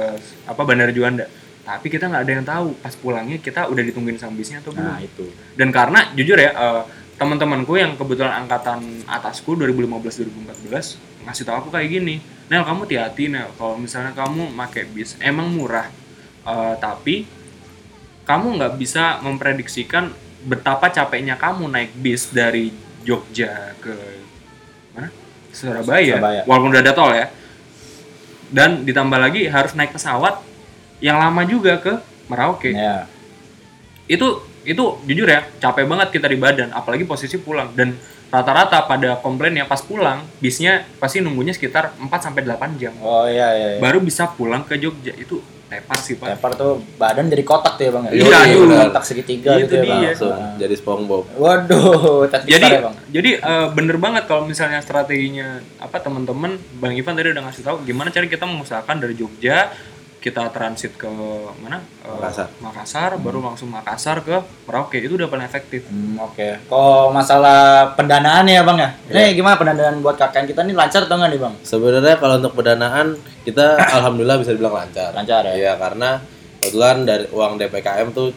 apa 0.47 0.63
Bandara 0.63 0.95
Juanda. 0.95 1.27
Tapi 1.61 1.87
kita 1.87 2.11
nggak 2.11 2.23
ada 2.25 2.33
yang 2.33 2.47
tahu 2.47 2.67
pas 2.83 2.95
pulangnya 2.99 3.39
kita 3.39 3.71
udah 3.71 3.83
ditungguin 3.85 4.19
sama 4.19 4.35
bisnya 4.35 4.59
atau 4.59 4.75
belum. 4.75 4.91
Nah, 4.91 4.99
itu. 4.99 5.27
Dan 5.55 5.71
karena 5.71 6.11
jujur 6.17 6.35
ya, 6.41 6.51
eh, 6.51 6.83
teman-temanku 7.21 7.77
yang 7.77 7.95
kebetulan 8.01 8.47
angkatan 8.47 9.05
atasku 9.05 9.53
2015-2014 9.61 10.97
ngasih 11.29 11.45
tahu 11.45 11.57
aku 11.61 11.69
kayak 11.69 12.01
gini 12.01 12.17
Nel 12.49 12.65
kamu 12.65 12.89
hati-hati 12.89 13.29
Nel 13.29 13.53
kalau 13.61 13.77
misalnya 13.77 14.17
kamu 14.17 14.57
pakai 14.57 14.89
bis 14.89 15.21
emang 15.21 15.53
murah 15.53 15.85
Eh, 16.41 16.75
tapi 16.81 17.29
kamu 18.25 18.47
nggak 18.57 18.75
bisa 18.81 19.21
memprediksikan 19.21 20.09
betapa 20.49 20.89
capeknya 20.89 21.37
kamu 21.37 21.69
naik 21.69 21.93
bis 22.01 22.33
dari 22.33 22.73
Jogja 23.05 23.77
ke 23.81 23.93
Surabaya, 25.51 26.17
Surabaya. 26.17 26.43
walaupun 26.45 26.71
udah 26.71 26.83
ada 26.83 26.93
tol 26.93 27.11
ya 27.11 27.27
dan 28.51 28.83
ditambah 28.83 29.17
lagi 29.17 29.47
harus 29.47 29.73
naik 29.73 29.91
pesawat 29.91 30.43
yang 30.99 31.17
lama 31.17 31.43
juga 31.45 31.79
ke 31.79 31.93
Merauke 32.27 32.71
Ya. 32.71 33.07
itu 34.07 34.27
itu 34.63 34.83
jujur 35.03 35.25
ya 35.25 35.47
capek 35.57 35.85
banget 35.85 36.13
kita 36.13 36.27
di 36.27 36.37
badan 36.37 36.69
apalagi 36.71 37.03
posisi 37.03 37.37
pulang 37.37 37.73
dan 37.73 37.97
rata-rata 38.29 38.85
pada 38.85 39.17
komplainnya 39.17 39.65
pas 39.65 39.81
pulang 39.81 40.23
bisnya 40.37 40.87
pasti 40.97 41.19
nunggunya 41.19 41.51
sekitar 41.51 41.97
4 41.97 42.07
sampai 42.21 42.45
8 42.45 42.77
jam 42.77 42.95
Oh 43.01 43.25
iya 43.25 43.51
iya. 43.51 43.69
iya. 43.75 43.79
baru 43.79 43.99
bisa 43.99 44.29
pulang 44.29 44.63
ke 44.63 44.77
Jogja 44.77 45.11
itu 45.13 45.41
tepar 45.71 45.97
sih 45.97 46.15
pak 46.15 46.35
Tepar 46.35 46.53
tuh 46.53 46.73
badan 46.97 47.27
jadi 47.27 47.41
kotak 47.41 47.75
tuh 47.75 47.85
ya 47.85 47.91
bang 47.91 48.05
ya? 48.05 48.13
Iya, 48.13 48.39
aduh. 48.59 48.79
Kotak 48.85 49.05
segitiga 49.05 49.51
Itu 49.55 49.65
gitu 49.65 49.75
ya 49.77 49.83
bang. 49.83 50.01
dia. 50.01 50.11
Langsung 50.11 50.33
Ah. 50.33 50.53
jadi 50.57 50.75
SpongeBob. 50.75 51.23
Waduh, 51.35 52.27
jadi 52.45 52.67
ya 52.69 52.81
bang. 52.83 52.95
jadi 53.09 53.31
eh, 53.39 53.67
bener 53.71 53.97
banget 53.97 54.27
kalau 54.27 54.43
misalnya 54.43 54.81
strateginya 54.81 55.49
apa 55.77 55.97
teman-teman 55.97 56.51
bang 56.77 56.93
Ivan 56.93 57.15
tadi 57.15 57.31
udah 57.31 57.45
ngasih 57.45 57.63
tahu 57.63 57.77
gimana 57.83 58.09
cara 58.09 58.27
kita 58.27 58.45
mengusahakan 58.45 58.97
dari 58.99 59.15
Jogja 59.15 59.71
kita 60.21 60.53
transit 60.53 60.93
ke 61.01 61.09
mana 61.65 61.81
Makassar. 62.05 62.53
Makassar, 62.61 63.11
baru 63.17 63.41
langsung 63.41 63.73
Makassar 63.73 64.21
ke 64.21 64.37
Merauke 64.69 65.01
itu 65.01 65.17
udah 65.17 65.33
paling 65.33 65.49
efektif 65.49 65.89
Hmm, 65.89 66.21
Oke. 66.21 66.61
Kalau 66.69 67.09
masalah 67.09 67.93
pendanaan 67.97 68.45
ya 68.45 68.61
bang 68.61 68.79
ya? 68.79 68.91
Nih 69.09 69.33
gimana 69.33 69.57
pendanaan 69.57 70.05
buat 70.05 70.21
KKN 70.21 70.47
kita 70.53 70.61
nih 70.69 70.77
lancar 70.77 71.09
atau 71.09 71.17
enggak 71.17 71.31
nih 71.33 71.41
bang? 71.41 71.55
Sebenarnya 71.65 72.15
kalau 72.21 72.35
untuk 72.37 72.53
pendanaan 72.53 73.17
kita 73.49 73.81
alhamdulillah 73.97 74.37
bisa 74.45 74.53
dibilang 74.53 74.77
lancar. 74.77 75.11
Lancar 75.17 75.43
ya? 75.49 75.55
Iya 75.57 75.73
karena 75.81 76.21
kebetulan 76.61 76.97
dari 77.09 77.25
uang 77.33 77.53
DPKM 77.57 78.09
tuh 78.13 78.29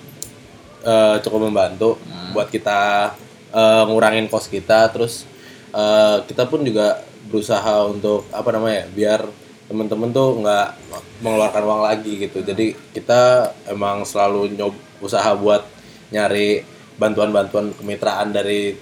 eh, 0.88 1.16
cukup 1.20 1.52
membantu 1.52 2.00
buat 2.32 2.48
kita 2.48 3.12
eh, 3.52 3.84
ngurangin 3.92 4.32
kos 4.32 4.48
kita 4.48 4.88
terus 4.88 5.28
eh, 5.76 6.24
kita 6.24 6.48
pun 6.48 6.64
juga 6.64 7.04
berusaha 7.28 7.88
untuk 7.92 8.24
apa 8.32 8.50
namanya 8.56 8.88
biar 8.96 9.43
temen-temen 9.74 10.10
tuh 10.10 10.38
nggak 10.38 10.68
mengeluarkan 11.20 11.64
uang 11.64 11.82
lagi 11.82 12.14
gitu 12.20 12.40
jadi 12.40 12.66
kita 12.94 13.22
emang 13.66 14.06
selalu 14.06 14.54
nyob 14.54 14.72
usaha 15.00 15.34
buat 15.34 15.66
nyari 16.08 16.62
bantuan-bantuan 16.96 17.74
kemitraan 17.74 18.30
dari 18.30 18.78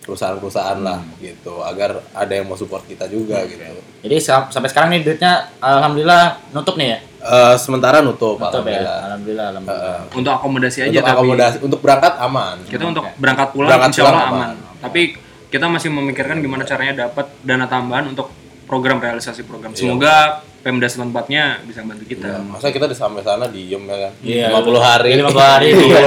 perusahaan-perusahaan 0.00 0.78
lah 0.78 1.02
gitu 1.18 1.60
agar 1.60 2.00
ada 2.14 2.32
yang 2.32 2.46
mau 2.46 2.54
support 2.54 2.86
kita 2.86 3.04
juga 3.06 3.44
gitu 3.44 3.60
Jadi 4.00 4.16
sa- 4.18 4.46
sampai 4.46 4.70
sekarang 4.70 4.88
nih 4.90 5.02
duitnya 5.02 5.52
alhamdulillah 5.58 6.24
nutup 6.48 6.78
nih 6.78 6.88
ya? 6.88 6.98
Eh, 7.18 7.54
sementara 7.58 7.98
nutup, 7.98 8.38
Nutup 8.38 8.62
ya? 8.64 8.78
alhamdulillah. 8.78 8.96
Alhamdulillah, 9.04 9.46
alhamdulillah. 9.50 10.00
untuk 10.14 10.32
akomodasi 10.32 10.78
aja 10.80 10.88
untuk 10.88 11.02
tapi 11.04 11.18
akomodasi 11.18 11.56
untuk 11.60 11.80
berangkat 11.82 12.14
aman 12.16 12.56
kita 12.64 12.84
untuk 12.86 13.04
berangkat 13.18 13.48
pulang 13.50 13.68
Berangkat 13.68 13.90
insya 13.90 14.02
Allah 14.02 14.12
pulang 14.24 14.32
aman. 14.32 14.50
tapi 14.80 15.00
kita 15.48 15.66
masih 15.66 15.88
memikirkan 15.90 16.36
gimana 16.38 16.62
caranya 16.62 16.94
dapat 17.02 17.26
dana 17.42 17.66
tambahan 17.66 18.04
untuk 18.06 18.32
program 18.68 18.96
realisasi 18.98 19.42
program 19.42 19.72
Iya. 19.72 19.80
semoga 19.80 20.16
Pemda 20.58 20.84
setempatnya 20.84 21.62
bisa 21.62 21.80
bantu 21.80 22.02
kita 22.04 22.42
masa 22.44 22.68
kita 22.68 22.84
di 22.84 22.92
sampai 22.92 23.22
sana 23.22 23.46
diem 23.46 23.78
ya 23.80 23.96
kan 23.96 24.12
Iya. 24.20 24.46
50 24.52 24.76
hari 24.78 25.10
50 25.16 25.38
hari. 25.40 25.68
iya. 25.88 26.00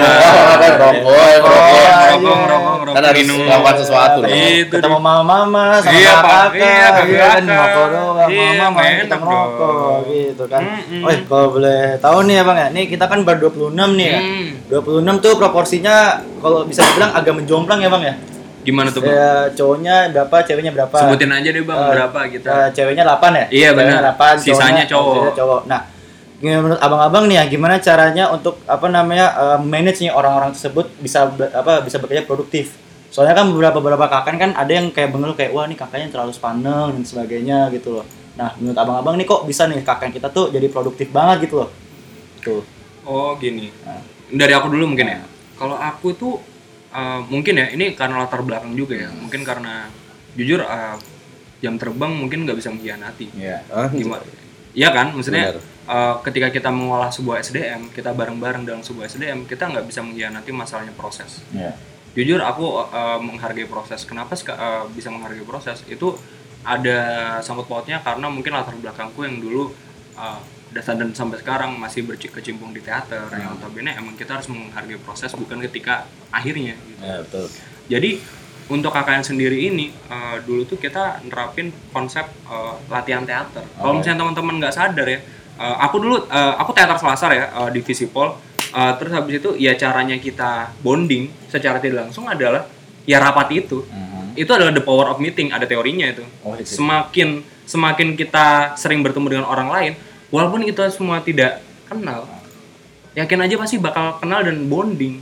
kan 0.54 0.72
rokok 0.78 1.16
ya, 1.16 1.38
rokok 1.40 2.36
ngerokok 2.36 2.74
ngerokok 2.76 2.94
kan 2.94 3.02
harus 3.02 3.26
melakukan 3.32 3.76
sesuatu 3.80 4.18
dong 4.20 4.32
itu 4.36 4.76
Ketemu 4.76 5.00
mama-mama 5.00 5.64
sama 5.80 5.96
Iya, 5.96 6.14
kakak, 6.14 6.52
Iya, 6.54 6.68
kakak. 6.86 7.06
iya 7.08 7.26
kan 7.26 7.44
doang, 7.48 8.30
Iya, 8.30 8.50
mama 8.60 8.68
nggak 8.76 8.96
kita 9.02 9.16
ngerokok 9.18 9.72
dong. 9.72 10.02
gitu 10.06 10.44
kan. 10.46 10.64
Oh, 11.00 11.12
kalau 11.26 11.48
boleh 11.50 11.82
tahu 11.98 12.18
nih 12.22 12.36
ya 12.36 12.44
Bang 12.44 12.58
ya, 12.58 12.68
nih 12.70 12.84
kita 12.86 13.06
kan 13.08 13.20
baru 13.24 13.38
26 13.48 13.72
nih 13.96 14.08
ya. 14.10 14.20
Hmm. 14.20 14.48
26 14.68 15.16
tuh 15.18 15.34
proporsinya 15.38 15.96
kalau 16.38 16.68
bisa 16.68 16.84
dibilang 16.86 17.12
agak 17.14 17.34
menjomplang 17.34 17.80
ya 17.80 17.90
Bang 17.90 18.04
ya. 18.04 18.16
Gimana 18.62 18.90
tuh 18.90 19.02
bang 19.02 19.12
Ya, 19.12 19.34
cowoknya 19.52 19.96
berapa, 20.10 20.36
ceweknya 20.42 20.72
berapa? 20.72 20.96
sebutin 20.96 21.30
aja 21.30 21.50
deh 21.50 21.62
bang 21.62 21.78
Eh, 21.78 21.90
berapa 21.92 22.20
gitu 22.28 22.46
eh, 22.46 22.68
ceweknya 22.72 23.04
8 23.06 23.32
ya? 23.32 23.46
Iya, 23.50 23.70
benar. 23.74 24.00
8, 24.14 24.38
Sisanya 24.38 24.84
cowok. 24.86 25.14
sisanya 25.14 25.34
cowok. 25.34 25.62
Nah, 25.66 25.82
menurut 26.40 26.80
abang-abang 26.80 27.26
nih 27.26 27.38
ya, 27.38 27.44
gimana 27.48 27.78
caranya 27.78 28.30
untuk 28.30 28.58
apa 28.66 28.88
namanya 28.88 29.28
eh, 29.32 29.60
manage 29.60 30.00
nih 30.00 30.10
orang-orang 30.10 30.52
tersebut 30.52 30.90
bisa 30.98 31.26
apa 31.32 31.82
bisa 31.82 31.98
bekerja 31.98 32.24
produktif? 32.24 32.78
Soalnya 33.08 33.36
kan 33.36 33.52
beberapa 33.52 33.78
beberapa 33.78 34.08
kakak 34.08 34.36
kan 34.36 34.52
ada 34.54 34.72
yang 34.72 34.88
kayak 34.88 35.12
mengeluh 35.12 35.36
kayak 35.36 35.52
wah 35.52 35.66
nih 35.66 35.76
kakaknya 35.76 36.08
terlalu 36.10 36.32
sepaneng 36.32 36.96
dan 36.96 37.04
sebagainya 37.04 37.68
gitu 37.70 38.00
loh. 38.00 38.06
Nah, 38.34 38.56
menurut 38.56 38.78
abang-abang 38.78 39.16
nih 39.16 39.26
kok 39.26 39.44
bisa 39.44 39.68
nih 39.68 39.82
kakak 39.82 40.12
kita 40.12 40.28
tuh 40.28 40.48
jadi 40.48 40.66
produktif 40.66 41.12
banget 41.12 41.46
gitu 41.46 41.60
loh. 41.60 41.70
Tuh. 42.40 42.64
oh 43.02 43.34
gini 43.36 43.70
Nah. 43.82 43.98
dari 44.32 44.54
aku 44.54 44.70
dulu 44.70 44.86
mungkin 44.88 45.06
ya 45.06 45.22
kalau 45.54 45.74
aku 45.74 46.14
tuh 46.14 46.34
eh, 46.92 47.20
mungkin 47.28 47.54
ya 47.56 47.68
ini 47.70 47.96
karena 47.96 48.22
latar 48.22 48.42
belakang 48.42 48.74
juga 48.74 48.96
ya 48.98 49.10
mungkin 49.12 49.42
karena 49.42 49.88
jujur 50.34 50.62
eh, 50.62 50.96
jam 51.62 51.78
terbang 51.78 52.12
mungkin 52.12 52.44
nggak 52.44 52.58
bisa 52.58 52.70
mengkhianati 52.70 53.28
Iya. 53.38 53.62
Hah? 53.70 53.90
gimana 53.90 54.24
Iya 54.72 54.88
kan, 54.96 55.12
maksudnya 55.12 55.52
Benar. 55.52 55.60
eh, 55.92 56.16
ketika 56.24 56.48
kita 56.48 56.70
mengolah 56.72 57.12
sebuah 57.12 57.44
SDM, 57.44 57.92
kita 57.92 58.16
bareng-bareng 58.16 58.64
dalam 58.64 58.80
sebuah 58.80 59.04
SDM, 59.06 59.44
kita 59.44 59.68
nggak 59.68 59.84
bisa 59.84 60.00
mengkhianati 60.00 60.48
masalahnya 60.56 60.96
proses. 60.96 61.44
Iya. 61.52 61.76
Jujur 62.16 62.40
aku 62.40 62.80
eh, 62.80 63.20
menghargai 63.20 63.68
proses. 63.68 64.08
Kenapa 64.08 64.32
eh, 64.32 64.84
bisa 64.96 65.12
menghargai 65.12 65.44
proses? 65.44 65.84
Itu 65.92 66.16
ada 66.64 67.00
sangkut 67.44 67.68
pautnya 67.68 68.00
karena 68.00 68.32
mungkin 68.32 68.56
latar 68.56 68.80
belakangku 68.80 69.20
yang 69.28 69.44
dulu 69.44 69.76
eh, 70.16 70.40
dasar 70.72 70.96
dan 70.96 71.12
sampai 71.12 71.44
sekarang 71.44 71.76
masih 71.76 72.08
berkecimpung 72.08 72.72
di 72.72 72.80
teater. 72.80 73.28
Yang 73.32 73.60
notabene 73.60 73.92
emang 73.96 74.16
kita 74.16 74.40
harus 74.40 74.48
menghargai 74.48 75.00
proses 75.04 75.32
bukan 75.36 75.60
ketika 75.68 76.08
akhirnya. 76.32 76.80
Gitu. 76.80 77.04
Ya, 77.04 77.16
betul. 77.24 77.46
Jadi 77.92 78.12
untuk 78.72 78.96
KKN 78.96 79.24
sendiri 79.24 79.68
ini 79.68 79.92
eh, 79.92 80.38
dulu 80.48 80.64
tuh 80.64 80.80
kita 80.80 81.20
nerapin 81.28 81.76
konsep 81.92 82.24
eh, 82.48 82.76
latihan 82.88 83.28
teater. 83.28 83.68
Kalau 83.76 83.94
misalnya 84.00 84.24
teman-teman 84.24 84.56
nggak 84.64 84.76
sadar 84.76 85.08
ya, 85.08 85.20
eh, 85.60 85.76
aku 85.84 85.96
dulu 86.00 86.16
eh, 86.32 86.54
aku 86.56 86.72
teater 86.72 86.96
Selasar 86.96 87.32
ya 87.36 87.46
eh, 87.52 87.70
di 87.76 87.84
Visipol. 87.84 88.32
Eh, 88.72 88.94
terus 88.96 89.12
habis 89.12 89.44
itu 89.44 89.60
ya 89.60 89.76
caranya 89.76 90.16
kita 90.16 90.72
bonding 90.80 91.28
secara 91.52 91.84
tidak 91.84 92.08
langsung 92.08 92.32
adalah 92.32 92.64
ya 93.04 93.20
rapat 93.20 93.52
itu. 93.52 93.84
Mhm. 93.84 94.40
Itu 94.40 94.56
adalah 94.56 94.72
the 94.72 94.80
power 94.80 95.12
of 95.12 95.20
meeting, 95.20 95.52
ada 95.52 95.68
teorinya 95.68 96.08
itu. 96.08 96.24
Oh, 96.48 96.56
itu. 96.56 96.80
Semakin 96.80 97.44
semakin 97.68 98.16
kita 98.16 98.80
sering 98.80 99.04
bertemu 99.04 99.28
dengan 99.28 99.46
orang 99.48 99.68
lain, 99.68 99.94
walaupun 100.32 100.66
kita 100.66 100.90
semua 100.90 101.22
tidak 101.22 101.62
kenal, 101.86 102.26
yakin 103.14 103.40
aja 103.46 103.56
pasti 103.60 103.76
bakal 103.78 104.18
kenal 104.18 104.42
dan 104.42 104.66
bonding. 104.66 105.22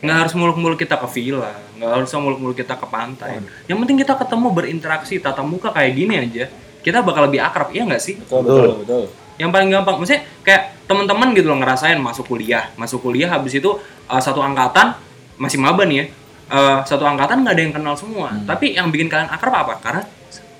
Nggak 0.00 0.16
harus 0.16 0.32
muluk-muluk 0.32 0.80
kita 0.80 0.96
ke 0.96 1.08
villa 1.12 1.52
nggak 1.80 1.96
harus 1.96 2.12
muluk-muluk 2.12 2.56
kita 2.60 2.76
ke 2.76 2.86
pantai. 2.92 3.40
Yang 3.64 3.78
penting 3.80 3.96
kita 4.04 4.12
ketemu 4.20 4.48
berinteraksi 4.52 5.16
tatap 5.16 5.48
muka 5.48 5.72
kayak 5.72 5.92
gini 5.96 6.14
aja 6.20 6.44
kita 6.80 7.04
bakal 7.04 7.28
lebih 7.28 7.40
akrab 7.40 7.72
iya 7.72 7.88
nggak 7.88 8.02
sih? 8.02 8.16
Betul, 8.20 8.44
betul, 8.44 8.72
betul. 8.84 9.04
yang 9.40 9.48
paling 9.48 9.72
gampang 9.72 9.96
maksudnya 9.96 10.28
kayak 10.44 10.76
teman-teman 10.84 11.32
gitu 11.32 11.48
loh 11.48 11.56
ngerasain 11.60 11.96
masuk 11.96 12.28
kuliah. 12.28 12.68
Masuk 12.76 13.00
kuliah 13.00 13.32
habis 13.32 13.56
itu 13.56 13.80
uh, 14.08 14.20
satu 14.20 14.44
angkatan 14.44 14.96
masih 15.40 15.56
maba 15.56 15.88
nih 15.88 15.96
ya 15.96 16.04
uh, 16.52 16.78
satu 16.84 17.08
angkatan 17.08 17.40
nggak 17.40 17.54
ada 17.56 17.62
yang 17.64 17.74
kenal 17.74 17.94
semua. 17.96 18.36
Tapi 18.44 18.76
yang 18.76 18.92
bikin 18.92 19.08
kalian 19.08 19.32
akrab 19.32 19.64
apa? 19.64 19.74
Karena 19.80 20.02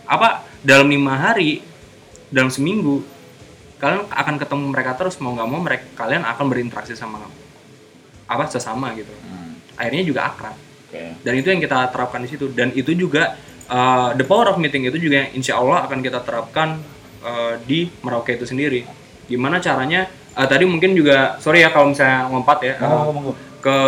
apa 0.09 0.49
dalam 0.65 0.89
lima 0.89 1.17
hari 1.17 1.61
dalam 2.33 2.49
seminggu 2.49 3.05
kalian 3.81 4.05
akan 4.13 4.35
ketemu 4.37 4.65
mereka 4.69 4.93
terus 4.95 5.17
mau 5.25 5.33
nggak 5.33 5.49
mau 5.49 5.61
mereka 5.65 5.87
kalian 5.97 6.23
akan 6.23 6.47
berinteraksi 6.53 6.93
sama 6.93 7.25
apa 8.31 8.45
sesama 8.47 8.93
gitu. 8.95 9.11
Hmm. 9.27 9.57
akhirnya 9.81 10.05
juga 10.05 10.29
akrab. 10.29 10.57
Oke. 10.91 11.23
dan 11.23 11.33
itu 11.39 11.49
yang 11.55 11.63
kita 11.63 11.87
terapkan 11.95 12.21
di 12.21 12.29
situ. 12.29 12.51
Dan 12.51 12.75
itu 12.75 12.91
juga 12.93 13.39
uh, 13.71 14.11
the 14.19 14.27
power 14.27 14.51
of 14.51 14.59
meeting 14.59 14.83
itu 14.91 14.99
juga 14.99 15.23
yang 15.25 15.31
insya 15.39 15.55
Allah 15.63 15.87
akan 15.87 16.03
kita 16.03 16.21
terapkan 16.27 16.83
uh, 17.23 17.55
di 17.63 17.87
Merauke 18.03 18.35
itu 18.35 18.45
sendiri. 18.45 18.83
Gimana 19.31 19.63
caranya? 19.63 20.11
Uh, 20.35 20.47
tadi 20.51 20.67
mungkin 20.67 20.99
juga 20.99 21.39
sorry 21.39 21.63
ya 21.63 21.71
kalau 21.71 21.95
misalnya 21.95 22.27
ngompat 22.31 22.59
ya 22.63 22.75
uh, 22.83 23.35
ke 23.63 23.79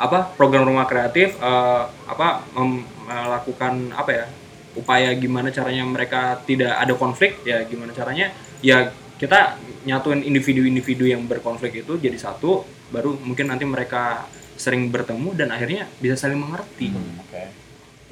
apa 0.00 0.34
program 0.34 0.66
rumah 0.66 0.88
kreatif 0.88 1.36
uh, 1.38 1.86
apa 2.08 2.42
mem- 2.58 2.88
melakukan 3.06 3.92
apa 3.94 4.10
ya 4.10 4.24
upaya 4.72 5.12
gimana 5.12 5.52
caranya 5.52 5.84
mereka 5.84 6.40
tidak 6.48 6.74
ada 6.80 6.96
konflik 6.96 7.44
ya 7.44 7.60
gimana 7.68 7.92
caranya? 7.92 8.32
Ya 8.64 8.88
kita 9.22 9.54
nyatuin 9.82 10.20
individu-individu 10.20 11.06
yang 11.06 11.22
berkonflik 11.24 11.78
itu 11.78 11.94
jadi 11.96 12.14
satu 12.16 12.62
baru 12.90 13.14
mungkin 13.16 13.46
nanti 13.46 13.62
mereka 13.64 14.26
sering 14.54 14.88
bertemu 14.88 15.32
dan 15.32 15.48
akhirnya 15.48 15.86
bisa 15.96 16.14
saling 16.16 16.36
mengerti 16.36 16.90
Hmm, 16.90 17.22
Oke. 17.22 17.42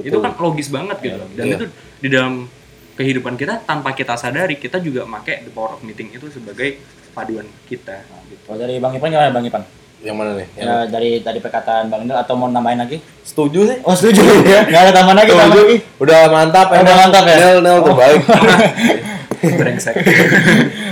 itu 0.00 0.16
kan 0.16 0.32
logis 0.36 0.68
banget 0.68 0.96
gitu 1.00 1.18
dan 1.34 1.44
Iya. 1.44 1.56
itu 1.56 1.64
di 1.98 2.08
dalam 2.08 2.46
kehidupan 2.92 3.34
kita 3.34 3.60
tanpa 3.60 3.90
kita 3.90 4.14
sadari 4.14 4.54
kita 4.54 4.78
juga 4.78 5.02
pakai 5.04 5.42
the 5.42 5.50
power 5.50 5.74
of 5.74 5.82
meeting 5.82 6.10
itu 6.10 6.26
sebagai 6.28 6.78
paduan 7.10 7.48
kita 7.66 8.06
gitu. 8.24 8.40
Kalau 8.46 8.56
dari 8.56 8.78
Bang 8.78 8.92
Ipan 8.92 9.08
gimana 9.08 9.30
Bang 9.30 9.42
Ipan? 9.42 9.62
Yang 10.00 10.16
mana 10.16 10.30
nih? 10.32 10.46
Yang 10.54 10.64
Ya, 10.64 10.76
dari 10.86 11.10
dari 11.20 11.38
perkataan 11.38 11.84
Bang 11.86 12.02
Nil 12.02 12.14
atau 12.14 12.32
mau 12.34 12.46
nambahin 12.46 12.80
lagi? 12.80 12.98
setuju 13.20 13.60
sih? 13.66 13.78
Oh 13.82 13.92
setuju 13.92 14.22
ya. 14.46 14.64
Enggak 14.64 14.82
ada 14.82 14.92
tambahan 14.94 15.18
lagi, 15.18 15.32
Setuju. 15.32 15.60
Udah 15.98 16.20
mantap, 16.28 16.66
Udah 16.68 16.80
emang. 16.80 16.98
mantap 17.02 17.24
ya? 17.24 17.36
Nel, 17.36 17.56
Nel 17.60 17.78
terbaik. 17.82 18.20
brengsek 19.58 19.94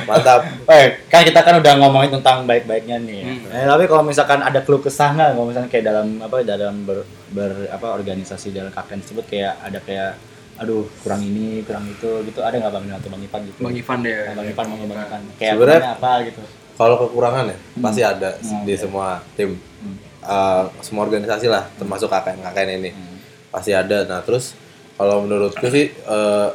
mantap. 0.05 0.41
Baik, 0.65 1.05
kan 1.07 1.21
kita 1.23 1.41
kan 1.41 1.55
udah 1.57 1.73
ngomongin 1.77 2.11
tentang 2.11 2.45
baik-baiknya 2.45 2.97
nih. 2.99 3.23
Hmm. 3.23 3.53
Eh, 3.53 3.67
tapi 3.67 3.85
kalau 3.85 4.03
misalkan 4.03 4.41
ada 4.41 4.61
keluh 4.61 4.79
kesah 4.79 5.13
nggak, 5.13 5.29
kalau 5.33 5.47
misalkan 5.47 5.69
kayak 5.69 5.85
dalam 5.87 6.07
apa 6.19 6.41
dalam 6.41 6.75
ber, 6.83 7.03
ber- 7.29 7.69
apa 7.69 7.93
organisasi 7.93 8.51
dalam 8.51 8.71
kakek 8.71 9.01
tersebut 9.01 9.25
kayak 9.27 9.53
ada 9.59 9.79
kayak 9.79 10.17
aduh 10.57 10.83
kurang 10.99 11.23
ini 11.23 11.63
kurang 11.63 11.87
itu 11.87 12.11
gitu 12.25 12.41
ada 12.41 12.51
nggak 12.53 12.73
bang 12.73 12.85
Nil 12.85 12.97
atau 12.97 13.09
bang 13.09 13.23
Ipan 13.23 13.41
gitu? 13.45 13.59
bang 13.61 13.75
Ivan 13.77 13.99
deh 14.03 14.17
Nah, 14.19 14.35
bang 14.35 14.47
Ipan 14.49 14.65
mau 14.67 14.77
bang 14.77 15.01
Ipan 15.01 15.21
kayak 15.33 15.53
Sebenarnya- 15.55 15.55
kurangnya 15.79 15.93
apa 15.95 16.13
gitu? 16.25 16.41
Kalau 16.75 16.95
kekurangan 16.97 17.45
ya 17.45 17.57
pasti 17.81 18.03
ada 18.03 18.31
Hmm, 18.39 18.63
di 18.63 18.75
semua 18.75 19.09
tim, 19.35 19.51
Hmm. 19.79 19.97
Eh, 20.19 20.63
semua 20.81 21.03
organisasi 21.05 21.47
lah, 21.47 21.71
termasuk 21.75 22.09
KKN-KKN 22.09 22.71
ini 22.77 22.91
Hmm. 22.91 23.17
pasti 23.49 23.71
ada. 23.73 24.03
Nah 24.05 24.21
terus 24.21 24.59
kalau 24.95 25.23
menurutku 25.23 25.63
sih 25.69 25.95
eh, 25.95 26.49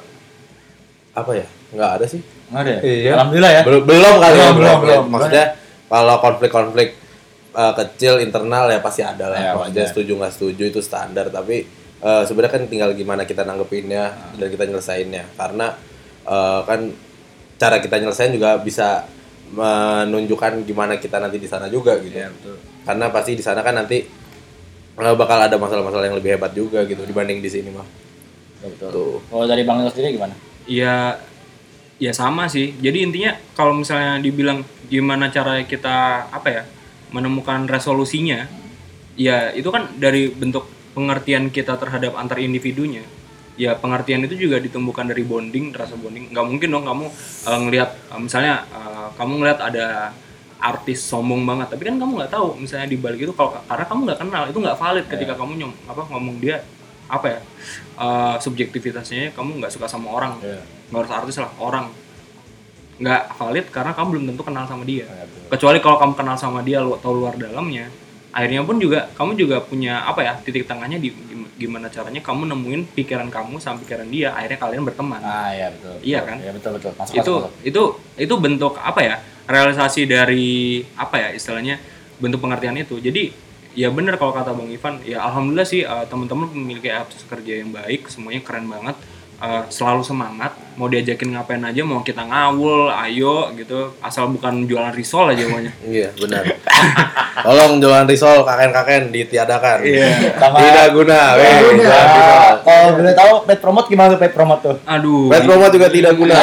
apa 1.14 1.32
ya? 1.34 1.48
Nggak 1.74 1.92
ada 2.00 2.06
sih. 2.06 2.22
Nggak 2.50 2.62
ada 2.62 2.72
ya? 2.72 2.80
Iya. 2.82 3.12
Alhamdulillah 3.18 3.52
ya. 3.52 3.62
Belum 3.66 3.82
belum 3.84 4.14
kali 4.18 4.34
ya, 4.34 4.38
Belum, 4.38 4.56
belum, 4.58 4.78
belum. 4.82 5.04
Maksudnya 5.10 5.46
kalau 5.90 6.16
konflik-konflik 6.18 6.90
eh, 7.54 7.74
kecil 7.76 8.14
internal 8.22 8.66
ya 8.70 8.80
pasti 8.80 9.02
ada 9.02 9.26
lah. 9.28 9.38
Ya, 9.38 9.52
Maksudnya 9.54 9.84
wajar. 9.84 9.92
setuju 9.92 10.12
nggak 10.18 10.34
setuju 10.34 10.64
itu 10.70 10.80
standar. 10.80 11.26
Tapi 11.28 11.58
eh, 12.00 12.24
sebenarnya 12.24 12.54
kan 12.54 12.64
tinggal 12.66 12.90
gimana 12.94 13.24
kita 13.24 13.42
nanggepinnya 13.42 14.04
Ah. 14.08 14.34
dan 14.38 14.48
kita 14.48 14.64
nyelesainnya. 14.66 15.24
Karena 15.34 15.74
eh, 16.24 16.62
kan 16.64 16.80
cara 17.58 17.78
kita 17.78 17.96
nyelesain 17.98 18.32
juga 18.32 18.58
bisa 18.58 19.06
menunjukkan 19.54 20.66
gimana 20.66 20.98
kita 20.98 21.18
nanti 21.18 21.38
di 21.38 21.46
sana 21.46 21.70
juga 21.70 21.98
gitu. 22.00 22.14
Iya, 22.14 22.30
betul. 22.32 22.58
Karena 22.84 23.06
pasti 23.08 23.32
di 23.34 23.44
sana 23.44 23.62
kan 23.62 23.76
nanti 23.76 24.02
bakal 24.94 25.40
ada 25.40 25.56
masalah-masalah 25.56 26.06
yang 26.06 26.18
lebih 26.18 26.38
hebat 26.38 26.54
juga 26.54 26.86
gitu 26.86 27.02
dibanding 27.02 27.38
di 27.38 27.50
sini 27.50 27.70
mah. 27.70 27.86
Betul. 28.62 28.90
Tuh. 28.90 29.18
Kalau 29.26 29.46
dari 29.46 29.62
bang 29.62 29.78
Nil 29.80 29.90
sendiri 29.90 30.16
gimana? 30.16 30.34
ya 30.64 31.20
ya 32.04 32.12
sama 32.12 32.52
sih. 32.52 32.76
Jadi 32.84 33.08
intinya 33.08 33.32
kalau 33.56 33.80
misalnya 33.80 34.20
dibilang 34.20 34.68
gimana 34.92 35.32
cara 35.32 35.64
kita 35.64 36.28
apa 36.28 36.48
ya 36.52 36.64
menemukan 37.16 37.64
resolusinya 37.72 38.44
ya 39.16 39.56
itu 39.56 39.70
kan 39.72 39.88
dari 39.96 40.28
bentuk 40.28 40.68
pengertian 40.92 41.48
kita 41.48 41.80
terhadap 41.80 42.20
antar 42.20 42.44
individunya. 42.44 43.08
Ya 43.56 43.78
pengertian 43.78 44.26
itu 44.28 44.36
juga 44.36 44.60
ditumbuhkan 44.60 45.08
dari 45.08 45.24
bonding 45.24 45.72
rasa 45.72 45.96
bonding. 45.96 46.34
Nggak 46.36 46.46
mungkin 46.52 46.68
dong 46.76 46.84
kamu 46.84 47.06
eh, 47.48 47.60
ngelihat 47.64 47.90
eh, 48.12 48.20
misalnya 48.20 48.68
eh, 48.68 49.08
kamu 49.16 49.34
ngelihat 49.40 49.60
ada 49.64 49.88
artis 50.64 51.04
sombong 51.04 51.44
banget 51.44 51.76
tapi 51.76 51.92
kan 51.92 52.00
kamu 52.00 52.24
nggak 52.24 52.32
tahu 52.32 52.56
misalnya 52.56 52.88
di 52.88 52.96
balik 52.96 53.20
itu 53.20 53.36
kalau 53.36 53.52
karena 53.68 53.84
kamu 53.84 54.00
nggak 54.08 54.20
kenal 54.24 54.44
itu 54.48 54.60
nggak 54.64 54.80
valid 54.80 55.06
ketika 55.12 55.36
kamu 55.36 55.60
nyom 55.60 55.74
apa 55.92 56.08
ngomong 56.08 56.40
dia 56.40 56.64
apa 57.12 57.28
ya 57.28 57.40
eh, 58.00 58.36
subjektivitasnya 58.40 59.36
kamu 59.36 59.64
nggak 59.64 59.72
suka 59.72 59.88
sama 59.88 60.12
orang. 60.12 60.40
Iya. 60.44 60.83
Nggak 60.94 61.02
harus 61.02 61.14
artis 61.16 61.36
lah 61.42 61.50
orang 61.58 61.90
nggak 62.94 63.22
valid 63.34 63.66
karena 63.68 63.92
kamu 63.92 64.08
belum 64.08 64.24
tentu 64.30 64.44
kenal 64.46 64.64
sama 64.64 64.86
dia 64.86 65.04
Iya, 65.04 65.26
kecuali 65.50 65.78
kalau 65.82 65.98
kamu 65.98 66.14
kenal 66.14 66.38
sama 66.38 66.62
dia 66.62 66.78
lu 66.80 66.94
tahu 66.96 67.18
luar 67.18 67.34
dalamnya 67.36 67.90
akhirnya 68.30 68.62
pun 68.62 68.78
juga 68.78 69.10
kamu 69.12 69.32
juga 69.36 69.58
punya 69.62 70.02
apa 70.02 70.22
ya 70.22 70.34
titik 70.40 70.66
tengahnya 70.66 70.98
di 70.98 71.10
gim- 71.10 71.50
gimana 71.54 71.86
caranya 71.88 72.18
kamu 72.18 72.50
nemuin 72.50 72.82
pikiran 72.94 73.30
kamu 73.30 73.58
sama 73.58 73.78
pikiran 73.80 74.08
dia 74.08 74.30
akhirnya 74.32 74.58
kalian 74.58 74.82
berteman 74.84 75.22
Ah 75.22 75.50
iya 75.50 75.70
betul. 75.70 75.94
Iya 76.02 76.18
betul. 76.18 76.30
kan? 76.30 76.38
Iya 76.40 76.52
betul 76.54 76.72
betul. 76.78 76.92
Masuk 76.96 77.14
itu 77.14 77.34
masuk, 77.36 77.52
itu 77.62 77.84
itu 78.20 78.34
bentuk 78.36 78.74
apa 78.76 79.00
ya 79.00 79.16
realisasi 79.46 80.02
dari 80.06 80.46
apa 80.96 81.16
ya 81.20 81.30
istilahnya 81.32 81.78
bentuk 82.18 82.40
pengertian 82.40 82.74
itu 82.76 82.98
jadi 82.98 83.30
ya 83.74 83.90
bener 83.90 84.18
kalau 84.18 84.32
kata 84.32 84.50
bang 84.50 84.70
Ivan 84.72 84.96
ya 85.04 85.18
alhamdulillah 85.24 85.66
sih 85.66 85.82
eh, 85.82 86.06
teman-teman 86.08 86.46
memiliki 86.48 86.90
etos 86.90 87.26
kerja 87.28 87.54
yang 87.58 87.70
baik 87.70 88.06
semuanya 88.08 88.42
keren 88.42 88.66
banget 88.66 88.98
Eh, 89.44 89.64
selalu 89.68 90.00
semangat 90.00 90.56
mau 90.74 90.88
diajakin 90.88 91.36
ngapain 91.36 91.60
aja 91.60 91.84
mau 91.84 92.00
kita 92.00 92.24
ngawul 92.24 92.88
ayo 92.88 93.52
gitu 93.54 93.92
asal 94.00 94.32
bukan 94.32 94.64
jualan 94.64 94.90
risol 94.90 95.28
aja 95.28 95.44
pokoknya 95.44 95.74
Iya 96.00 96.16
benar. 96.16 96.48
Tolong 97.44 97.76
jualan 97.78 98.08
risol 98.08 98.42
kakek-kakek 98.42 99.12
ditiadakan. 99.12 99.84
Iya. 99.84 100.40
Sama- 100.40 100.64
Tidak 100.64 100.88
guna. 100.96 101.20
Kalau 102.64 102.88
boleh 102.96 103.12
tahu 103.12 103.32
pet 103.44 103.60
promote 103.60 103.88
gimana 103.92 104.16
tuh 104.16 104.20
pet 104.22 104.32
promote 104.32 104.62
tuh? 104.64 104.76
aduh 104.86 105.28
Pet 105.28 105.44
promo 105.44 105.68
juga 105.68 105.92
tidak 105.92 106.14
guna. 106.16 106.36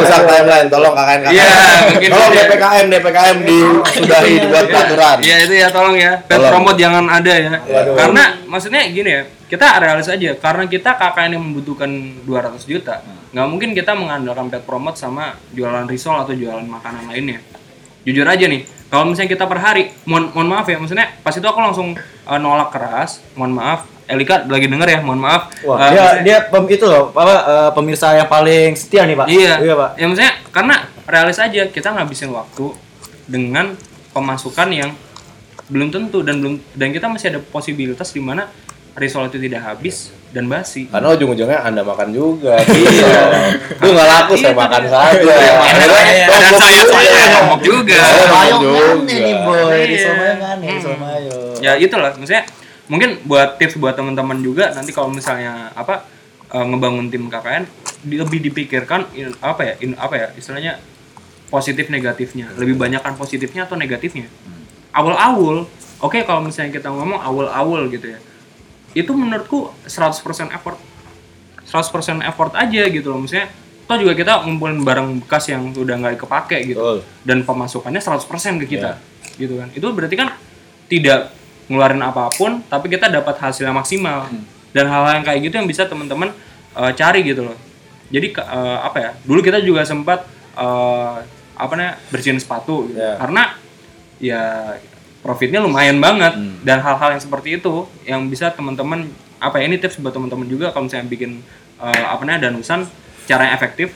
Rusak 0.00 0.22
timeline. 0.24 0.68
Tolong 0.72 0.94
KKN-KKN. 0.96 1.32
Iya, 1.36 1.48
mungkin 1.92 2.08
Tolong. 2.08 2.30
DPKM 2.32 2.84
DPKM 2.88 3.36
disudahi 3.44 4.32
dibuat 4.40 4.66
peraturan. 4.66 5.16
Iya 5.20 5.36
itu 5.44 5.54
ya 5.54 5.68
tolong 5.68 5.92
ya. 5.94 6.12
Pet 6.24 6.40
promote 6.40 6.78
jangan 6.80 7.04
ada 7.04 7.32
ya. 7.36 7.52
Karena 7.92 8.24
maksudnya 8.48 8.80
gini 8.88 9.10
ya, 9.12 9.22
kita 9.46 9.78
realis 9.78 10.06
aja. 10.06 10.34
Karena 10.34 10.66
kita 10.66 10.94
KKN 10.94 11.38
yang 11.38 11.42
membutuhkan 11.42 11.90
200 12.22 12.66
juta, 12.66 13.02
nggak 13.30 13.46
mungkin 13.46 13.70
kita 13.72 13.94
mengandalkan 13.94 14.50
pet 14.50 14.62
promote 14.62 14.96
sama 14.96 15.38
jualan 15.54 15.86
risol 15.86 16.18
atau 16.18 16.34
jualan 16.34 16.66
makanan 16.66 17.10
lainnya. 17.10 17.38
Jujur 18.06 18.22
aja 18.22 18.46
nih, 18.46 18.62
kalau 18.86 19.10
misalnya 19.10 19.34
kita 19.34 19.44
per 19.50 19.58
hari, 19.58 19.90
mohon, 20.06 20.30
mohon 20.30 20.46
maaf 20.46 20.66
ya, 20.66 20.78
maksudnya 20.78 21.10
pas 21.18 21.34
itu 21.34 21.42
aku 21.42 21.58
langsung 21.58 21.98
uh, 22.22 22.38
nolak 22.38 22.70
keras, 22.70 23.18
mohon 23.34 23.54
maaf. 23.54 23.86
Elika 24.06 24.46
lagi 24.46 24.70
denger 24.70 24.86
ya, 24.86 25.00
mohon 25.02 25.18
maaf. 25.18 25.50
Wah, 25.66 25.74
Uh, 25.74 25.90
dia 25.90 25.98
maksudnya- 25.98 26.22
dia 26.22 26.36
pem, 26.46 26.64
itu 26.70 26.84
loh, 26.86 27.10
apa 27.10 27.34
eh, 27.42 27.70
pemirsa 27.74 28.14
yang 28.14 28.30
paling 28.30 28.78
setia 28.78 29.02
nih, 29.02 29.18
Pak. 29.18 29.26
Iya. 29.26 29.54
Iya, 29.58 29.74
Pak. 29.74 29.90
Ya 29.98 30.04
maksudnya 30.06 30.32
karena 30.54 30.76
realis 31.10 31.38
aja 31.42 31.62
kita 31.66 31.88
ngabisin 31.90 32.30
waktu 32.30 32.66
dengan 33.26 33.74
pemasukan 34.14 34.70
yang 34.70 34.94
belum 35.66 35.90
tentu 35.90 36.22
dan 36.22 36.38
belum 36.38 36.62
dan 36.78 36.94
kita 36.94 37.10
masih 37.10 37.34
ada 37.34 37.40
posibilitas 37.42 38.14
di 38.14 38.22
mana 38.22 38.46
risol 38.96 39.28
itu 39.28 39.38
tidak 39.38 39.62
habis 39.62 40.08
dan 40.32 40.44
basi. 40.46 40.88
Karena 40.88 41.12
ujung-ujungnya 41.12 41.60
anda 41.62 41.80
makan 41.80 42.10
juga. 42.10 42.56
Iya. 42.66 43.52
Itu 43.72 43.88
nggak 43.88 44.08
laku 44.10 44.32
saya 44.34 44.50
Iya, 44.50 44.56
makan 44.56 44.82
iya. 44.82 44.90
saja. 44.90 45.32
Dan 45.70 45.88
tombok 46.26 46.58
saya 46.58 46.82
saya 46.82 47.26
ngomong 47.38 47.60
juga. 47.60 47.94
Saya 47.94 48.24
ngomong 48.24 48.32
Mayo 48.34 48.54
juga. 48.56 48.80
ngane 48.80 49.14
nih, 49.14 49.34
Boy. 49.38 49.60
Iya. 49.60 49.86
Risol 49.86 50.12
mayo 50.14 50.34
ngane, 50.36 50.64
risol 50.66 50.92
Hmm. 50.92 51.02
mayo. 51.02 51.36
Ya 51.58 51.72
itulah 51.76 52.10
maksudnya 52.12 52.44
mungkin 52.86 53.08
buat 53.22 53.48
tips 53.56 53.76
buat 53.76 53.92
teman-teman 53.92 54.38
juga 54.38 54.70
nanti 54.70 54.90
kalau 54.90 55.10
misalnya 55.10 55.72
apa 55.72 56.06
eh, 56.46 56.62
ngebangun 56.62 57.10
tim 57.10 57.26
KKN 57.26 57.66
lebih 58.06 58.38
dipikirkan 58.40 59.10
in- 59.12 59.34
apa 59.40 59.62
ya 59.62 59.74
in- 59.80 59.98
apa 59.98 60.14
ya 60.14 60.26
istilahnya 60.32 60.78
positif 61.46 61.88
negatifnya 61.88 62.54
lebih 62.54 62.74
banyak 62.74 62.98
kan 62.98 63.12
positifnya 63.12 63.66
atau 63.66 63.74
negatifnya 63.74 64.30
awal-awal 64.92 65.66
oke 65.98 66.18
kalau 66.22 66.40
misalnya 66.40 66.70
kita 66.72 66.86
ngomong 66.86 67.18
awal-awal 67.18 67.86
gitu 67.88 68.06
ya 68.08 68.18
itu 68.96 69.12
menurutku 69.12 69.68
100% 69.84 70.56
effort. 70.56 70.80
100% 71.68 72.24
effort 72.24 72.52
aja 72.56 72.82
gitu 72.88 73.12
loh. 73.12 73.20
Maksudnya 73.20 73.52
toh 73.84 73.96
juga 74.00 74.16
kita 74.16 74.48
ngumpulin 74.48 74.80
barang 74.82 75.08
bekas 75.28 75.52
yang 75.52 75.70
udah 75.76 75.94
nggak 76.00 76.24
kepake 76.24 76.72
gitu. 76.72 76.80
Betul. 76.80 76.98
dan 77.28 77.44
pemasukannya 77.44 78.00
100% 78.00 78.62
ke 78.64 78.66
kita 78.66 78.96
gitu 79.36 79.60
kan. 79.60 79.68
Itu 79.76 79.92
berarti 79.92 80.16
kan 80.16 80.32
tidak 80.88 81.36
ngeluarin 81.68 82.00
apa 82.00 82.30
pun 82.32 82.62
tapi 82.70 82.86
kita 82.88 83.10
dapat 83.10 83.36
hasil 83.42 83.66
yang 83.66 83.74
maksimal 83.74 84.30
dan 84.70 84.86
hal-hal 84.86 85.18
yang 85.18 85.26
kayak 85.26 85.40
gitu 85.42 85.54
yang 85.58 85.68
bisa 85.68 85.84
teman-teman 85.84 86.32
eh, 86.74 86.92
cari 86.96 87.20
gitu 87.20 87.44
loh. 87.52 87.56
Jadi 88.08 88.32
eh, 88.32 88.78
apa 88.80 88.96
ya 88.98 89.10
dulu 89.26 89.44
kita 89.44 89.60
juga 89.60 89.84
sempat 89.84 90.24
eh, 90.56 91.16
apa 91.56 91.72
namanya 91.76 92.00
bersihin 92.12 92.40
sepatu 92.40 92.88
gitu. 92.92 93.00
Ya. 93.00 93.16
karena 93.16 93.42
ya 94.20 94.42
profitnya 95.26 95.58
lumayan 95.58 95.98
banget. 95.98 96.38
Dan 96.62 96.78
hal-hal 96.78 97.18
yang 97.18 97.22
seperti 97.22 97.58
itu 97.58 97.90
yang 98.06 98.30
bisa 98.30 98.54
teman-teman 98.54 99.10
apa 99.42 99.58
ya 99.58 99.66
ini 99.66 99.82
tips 99.82 99.98
buat 99.98 100.14
teman-teman 100.14 100.46
juga 100.46 100.70
kalau 100.70 100.86
misalnya 100.86 101.10
bikin 101.10 101.42
eh, 101.82 102.04
apa 102.06 102.22
namanya 102.22 102.48
danusan 102.48 102.86
cara 103.26 103.50
yang 103.50 103.54
efektif 103.58 103.90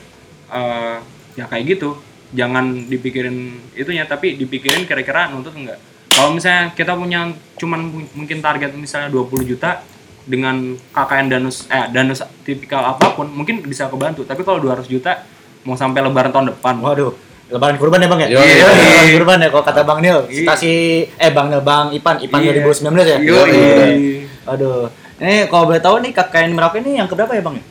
eh, 0.51 0.99
ya 1.39 1.47
kayak 1.47 1.79
gitu. 1.79 1.95
Jangan 2.35 2.91
dipikirin 2.91 3.59
itunya 3.75 4.03
tapi 4.03 4.35
dipikirin 4.35 4.83
kira-kira 4.87 5.27
nuntut 5.31 5.51
enggak 5.51 5.79
kalau 6.11 6.35
misalnya 6.35 6.75
kita 6.75 6.91
punya 6.93 7.31
cuman 7.55 7.79
mu- 7.87 8.11
mungkin 8.13 8.43
target 8.43 8.75
misalnya 8.75 9.07
20 9.09 9.47
juta 9.47 9.79
dengan 10.27 10.77
KKN 10.93 11.27
danus 11.31 11.65
eh 11.71 11.87
danus 11.89 12.21
tipikal 12.45 12.83
apa 12.83 13.15
pun 13.15 13.31
mungkin 13.31 13.63
bisa 13.63 13.87
kebantu. 13.87 14.27
Tapi 14.27 14.43
kalau 14.43 14.59
200 14.61 14.85
juta 14.91 15.23
mau 15.65 15.73
sampai 15.73 16.03
lebaran 16.03 16.29
tahun 16.29 16.53
depan. 16.53 16.77
Waduh, 16.77 17.15
lebaran 17.51 17.75
kurban 17.75 17.99
ya, 17.99 18.07
Bang 18.07 18.19
ya? 18.19 18.27
Iya, 18.29 18.39
lebaran 18.39 19.09
kurban 19.13 19.37
ya 19.37 19.49
kalau 19.49 19.63
kata 19.63 19.81
Bang 19.83 19.99
Nil. 19.99 20.19
Stasi 20.25 20.73
eh 21.11 21.29
Bang 21.29 21.47
Nil, 21.47 21.59
Bang 21.59 21.91
Ipan, 21.91 22.17
Ipan 22.17 22.39
Iya. 22.39 22.63
2019 22.63 22.87
ya? 23.05 23.17
Yoi. 23.19 24.25
Aduh. 24.47 24.87
Ini 25.17 25.45
kalau 25.45 25.67
boleh 25.67 25.77
tahu 25.77 25.99
nih 25.99 26.11
KKN 26.11 26.49
Merauke 26.51 26.79
ini 26.79 26.95
yang 26.95 27.05
keberapa 27.05 27.29
ya, 27.29 27.41
Bang? 27.41 27.55
ya? 27.55 27.63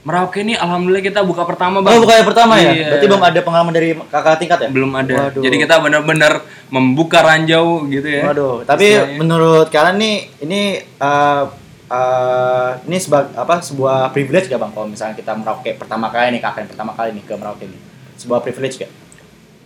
Merauke 0.00 0.40
ini 0.40 0.56
alhamdulillah 0.56 1.04
kita 1.04 1.20
buka 1.20 1.44
pertama 1.44 1.78
Oh, 1.78 2.00
bukan 2.00 2.16
yang 2.16 2.24
pertama 2.26 2.56
ya? 2.56 2.72
Iya. 2.72 2.86
Berarti 2.88 3.06
belum 3.06 3.20
ada 3.22 3.40
pengalaman 3.40 3.70
dari 3.70 3.88
kakak 4.00 4.36
tingkat 4.38 4.58
ya? 4.58 4.68
belum 4.70 4.90
ada 4.90 5.14
Waduh. 5.28 5.42
jadi 5.44 5.56
kita 5.60 5.74
benar-benar 5.78 6.32
membuka 6.66 7.20
ranjau 7.20 7.84
gitu 7.86 8.08
ya 8.08 8.24
Waduh, 8.24 8.64
tapi 8.64 8.96
Istilahnya. 8.96 9.20
menurut 9.20 9.68
kalian 9.68 9.96
nih 9.96 10.16
ini 10.40 10.60
eh, 10.80 11.42
eh, 11.86 12.70
ini 12.82 12.96
sebagai 12.96 13.36
apa 13.36 13.60
sebuah 13.60 14.08
privilege 14.08 14.48
gak 14.48 14.56
bang 14.58 14.72
kalau 14.72 14.88
misalnya 14.88 15.12
kita 15.12 15.36
Merauke 15.36 15.76
pertama 15.76 16.08
kali 16.08 16.32
nih 16.32 16.40
KKN 16.40 16.66
pertama 16.66 16.92
kali 16.94 17.08
nih 17.12 17.22
ke 17.22 17.34
Merauke 17.34 17.64
nih 17.66 17.80
sebuah 18.16 18.40
privilege 18.40 18.80
gak? 18.80 18.90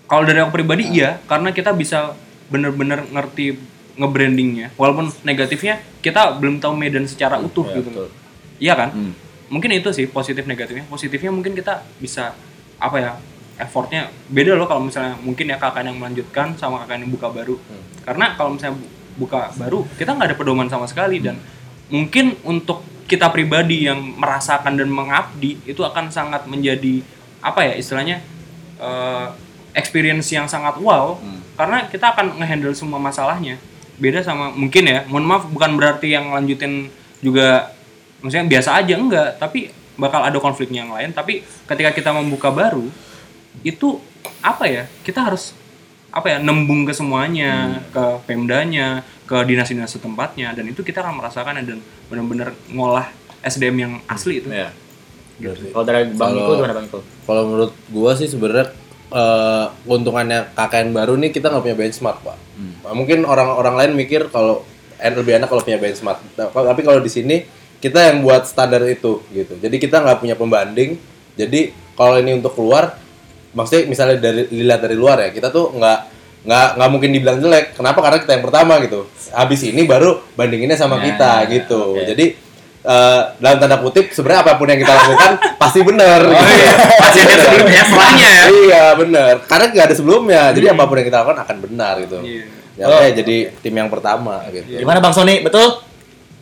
Kalau 0.05 0.23
dari 0.23 0.39
aku 0.39 0.53
pribadi 0.53 0.89
iya. 0.91 1.21
Karena 1.25 1.51
kita 1.51 1.73
bisa 1.73 2.13
bener-bener 2.47 3.05
ngerti 3.09 3.57
nge-brandingnya. 3.95 4.75
Walaupun 4.75 5.09
negatifnya 5.23 5.79
kita 5.99 6.37
belum 6.37 6.59
tahu 6.59 6.75
Medan 6.75 7.07
secara 7.07 7.39
utuh 7.39 7.65
Iya, 7.65 7.77
gitu. 7.79 7.91
betul. 7.91 8.09
iya 8.57 8.75
kan? 8.75 8.91
Hmm. 8.91 9.15
mungkin 9.45 9.71
itu 9.71 9.93
sih 9.93 10.07
positif 10.07 10.45
negatifnya. 10.45 10.83
Positifnya 10.85 11.31
mungkin 11.31 11.53
kita 11.53 11.85
bisa 12.01 12.33
apa 12.77 12.97
ya 12.97 13.11
effortnya 13.55 14.11
beda 14.27 14.57
loh 14.57 14.67
kalau 14.67 14.83
misalnya 14.83 15.15
mungkin 15.21 15.47
ya 15.47 15.57
kakak 15.57 15.85
yang 15.85 15.95
melanjutkan 15.95 16.57
sama 16.57 16.83
kakak 16.83 17.05
yang 17.05 17.13
buka 17.13 17.29
baru. 17.31 17.55
Karena 18.03 18.35
kalau 18.35 18.57
misalnya 18.57 18.81
bu- 18.81 18.91
buka 19.15 19.53
baru 19.55 19.87
kita 19.95 20.11
nggak 20.11 20.29
ada 20.33 20.37
pedoman 20.37 20.67
sama 20.67 20.89
sekali 20.89 21.23
dan 21.23 21.39
mungkin 21.87 22.35
untuk 22.43 22.83
kita 23.07 23.31
pribadi 23.31 23.85
yang 23.85 24.01
merasakan 24.17 24.75
dan 24.75 24.89
mengabdi 24.89 25.61
itu 25.63 25.85
akan 25.85 26.09
sangat 26.11 26.49
menjadi 26.49 27.05
apa 27.39 27.63
ya 27.63 27.73
istilahnya 27.77 28.25
eh, 28.81 29.27
experience 29.75 30.31
yang 30.31 30.47
sangat 30.47 30.79
wow 30.79 31.19
karena 31.59 31.87
kita 31.91 32.15
akan 32.15 32.39
ngehandle 32.41 32.75
semua 32.75 33.03
masalahnya. 33.03 33.59
Beda 33.95 34.23
sama 34.27 34.51
mungkin 34.51 34.91
ya 34.91 35.07
mohon 35.07 35.27
maaf 35.27 35.47
bukan 35.51 35.79
berarti 35.79 36.15
yang 36.15 36.35
lanjutin 36.35 36.91
juga 37.23 37.71
maksudnya 38.23 38.47
biasa 38.47 38.71
aja 38.81 38.95
enggak. 38.99 39.39
Tapi 39.39 39.71
bakal 39.95 40.27
ada 40.27 40.39
konfliknya 40.43 40.87
yang 40.87 40.95
lain. 40.95 41.15
Tapi 41.15 41.47
ketika 41.67 41.91
kita 41.95 42.11
membuka 42.11 42.51
baru 42.51 42.87
itu 43.63 44.03
apa 44.43 44.67
ya 44.67 44.91
kita 45.07 45.23
harus 45.23 45.55
apa 46.15 46.31
ya 46.31 46.39
nembung 46.39 46.87
ke 46.87 46.95
semuanya 46.95 47.83
ke 47.91 48.23
pemdanya 48.27 49.03
ke 49.27 49.37
dinas-dinas 49.47 49.95
setempatnya. 49.95 50.55
Dan 50.55 50.71
itu 50.71 50.83
kita 50.83 51.03
akan 51.03 51.23
merasakan 51.23 51.63
dan 51.63 51.79
benar-benar 52.11 52.51
ngolah 52.71 53.11
SDM 53.47 53.77
yang 53.79 53.93
asli 54.11 54.43
itu. 54.43 54.51
Iya. 54.51 54.75
Berarti. 55.35 55.67
Kalau 55.75 55.85
dari 55.87 56.03
Bang 56.15 56.35
Iko 56.35 56.53
gimana 56.59 56.75
Bang 56.75 56.87
Iko? 56.87 56.99
Kalau 57.27 57.43
menurut 57.47 57.73
gua 57.91 58.15
sih 58.15 58.31
sebenarnya 58.31 58.71
eh, 59.07 59.65
keuntungannya 59.83 60.53
KKN 60.53 60.89
baru 60.91 61.15
nih 61.17 61.31
kita 61.31 61.49
nggak 61.49 61.63
punya 61.63 61.77
benchmark 61.77 62.19
pak. 62.21 62.37
Mungkin 62.87 63.25
orang-orang 63.25 63.75
lain 63.75 63.93
mikir 63.95 64.29
kalau 64.29 64.63
en- 64.97 65.15
lebih 65.15 65.37
enak 65.37 65.47
kalau 65.47 65.61
punya 65.61 65.77
benchmark. 65.77 66.21
Nah, 66.35 66.49
tapi 66.49 66.81
kalau 66.81 66.99
di 66.99 67.09
sini 67.09 67.37
kita 67.77 68.01
yang 68.03 68.21
buat 68.21 68.45
standar 68.45 68.81
itu 68.85 69.21
gitu. 69.31 69.55
Jadi 69.55 69.77
kita 69.77 70.01
nggak 70.01 70.19
punya 70.19 70.35
pembanding. 70.35 70.97
Jadi 71.35 71.69
kalau 71.93 72.17
ini 72.17 72.33
untuk 72.33 72.55
keluar, 72.55 72.97
maksudnya 73.51 73.85
misalnya 73.85 74.17
dari 74.19 74.47
dilihat 74.47 74.81
dari 74.81 74.95
luar 74.95 75.21
ya 75.21 75.31
kita 75.31 75.49
tuh 75.49 75.71
nggak 75.71 75.99
nggak 76.45 76.69
nggak 76.77 76.89
mungkin 76.91 77.11
dibilang 77.11 77.39
jelek. 77.39 77.73
Kenapa? 77.73 77.99
Karena 78.01 78.19
kita 78.21 78.33
yang 78.33 78.45
pertama 78.45 78.77
gitu. 78.81 79.09
Habis 79.31 79.61
ini 79.65 79.83
baru 79.85 80.21
bandinginnya 80.35 80.77
sama 80.77 80.97
Nah, 80.97 81.03
kita 81.03 81.31
gitu. 81.51 81.81
oke. 81.95 82.05
Jadi 82.07 82.25
eh, 82.85 83.21
dalam 83.41 83.57
tanda 83.59 83.77
kutip 83.81 84.13
sebenarnya 84.13 84.41
apa 84.45 84.53
pun 84.61 84.69
yang 84.69 84.81
kita 84.81 84.93
lakukan 84.93 85.33
pasti 85.63 85.81
benar. 85.81 86.21
gitu. 86.21 86.45
pasti 87.01 87.19
ada 87.25 87.35
sebelumnya 87.41 87.83
setelahnya 87.89 88.29
ya 88.29 88.45
Iya 88.45 88.85
benar. 89.01 89.35
Karena 89.49 89.65
nggak 89.73 89.85
ada 89.89 89.97
sebelumnya. 89.97 90.43
Jadi 90.53 90.67
apa 90.69 90.83
pun 90.85 90.97
yang 91.01 91.09
kita 91.09 91.19
lakukan 91.25 91.41
akan 91.43 91.57
benar 91.65 91.95
gitu. 92.05 92.19
Iya. 92.21 92.45
Ya 92.75 92.91
oke, 92.91 93.07
jadi 93.23 93.37
tim 93.63 93.75
yang 93.75 93.87
pertama 93.87 94.43
gitu. 94.51 94.67
Gimana 94.83 94.99
Bang 94.99 95.15
Sony? 95.15 95.41
Betul? 95.47 95.79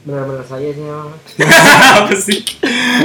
Benar-benar 0.03 0.43
saya 0.43 0.75
sih 0.75 0.83
memang. 0.83 1.15
apa 2.03 2.15
sih 2.19 2.43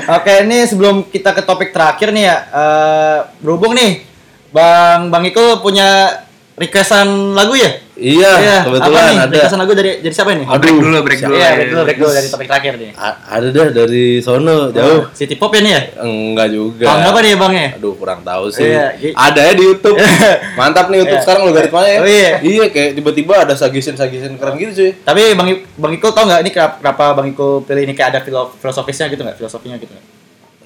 Oke, 0.10 0.34
ini 0.48 0.66
sebelum 0.66 1.06
kita 1.06 1.30
ke 1.36 1.46
topik 1.46 1.70
terakhir 1.70 2.10
nih 2.10 2.26
ya, 2.26 2.38
eh, 2.50 3.18
berhubung 3.38 3.78
nih, 3.78 4.02
Bang 4.50 5.14
Bang 5.14 5.22
Iko 5.28 5.62
punya 5.62 6.24
requestan 6.58 7.38
lagu 7.38 7.54
ya? 7.54 7.86
Iya, 7.98 8.30
apa 8.30 8.62
kebetulan 8.64 9.04
nih? 9.04 9.18
ada. 9.20 9.34
Requestan 9.34 9.60
lagu 9.60 9.74
dari 9.74 9.92
dari 10.00 10.14
siapa 10.14 10.30
ini? 10.32 10.46
break 10.46 10.78
dulu 10.78 10.98
break 11.02 11.20
dulu 11.20 11.34
Iya, 11.34 11.50
break 11.52 11.68
dulu, 11.68 11.82
break 11.84 11.98
dulu 11.98 12.12
dari 12.12 12.28
topik 12.28 12.48
terakhir 12.48 12.74
nih. 12.76 12.92
A- 12.94 13.18
ada 13.32 13.48
dah 13.48 13.68
dari 13.72 14.06
sono 14.20 14.58
jauh. 14.70 15.02
City 15.12 15.34
Pop 15.34 15.50
ya 15.50 15.60
nih 15.60 15.72
ya? 15.72 15.82
Enggak 16.00 16.48
juga. 16.50 16.86
Bang 16.86 17.02
apa 17.04 17.20
nih 17.20 17.34
Bang 17.34 17.52
ya? 17.52 17.68
Aduh 17.74 17.94
kurang 17.94 18.22
tahu 18.22 18.46
sih. 18.48 18.70
Iya, 18.70 18.86
ada 19.12 19.42
ya 19.42 19.52
di 19.52 19.64
YouTube. 19.64 19.98
Mantap 20.60 20.88
nih 20.88 20.98
YouTube 21.00 21.16
Iya. 21.16 21.26
sekarang 21.26 21.42
logaritmanya 21.44 21.90
ya. 21.90 21.98
Oh, 21.98 22.08
iya. 22.08 22.32
Iya 22.40 22.66
kayak 22.68 22.90
tiba-tiba 22.94 23.34
ada 23.40 23.54
sagisin-sagisin 23.54 24.36
keren 24.36 24.56
gitu 24.56 24.74
sih. 24.74 24.90
Tapi 24.96 25.34
Bang 25.34 25.50
Bang 25.76 25.92
Iko 25.92 26.08
tau 26.12 26.24
nggak 26.24 26.40
ini 26.40 26.52
kenapa, 26.52 27.12
Bang 27.12 27.28
Iko 27.28 27.62
pilih 27.62 27.82
ini 27.82 27.94
kayak 27.94 28.10
ada 28.12 28.22
filo- 28.22 28.54
filosofisnya 28.54 29.08
gitu 29.08 29.22
nggak? 29.22 29.36
Filosofinya 29.36 29.76
gitu 29.76 29.90
nggak? 29.90 30.06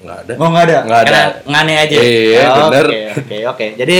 Enggak 0.02 0.18
ada. 0.18 0.32
Oh 0.36 0.48
nggak 0.48 0.64
ada. 0.64 0.76
Nggak 0.82 0.98
ada. 0.98 1.06
Karena 1.06 1.22
ngane 1.48 1.74
aja. 1.78 1.96
Iya, 1.96 2.42
Oh, 2.50 2.68
bener. 2.68 2.86
Oke 3.14 3.38
oke. 3.46 3.66
Jadi 3.74 3.98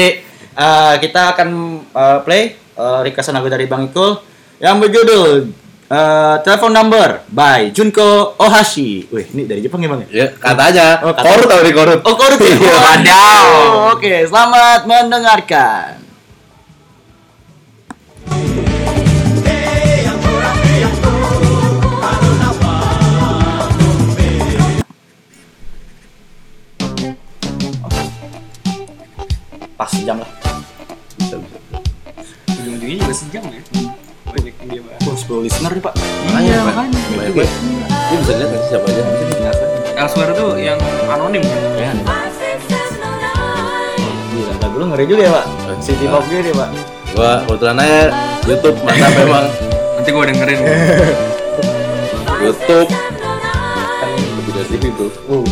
eh, 0.53 0.95
kita 0.99 1.23
akan 1.33 1.49
eh, 1.89 2.19
play 2.23 2.43
uh, 2.77 3.01
requestan 3.03 3.35
lagu 3.35 3.49
dari 3.49 3.67
Bang 3.67 3.89
Iko 3.89 4.23
yang 4.63 4.79
berjudul 4.79 5.51
eh, 5.91 6.37
Telepon 6.41 6.71
Number 6.71 7.27
by 7.29 7.75
Junko 7.75 8.39
Ohashi. 8.39 9.11
Wih, 9.11 9.27
ini 9.35 9.43
dari 9.45 9.59
Jepang 9.59 9.83
ya 9.83 9.91
Bang? 9.91 10.07
ya? 10.07 10.09
Ya, 10.09 10.27
katanya. 10.39 10.87
Oh, 11.03 11.11
kata- 11.11 11.27
korut 11.27 11.47
tau 11.51 11.61
nih 11.61 11.75
korut. 11.75 12.01
Oh, 12.07 12.15
korut? 12.15 12.39
Iya. 12.47 12.75
Wadaw. 12.79 13.47
Oke, 13.99 14.23
selamat 14.23 14.87
mendengarkan. 14.87 15.99
Pas 29.77 29.91
jam 30.07 30.23
lah. 30.23 30.42
Ujung-ujungnya 32.93 33.01
juga 33.03 33.15
sejam 33.15 33.43
ya 33.49 33.61
banyak 34.23 34.55
yang 34.55 34.69
dia 34.69 34.81
bahas 34.83 35.01
Oh, 35.03 35.17
10 35.19 35.45
listener 35.45 35.73
nih, 35.73 35.83
Pak. 35.83 35.95
iya 36.39 36.57
makanya 36.63 37.01
Baik, 37.13 37.33
baik. 37.35 37.51
Ini 38.03 38.17
bisa 38.19 38.33
lihat 38.35 38.51
nanti 38.51 38.67
siapa 38.67 38.87
aja. 38.87 39.03
Elsewhere 39.95 40.33
tuh 40.33 40.51
yang 40.57 40.79
anonim 41.07 41.43
kan 41.43 41.61
Ya, 41.77 41.91
Gila, 44.31 44.55
lagu 44.59 44.77
lu 44.79 44.87
ngeri 44.89 45.05
juga 45.05 45.23
ya, 45.23 45.33
Pak. 45.33 45.47
City 45.81 46.07
Pop 46.07 46.25
gini, 46.27 46.51
Pak. 46.51 46.69
Gua 47.13 47.33
kebetulan 47.45 47.77
aja 47.79 48.01
YouTube 48.43 48.77
mantap 48.81 49.13
memang. 49.15 49.47
nanti 49.95 50.09
gue 50.11 50.25
dengerin 50.27 50.61
YouTube 52.43 52.89
kan 52.91 54.11
lebih 54.11 54.53
dari 54.53 54.69
TV 54.73 54.85
bro. 54.91 55.07
Uh, 55.29 55.45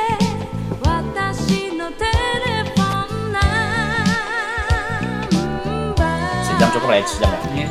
tuh 6.87 6.95
range 6.95 7.11
jamannya 7.19 7.67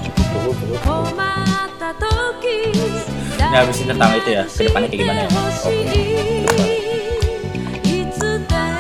nah 3.49 3.59
habisin 3.64 3.89
tentang 3.89 4.12
itu 4.12 4.29
ya 4.37 4.45
ke 4.45 4.69
depannya 4.69 4.89
kayak 4.93 5.01
gimana 5.01 5.21
ya? 5.25 5.29
Oke. 5.64 6.01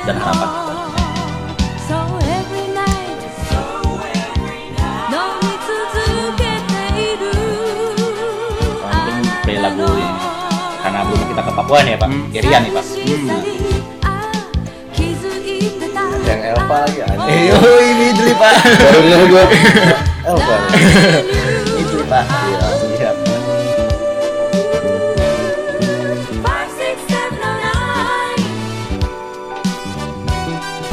Dan 0.06 0.16
harapan. 0.20 0.50
Kita 11.26 11.42
ke 11.42 11.52
Papua 11.52 11.84
nih 11.84 11.92
ya 11.92 11.98
Pak. 12.00 12.08
Hmm. 12.08 12.32
Irian 12.32 12.60
nih 12.64 12.72
Pak. 12.72 12.84
Hmm. 12.84 13.28
yang 16.26 16.40
Elva 16.42 16.80
ya 16.96 17.06
eh 17.28 17.54
ini 17.86 18.32
Pak. 18.34 18.52
Baru 18.66 19.24
gue 19.30 19.44
Ini 20.26 21.82
dulu, 21.86 22.02
Pak. 22.10 22.24
Iya, 22.26 22.58
siap. 22.98 23.16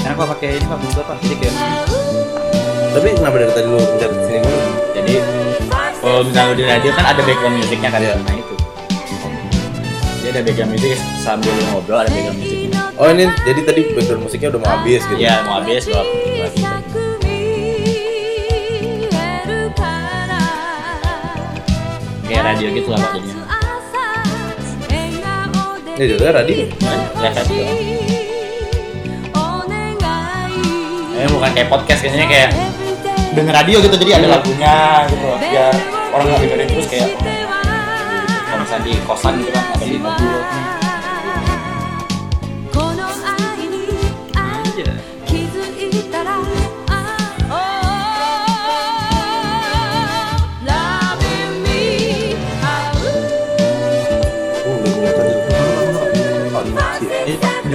Enak 0.04 0.16
Pak 0.20 0.28
pakai 0.38 0.50
ini 0.60 0.66
Pak, 0.68 0.78
bisa 0.84 1.02
Pak. 1.02 1.18
Jadi 1.24 1.36
kayak 1.42 1.56
Tapi 2.94 3.08
kenapa 3.18 3.36
dari 3.42 3.52
tadi 3.58 3.68
lu 3.68 3.80
pencet 3.82 4.12
sini 4.22 4.40
dulu? 4.40 4.62
jadi 4.94 5.16
kalau 5.98 6.22
misalnya 6.22 6.54
di 6.54 6.64
radio 6.70 6.90
kan 6.94 7.06
ada 7.10 7.22
background 7.26 7.56
musiknya 7.58 7.90
kan 7.90 8.02
Iya. 8.06 8.14
nah 8.22 8.36
itu 8.38 8.56
jadi 10.22 10.28
ada 10.30 10.42
background 10.46 10.72
musik 10.78 10.92
sambil 11.18 11.54
ngobrol 11.74 11.98
ada 11.98 12.12
background 12.14 12.38
musiknya 12.38 12.80
Oh 12.94 13.10
ini 13.10 13.26
jadi 13.42 13.60
tadi 13.66 13.82
background 13.98 14.22
musiknya 14.22 14.48
udah 14.54 14.62
mau 14.62 14.70
habis 14.78 15.02
gitu. 15.10 15.18
Iya 15.18 15.42
mau 15.42 15.58
habis 15.58 15.90
dua 15.90 16.06
dua 16.06 16.48
kayak 22.34 22.46
radio 22.50 22.68
gitu 22.74 22.90
lah 22.90 22.98
Pak 22.98 23.12
jadinya. 23.14 23.46
Ini 25.94 26.06
juga 26.10 26.26
radio. 26.34 26.66
live 27.22 27.38
aja 27.38 27.44
juga 27.46 27.66
eh 31.14 31.30
bukan 31.32 31.50
kayak 31.56 31.70
podcast 31.72 32.04
biasanya 32.04 32.28
kayak 32.28 32.50
denger 33.32 33.54
radio 33.56 33.78
gitu 33.80 33.96
jadi 33.96 34.12
ada 34.20 34.28
lagunya 34.36 35.08
gitu 35.08 35.30
biar 35.40 35.72
orang 36.12 36.26
nggak 36.28 36.42
dengerin 36.44 36.68
terus 36.68 36.88
kayak 36.92 37.10
kalau 38.44 38.60
misalnya 38.60 38.84
di 38.84 38.94
kosan 39.08 39.34
gitu 39.40 39.52
kan 39.56 39.64
atau 39.72 39.88
di 39.88 39.98
mobil 40.04 40.33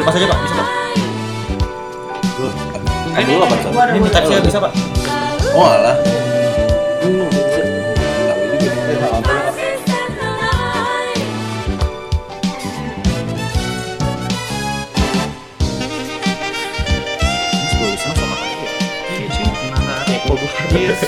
Oh, 0.08 0.16
animasi. 0.16 0.16
Eh, 0.16 0.16
Pak, 0.16 0.16
dilepas 0.16 0.16
aja 0.16 0.26
Pak, 0.32 0.38
bisa 0.40 0.54
Pak. 0.56 0.68
Dulu 3.28 3.44
apa 3.44 3.56
tuh? 3.60 3.70
Ini 3.76 3.98
minta 4.00 4.20
saya 4.24 4.40
bisa 4.40 4.56
pak. 4.56 4.72
Oh 5.52 5.68
alah. 5.68 5.96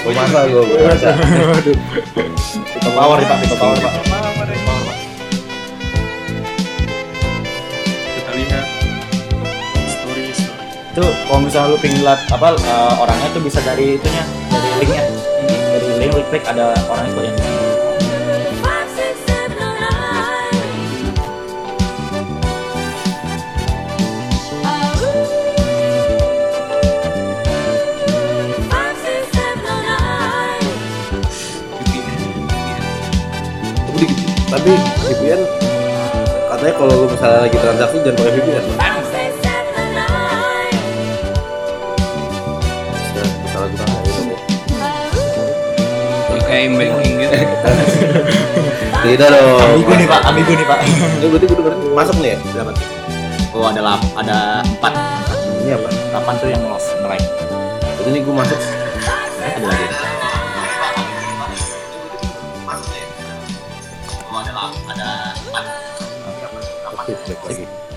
Gue 0.00 0.12
masa 0.12 0.44
gue, 0.44 0.60
gue 0.60 0.76
masa. 0.84 1.08
Kita 2.52 2.90
power 2.92 3.16
nih 3.16 3.28
pak, 3.32 3.38
kita 3.48 3.56
power 3.56 3.76
pak. 3.80 4.09
Itu 11.00 11.08
kalau 11.32 11.40
misalnya 11.40 11.72
lu 11.72 11.80
pingin 11.80 12.04
lihat 12.04 12.28
apa 12.28 12.60
eh, 12.60 12.92
orangnya 13.00 13.32
tuh 13.32 13.40
bisa 13.40 13.56
dari 13.64 13.96
itunya, 13.96 14.20
dari 14.52 14.68
linknya. 14.84 15.04
Dari 15.48 15.88
link 15.96 16.12
lu 16.12 16.20
klik 16.28 16.44
ada 16.44 16.76
orang 16.76 17.08
itu 17.08 17.20
yang 17.24 17.36
Tapi 34.52 34.72
VPN 35.08 35.40
katanya 36.52 36.74
kalau 36.76 36.92
lu 36.92 37.06
misalnya 37.08 37.48
lagi 37.48 37.56
transaksi 37.56 37.96
jangan 38.04 38.16
pakai 38.20 38.32
VPN. 38.36 38.99
Kayak 46.50 46.74
banking 46.74 47.14
gitu. 47.22 47.36
Tidak 49.06 49.28
dong. 49.30 49.70
Amigo 49.70 49.92
nih 49.94 50.08
pak, 50.10 50.20
amigo 50.26 50.50
nih 50.50 50.66
pak. 50.66 50.78
Ini 50.82 51.26
berarti 51.30 51.46
gue 51.46 51.56
dengerin 51.62 51.80
masuk 51.94 52.16
nih 52.18 52.34
ya? 52.34 52.38
Berapa? 52.50 52.72
Oh 53.54 53.70
ada 53.70 53.80
lap, 53.86 54.02
ada 54.18 54.58
empat. 54.66 54.92
Ini 55.62 55.78
apa? 55.78 55.88
Delapan 56.10 56.34
tuh 56.42 56.48
yang 56.50 56.62
lost, 56.66 56.90
nge-like. 56.98 57.22
Berarti 57.86 58.10
ini 58.10 58.18
gue 58.26 58.34
masuk. 58.34 58.58
Ada 59.40 59.66
lagi. 59.70 59.86
Oh 64.26 64.38
ada 64.42 64.50
lap, 64.50 64.72
ada 64.90 65.06
lagi. 67.46 67.89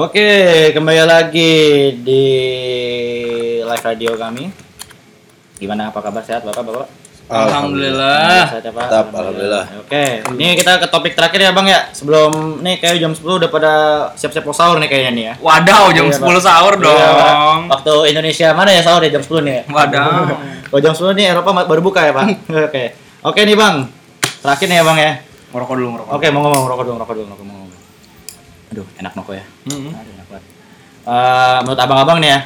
Oke, 0.00 0.30
kembali 0.72 1.02
lagi 1.04 1.52
di 1.94 2.24
live 3.60 3.84
radio 3.84 4.16
kami. 4.16 4.48
Gimana 5.60 5.92
apa 5.92 6.00
kabar 6.00 6.24
sehat 6.24 6.40
Bapak 6.40 6.64
Bapak? 6.64 6.88
Alhamdulillah. 7.28 8.48
Sehat 8.48 8.64
ya, 8.64 8.72
Pak? 8.72 8.86
Tetap, 8.88 9.06
alhamdulillah. 9.12 9.64
Oke, 9.78 10.04
ini 10.34 10.56
kita 10.56 10.80
ke 10.80 10.88
topik 10.88 11.12
terakhir 11.12 11.44
ya 11.44 11.52
Bang 11.52 11.68
ya. 11.68 11.92
Sebelum 11.92 12.58
nih 12.58 12.80
kayak 12.80 12.96
jam 12.96 13.12
10 13.12 13.44
udah 13.44 13.50
pada 13.52 13.72
siap-siap 14.16 14.40
mau 14.42 14.56
sahur 14.56 14.80
nih 14.80 14.88
kayaknya 14.88 15.12
nih 15.12 15.24
ya. 15.26 15.34
Wadaw 15.36 15.84
jam 15.92 16.08
Iya, 16.08 16.16
10 16.16 16.24
Pak. 16.24 16.42
sahur 16.42 16.72
Iya, 16.74 16.80
Pak. 16.80 16.88
dong. 16.88 17.60
Waktu 17.68 17.92
Indonesia 18.08 18.48
mana 18.50 18.70
ya 18.72 18.80
sahur 18.80 19.04
ya 19.04 19.10
jam 19.12 19.22
10 19.22 19.44
nih 19.44 19.52
ya? 19.52 19.62
Wadaw. 19.68 20.10
Kalau 20.72 20.80
jam 20.80 20.94
10 20.96 21.12
nih 21.12 21.26
Eropa 21.30 21.50
baru 21.68 21.80
buka 21.84 22.00
ya 22.02 22.12
Pak. 22.16 22.26
Oke. 22.72 22.84
Oke 23.20 23.40
nih 23.44 23.52
Bang. 23.54 23.84
Terakhir 24.40 24.66
nih 24.66 24.76
ya 24.80 24.84
Bang 24.88 24.96
ya. 24.96 25.12
Ngerokok 25.52 25.74
dulu 25.76 25.88
ngerokok. 25.92 26.12
Oke, 26.16 26.26
mau 26.32 26.40
ngomong 26.46 26.64
rokok 26.66 26.84
dulu, 26.88 26.96
rokok 26.98 27.14
dulu, 27.20 27.26
rokok 27.30 27.44
mau 27.44 27.52
ngomong. 27.52 27.59
Aduh, 28.70 28.86
enak 29.02 29.12
noko 29.18 29.34
ya. 29.34 29.44
Mm-mm. 29.66 29.90
Aduh, 29.90 30.12
enak 30.14 30.26
banget. 30.30 30.44
Eh, 31.00 31.58
menurut 31.66 31.80
abang-abang 31.80 32.18
nih 32.22 32.30
ya, 32.30 32.40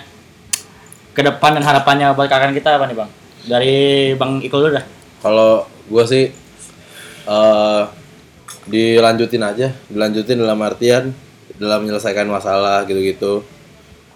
ke 1.13 1.21
depan 1.21 1.53
dan 1.59 1.65
harapannya 1.69 2.17
buat 2.17 2.27
kakak 2.27 2.57
kita 2.57 2.81
apa 2.81 2.89
nih 2.89 2.97
bang? 2.97 3.11
Dari 3.45 3.77
bang 4.17 4.33
Iko 4.41 4.57
dulu 4.57 4.73
dah. 4.73 4.85
Kalau 5.21 5.69
gue 5.69 6.05
sih 6.09 6.25
eh 7.25 7.83
dilanjutin 8.65 9.45
aja, 9.45 9.69
dilanjutin 9.93 10.41
dalam 10.41 10.57
artian 10.65 11.13
dalam 11.61 11.85
menyelesaikan 11.85 12.25
masalah 12.25 12.89
gitu-gitu. 12.89 13.45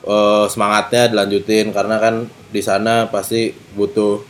Eh 0.09 0.45
semangatnya 0.49 1.13
dilanjutin 1.13 1.77
karena 1.77 2.01
kan 2.01 2.15
di 2.49 2.65
sana 2.65 3.05
pasti 3.13 3.53
butuh 3.77 4.25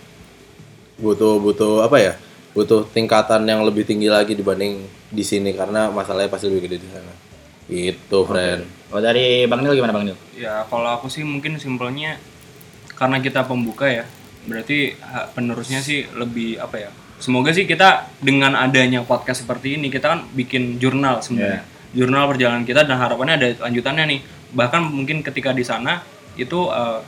butuh 0.99 1.39
butuh 1.39 1.87
apa 1.87 1.97
ya? 2.03 2.13
Butuh 2.59 2.91
tingkatan 2.91 3.47
yang 3.47 3.63
lebih 3.63 3.87
tinggi 3.87 4.11
lagi 4.11 4.35
dibanding 4.35 4.83
di 5.15 5.23
sini 5.23 5.55
karena 5.55 5.95
masalahnya 5.95 6.27
pasti 6.27 6.51
lebih 6.51 6.67
gede 6.67 6.83
di 6.83 6.91
sana. 6.91 7.28
Gitu, 7.69 8.19
friend. 8.25 8.65
Oh 8.89 9.05
dari 9.05 9.45
bang 9.45 9.61
Nil 9.61 9.77
gimana 9.77 9.93
bang 9.93 10.09
Nil? 10.09 10.19
Ya 10.41 10.65
kalau 10.73 10.89
aku 10.89 11.13
sih 11.13 11.21
mungkin 11.21 11.61
simpelnya 11.61 12.17
karena 12.97 13.21
kita 13.21 13.45
pembuka 13.45 13.85
ya, 13.85 14.09
berarti 14.49 14.97
penerusnya 15.37 15.85
sih 15.85 16.09
lebih 16.17 16.57
apa 16.57 16.89
ya? 16.89 16.91
Semoga 17.21 17.53
sih 17.53 17.69
kita 17.69 18.09
dengan 18.25 18.57
adanya 18.57 19.05
podcast 19.05 19.45
seperti 19.45 19.77
ini 19.77 19.93
kita 19.93 20.09
kan 20.09 20.21
bikin 20.33 20.81
jurnal 20.81 21.21
sebenarnya. 21.21 21.63
Jurnal 21.93 22.25
perjalanan 22.33 22.65
kita 22.65 22.89
dan 22.89 22.97
harapannya 22.97 23.35
ada 23.37 23.49
lanjutannya 23.69 24.05
nih. 24.17 24.21
Bahkan 24.57 24.81
mungkin 24.89 25.21
ketika 25.21 25.53
di 25.53 25.67
sana 25.67 26.01
itu 26.41 26.73
eh, 26.73 27.01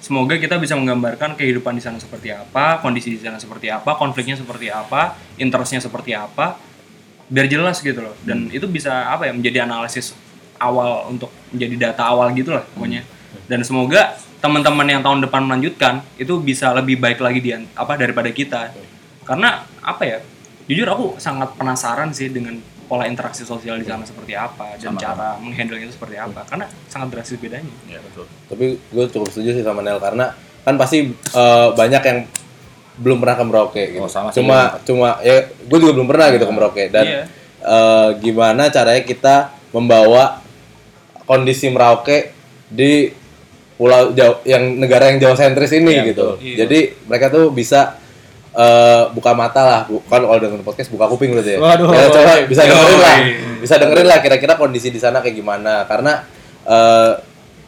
semoga 0.00 0.34
kita 0.40 0.56
bisa 0.56 0.74
menggambarkan 0.74 1.36
kehidupan 1.38 1.76
di 1.76 1.82
sana 1.84 2.00
seperti 2.00 2.32
apa, 2.34 2.80
kondisi 2.82 3.14
di 3.14 3.20
sana 3.20 3.38
seperti 3.38 3.68
apa, 3.70 3.94
konfliknya 3.94 4.34
seperti 4.34 4.72
apa, 4.72 5.14
interestnya 5.36 5.78
seperti 5.78 6.16
apa, 6.16 6.56
biar 7.30 7.46
jelas 7.46 7.78
gitu 7.80 8.02
loh. 8.02 8.12
Dan 8.26 8.50
itu 8.50 8.66
bisa 8.66 9.08
apa 9.08 9.30
ya 9.30 9.32
menjadi 9.32 9.64
analisis 9.64 10.12
awal 10.60 11.08
untuk 11.08 11.30
menjadi 11.54 11.90
data 11.90 12.02
awal 12.10 12.34
gitu 12.34 12.52
lah 12.52 12.66
pokoknya. 12.74 13.06
Dan 13.46 13.62
semoga 13.62 14.18
teman-teman 14.42 14.84
yang 14.84 15.00
tahun 15.00 15.24
depan 15.24 15.46
melanjutkan 15.46 16.02
itu 16.18 16.36
bisa 16.42 16.74
lebih 16.74 16.98
baik 16.98 17.22
lagi 17.22 17.40
di 17.40 17.54
apa 17.54 17.94
daripada 17.94 18.28
kita. 18.28 18.74
Karena 19.24 19.64
apa 19.80 20.02
ya? 20.04 20.18
Jujur 20.66 20.86
aku 20.86 21.06
sangat 21.18 21.54
penasaran 21.58 22.14
sih 22.14 22.30
dengan 22.30 22.54
pola 22.86 23.06
interaksi 23.06 23.46
sosial 23.46 23.78
di 23.78 23.86
sana 23.86 24.02
seperti 24.02 24.34
apa 24.34 24.74
dan 24.78 24.98
cara 24.98 25.38
menghandle 25.38 25.78
itu 25.78 25.94
seperti 25.94 26.18
apa. 26.18 26.42
Karena 26.46 26.66
sangat 26.90 27.14
drastis 27.14 27.38
bedanya. 27.38 27.70
Tapi 28.50 28.78
gue 28.78 29.04
cukup 29.10 29.30
setuju 29.30 29.54
sih 29.54 29.64
sama 29.66 29.82
Nel 29.82 29.98
karena 30.02 30.34
kan 30.66 30.74
pasti 30.78 31.10
eh, 31.14 31.68
banyak 31.74 32.02
yang 32.02 32.18
belum 32.96 33.22
pernah 33.22 33.36
ke 33.36 33.44
Merauke 33.44 33.82
gitu. 33.92 34.02
Oh, 34.02 34.10
sama 34.10 34.32
sih. 34.32 34.40
cuma 34.40 34.78
cuma 34.82 35.20
ya 35.20 35.46
gue 35.46 35.78
juga 35.78 35.92
belum 35.94 36.08
pernah 36.08 36.26
gitu 36.32 36.44
ke 36.44 36.54
Merauke 36.54 36.84
dan 36.88 37.04
Iya. 37.06 37.22
eh, 37.60 38.08
gimana 38.18 38.68
caranya 38.68 39.02
kita 39.02 39.36
membawa 39.70 40.42
kondisi 41.24 41.70
Merauke 41.70 42.34
di 42.66 43.12
pulau 43.74 44.12
Jawa, 44.12 44.44
yang 44.44 44.76
negara 44.76 45.08
yang 45.08 45.18
Jawa 45.18 45.34
sentris 45.34 45.72
ini 45.72 45.88
Iya, 45.90 46.02
gitu. 46.12 46.36
betul. 46.36 46.44
Iya. 46.44 46.56
Jadi 46.66 46.78
mereka 47.06 47.26
tuh 47.30 47.48
bisa 47.48 47.96
eh, 48.50 49.02
buka 49.14 49.30
mata 49.32 49.62
lah, 49.62 49.80
bukan 49.86 50.20
kalau 50.26 50.40
dengan 50.42 50.60
podcast 50.60 50.90
buka 50.90 51.06
kuping 51.06 51.30
berarti 51.32 51.56
ya. 51.56 51.58
Waduh. 51.62 51.86
Ya, 51.88 52.06
coba 52.10 52.32
bisa 52.44 52.62
dengerin 52.66 52.98
lah, 52.98 53.16
bisa 53.62 53.74
dengerin 53.78 54.06
lah 54.06 54.18
kira-kira 54.18 54.58
kondisi 54.58 54.90
di 54.90 54.98
sana 54.98 55.22
kayak 55.22 55.38
gimana. 55.38 55.86
Karena 55.86 56.26
eh, 56.66 57.12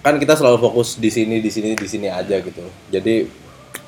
kan 0.02 0.18
kita 0.18 0.34
selalu 0.34 0.58
fokus 0.58 0.98
di 0.98 1.08
sini, 1.08 1.38
di 1.38 1.46
sini, 1.48 1.78
di 1.78 1.86
sini 1.86 2.10
aja 2.10 2.34
gitu. 2.34 2.66
Jadi 2.90 3.30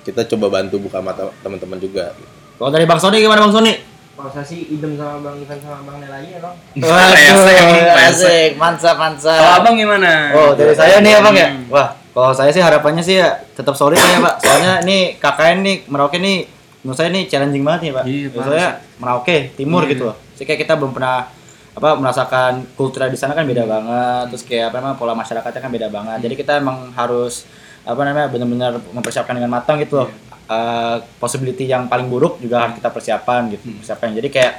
kita 0.05 0.23
coba 0.29 0.61
bantu 0.61 0.77
buka 0.79 1.01
mata 1.01 1.33
teman-teman 1.41 1.81
juga. 1.81 2.13
Kalau 2.55 2.71
dari 2.71 2.85
bang 2.85 3.01
Sony 3.01 3.19
gimana 3.19 3.41
bang 3.43 3.55
Sony? 3.55 3.73
Kalau 4.15 4.31
saya 4.31 4.47
sih 4.47 4.71
idem 4.71 4.95
sama 4.95 5.19
Bang 5.19 5.43
Ivan 5.43 5.59
sama 5.59 5.83
Bang 5.83 5.99
Nel 5.99 6.07
aja 6.07 6.29
ya 6.29 6.39
Bang. 6.39 6.55
Rese. 6.79 8.23
asik, 8.23 8.51
mantap, 8.55 8.95
mantap. 8.95 9.35
Kalau 9.35 9.53
abang 9.59 9.75
gimana? 9.75 10.31
Oh 10.31 10.55
dari 10.55 10.71
saya 10.71 11.03
nih 11.03 11.11
ya 11.11 11.21
bang 11.21 11.35
ya. 11.35 11.49
Hmm. 11.51 11.67
Wah 11.67 11.89
kalau 12.15 12.31
saya 12.31 12.55
sih 12.55 12.63
harapannya 12.63 13.03
sih 13.03 13.19
ya 13.19 13.43
tetap 13.59 13.75
solid 13.75 13.99
ya 13.99 14.23
pak. 14.23 14.39
Soalnya 14.39 14.73
nih 14.87 15.19
KKN 15.19 15.59
nih 15.67 15.77
Merauke 15.91 16.23
nih 16.23 16.47
menurut 16.87 16.95
saya 16.95 17.11
nih 17.11 17.27
challenging 17.27 17.65
banget 17.67 17.81
nih 17.81 17.91
pak. 17.91 18.05
Iya, 18.07 18.27
Menurut 18.31 18.47
saya 18.55 18.67
Merauke 19.03 19.37
Timur 19.59 19.83
Iya. 19.83 19.91
gitu 19.91 20.03
loh. 20.07 20.17
Jadi 20.39 20.45
kayak 20.47 20.61
kita 20.63 20.75
belum 20.79 20.93
pernah 20.95 21.27
apa 21.75 21.89
merasakan 21.99 22.53
kultur 22.79 23.03
di 23.11 23.19
sana 23.19 23.35
kan 23.35 23.43
beda 23.43 23.67
banget. 23.67 24.25
Terus 24.31 24.43
kayak 24.47 24.71
apa 24.71 24.77
namanya 24.79 24.95
pola 24.95 25.19
masyarakatnya 25.19 25.59
kan 25.59 25.73
beda 25.75 25.89
banget. 25.91 26.19
Jadi 26.23 26.35
kita 26.39 26.63
emang 26.63 26.95
harus 26.95 27.51
apa 27.85 28.01
namanya 28.03 28.29
benar-benar 28.33 28.73
mempersiapkan 28.93 29.37
dengan 29.37 29.53
matang 29.53 29.77
gitu 29.81 30.01
loh. 30.05 30.09
Eh, 30.45 30.97
possibility 31.17 31.65
yang 31.65 31.89
paling 31.89 32.09
buruk 32.09 32.37
juga 32.41 32.65
harus 32.69 32.77
kita 32.77 32.89
persiapan 32.93 33.53
gitu. 33.53 33.65
Persiapan. 33.81 34.17
Jadi 34.17 34.29
kayak 34.29 34.53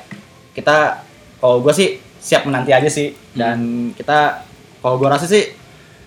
kita 0.55 1.05
kalau 1.37 1.61
gue 1.61 1.73
sih 1.75 1.89
siap 2.17 2.47
menanti 2.49 2.73
aja 2.73 2.89
sih 2.89 3.13
dan 3.37 3.91
kita 3.93 4.41
kalau 4.81 4.97
gue 4.97 5.05
rasa 5.05 5.29
sih 5.29 5.53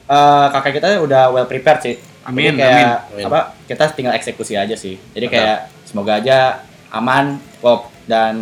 eh, 0.08 0.46
kakak 0.50 0.82
kita 0.82 0.98
udah 0.98 1.30
well 1.30 1.46
prepared 1.46 1.78
sih 1.78 1.94
Amin, 2.26 2.52
Jadi 2.52 2.60
kayak 2.60 3.08
amin. 3.14 3.24
apa 3.24 3.40
kita 3.64 3.84
tinggal 3.96 4.12
eksekusi 4.12 4.52
aja 4.52 4.76
sih 4.76 5.00
jadi 5.16 5.26
kayak 5.30 5.58
semoga 5.88 6.20
aja 6.20 6.60
aman 6.92 7.40
kok 7.62 7.88
dan 8.04 8.34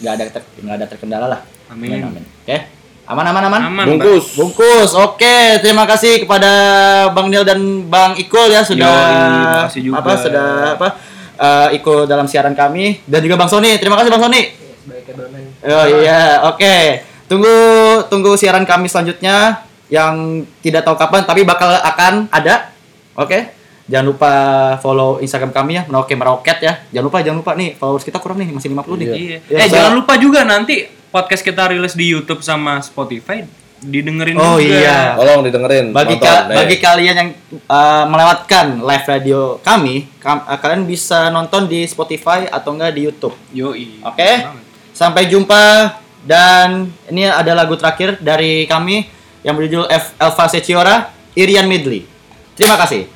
nggak 0.00 0.12
ada 0.16 0.24
ter- 0.32 0.52
nggak 0.64 0.76
ada 0.80 0.86
terkendala 0.88 1.26
lah 1.28 1.40
Amin. 1.68 2.00
amin 2.06 2.24
oke 2.24 2.56
Aman 3.04 3.20
aman 3.28 3.42
aman. 3.44 3.60
Aman, 3.68 3.84
Bungkus. 3.84 4.32
Bungkus. 4.32 4.90
Oke, 4.96 5.60
terima 5.60 5.84
kasih 5.84 6.24
kepada 6.24 6.48
Bang 7.12 7.28
Nil 7.28 7.44
dan 7.44 7.60
Bang 7.84 8.16
Ikul 8.16 8.48
ya 8.48 8.64
sudah 8.64 8.88
Yoi, 8.88 9.44
makasih 9.44 9.80
juga. 9.84 9.96
apa 10.00 10.10
sudah 10.16 10.48
apa 10.72 10.88
eh, 11.36 11.68
ikut 11.76 12.08
dalam 12.08 12.24
siaran 12.24 12.56
kami 12.56 13.04
dan 13.04 13.20
juga 13.20 13.36
Bang 13.36 13.52
Sony. 13.52 13.76
Terima 13.76 14.00
kasih 14.00 14.08
Bang 14.08 14.24
Sony. 14.24 14.40
Oh 15.64 15.86
iya, 16.00 16.48
oke. 16.48 16.76
Tunggu 17.28 17.56
tunggu 18.08 18.36
siaran 18.40 18.64
kami 18.64 18.88
selanjutnya 18.88 19.60
yang 19.92 20.40
tidak 20.64 20.84
tahu 20.84 20.96
kapan 20.96 21.28
tapi 21.28 21.44
bakal 21.44 21.76
akan 21.76 22.32
ada. 22.32 22.72
Oke. 23.16 23.52
Jangan 23.84 24.06
lupa 24.08 24.32
follow 24.80 25.20
Instagram 25.20 25.52
kami 25.52 25.76
ya, 25.76 25.84
Merauke 25.84 26.16
Meroket 26.16 26.56
ya. 26.56 26.72
Jangan 26.88 27.04
lupa, 27.04 27.18
jangan 27.20 27.38
lupa 27.44 27.52
nih 27.52 27.76
followers 27.76 28.00
kita 28.00 28.16
kurang 28.16 28.40
nih, 28.40 28.48
masih 28.48 28.72
50 28.72 28.96
nih. 28.96 29.06
Iya. 29.12 29.38
Ya, 29.44 29.56
eh 29.60 29.68
so- 29.68 29.76
jangan 29.76 29.92
lupa 29.92 30.16
juga 30.16 30.40
nanti 30.48 30.88
podcast 31.14 31.40
kita 31.40 31.70
rilis 31.70 31.94
di 31.94 32.10
YouTube 32.10 32.42
sama 32.42 32.82
Spotify 32.82 33.46
didengerin 33.78 34.34
Oh 34.34 34.56
juga. 34.56 34.64
iya. 34.80 35.14
Tolong 35.14 35.44
didengerin. 35.44 35.92
bagi 35.92 36.16
nonton, 36.16 36.26
ka- 36.26 36.44
eh. 36.48 36.56
bagi 36.56 36.76
kalian 36.80 37.14
yang 37.14 37.30
uh, 37.68 38.04
melewatkan 38.08 38.80
live 38.80 39.06
radio 39.06 39.40
kami, 39.60 40.08
kam- 40.18 40.42
uh, 40.42 40.56
kalian 40.56 40.82
bisa 40.82 41.28
nonton 41.28 41.68
di 41.68 41.84
Spotify 41.84 42.48
atau 42.48 42.72
enggak 42.72 42.90
di 42.90 43.04
YouTube. 43.04 43.36
Yoi. 43.52 44.00
Oke. 44.02 44.30
Sampai 44.90 45.28
jumpa 45.28 45.94
dan 46.24 46.88
ini 47.06 47.28
ada 47.28 47.52
lagu 47.52 47.76
terakhir 47.76 48.16
dari 48.18 48.64
kami 48.64 49.04
yang 49.44 49.52
berjudul 49.52 49.84
F 49.86 50.16
Elva 50.16 50.44
Seciora, 50.48 50.94
Irian 51.36 51.68
Midli. 51.68 52.08
Terima 52.56 52.74
kasih. 52.74 53.13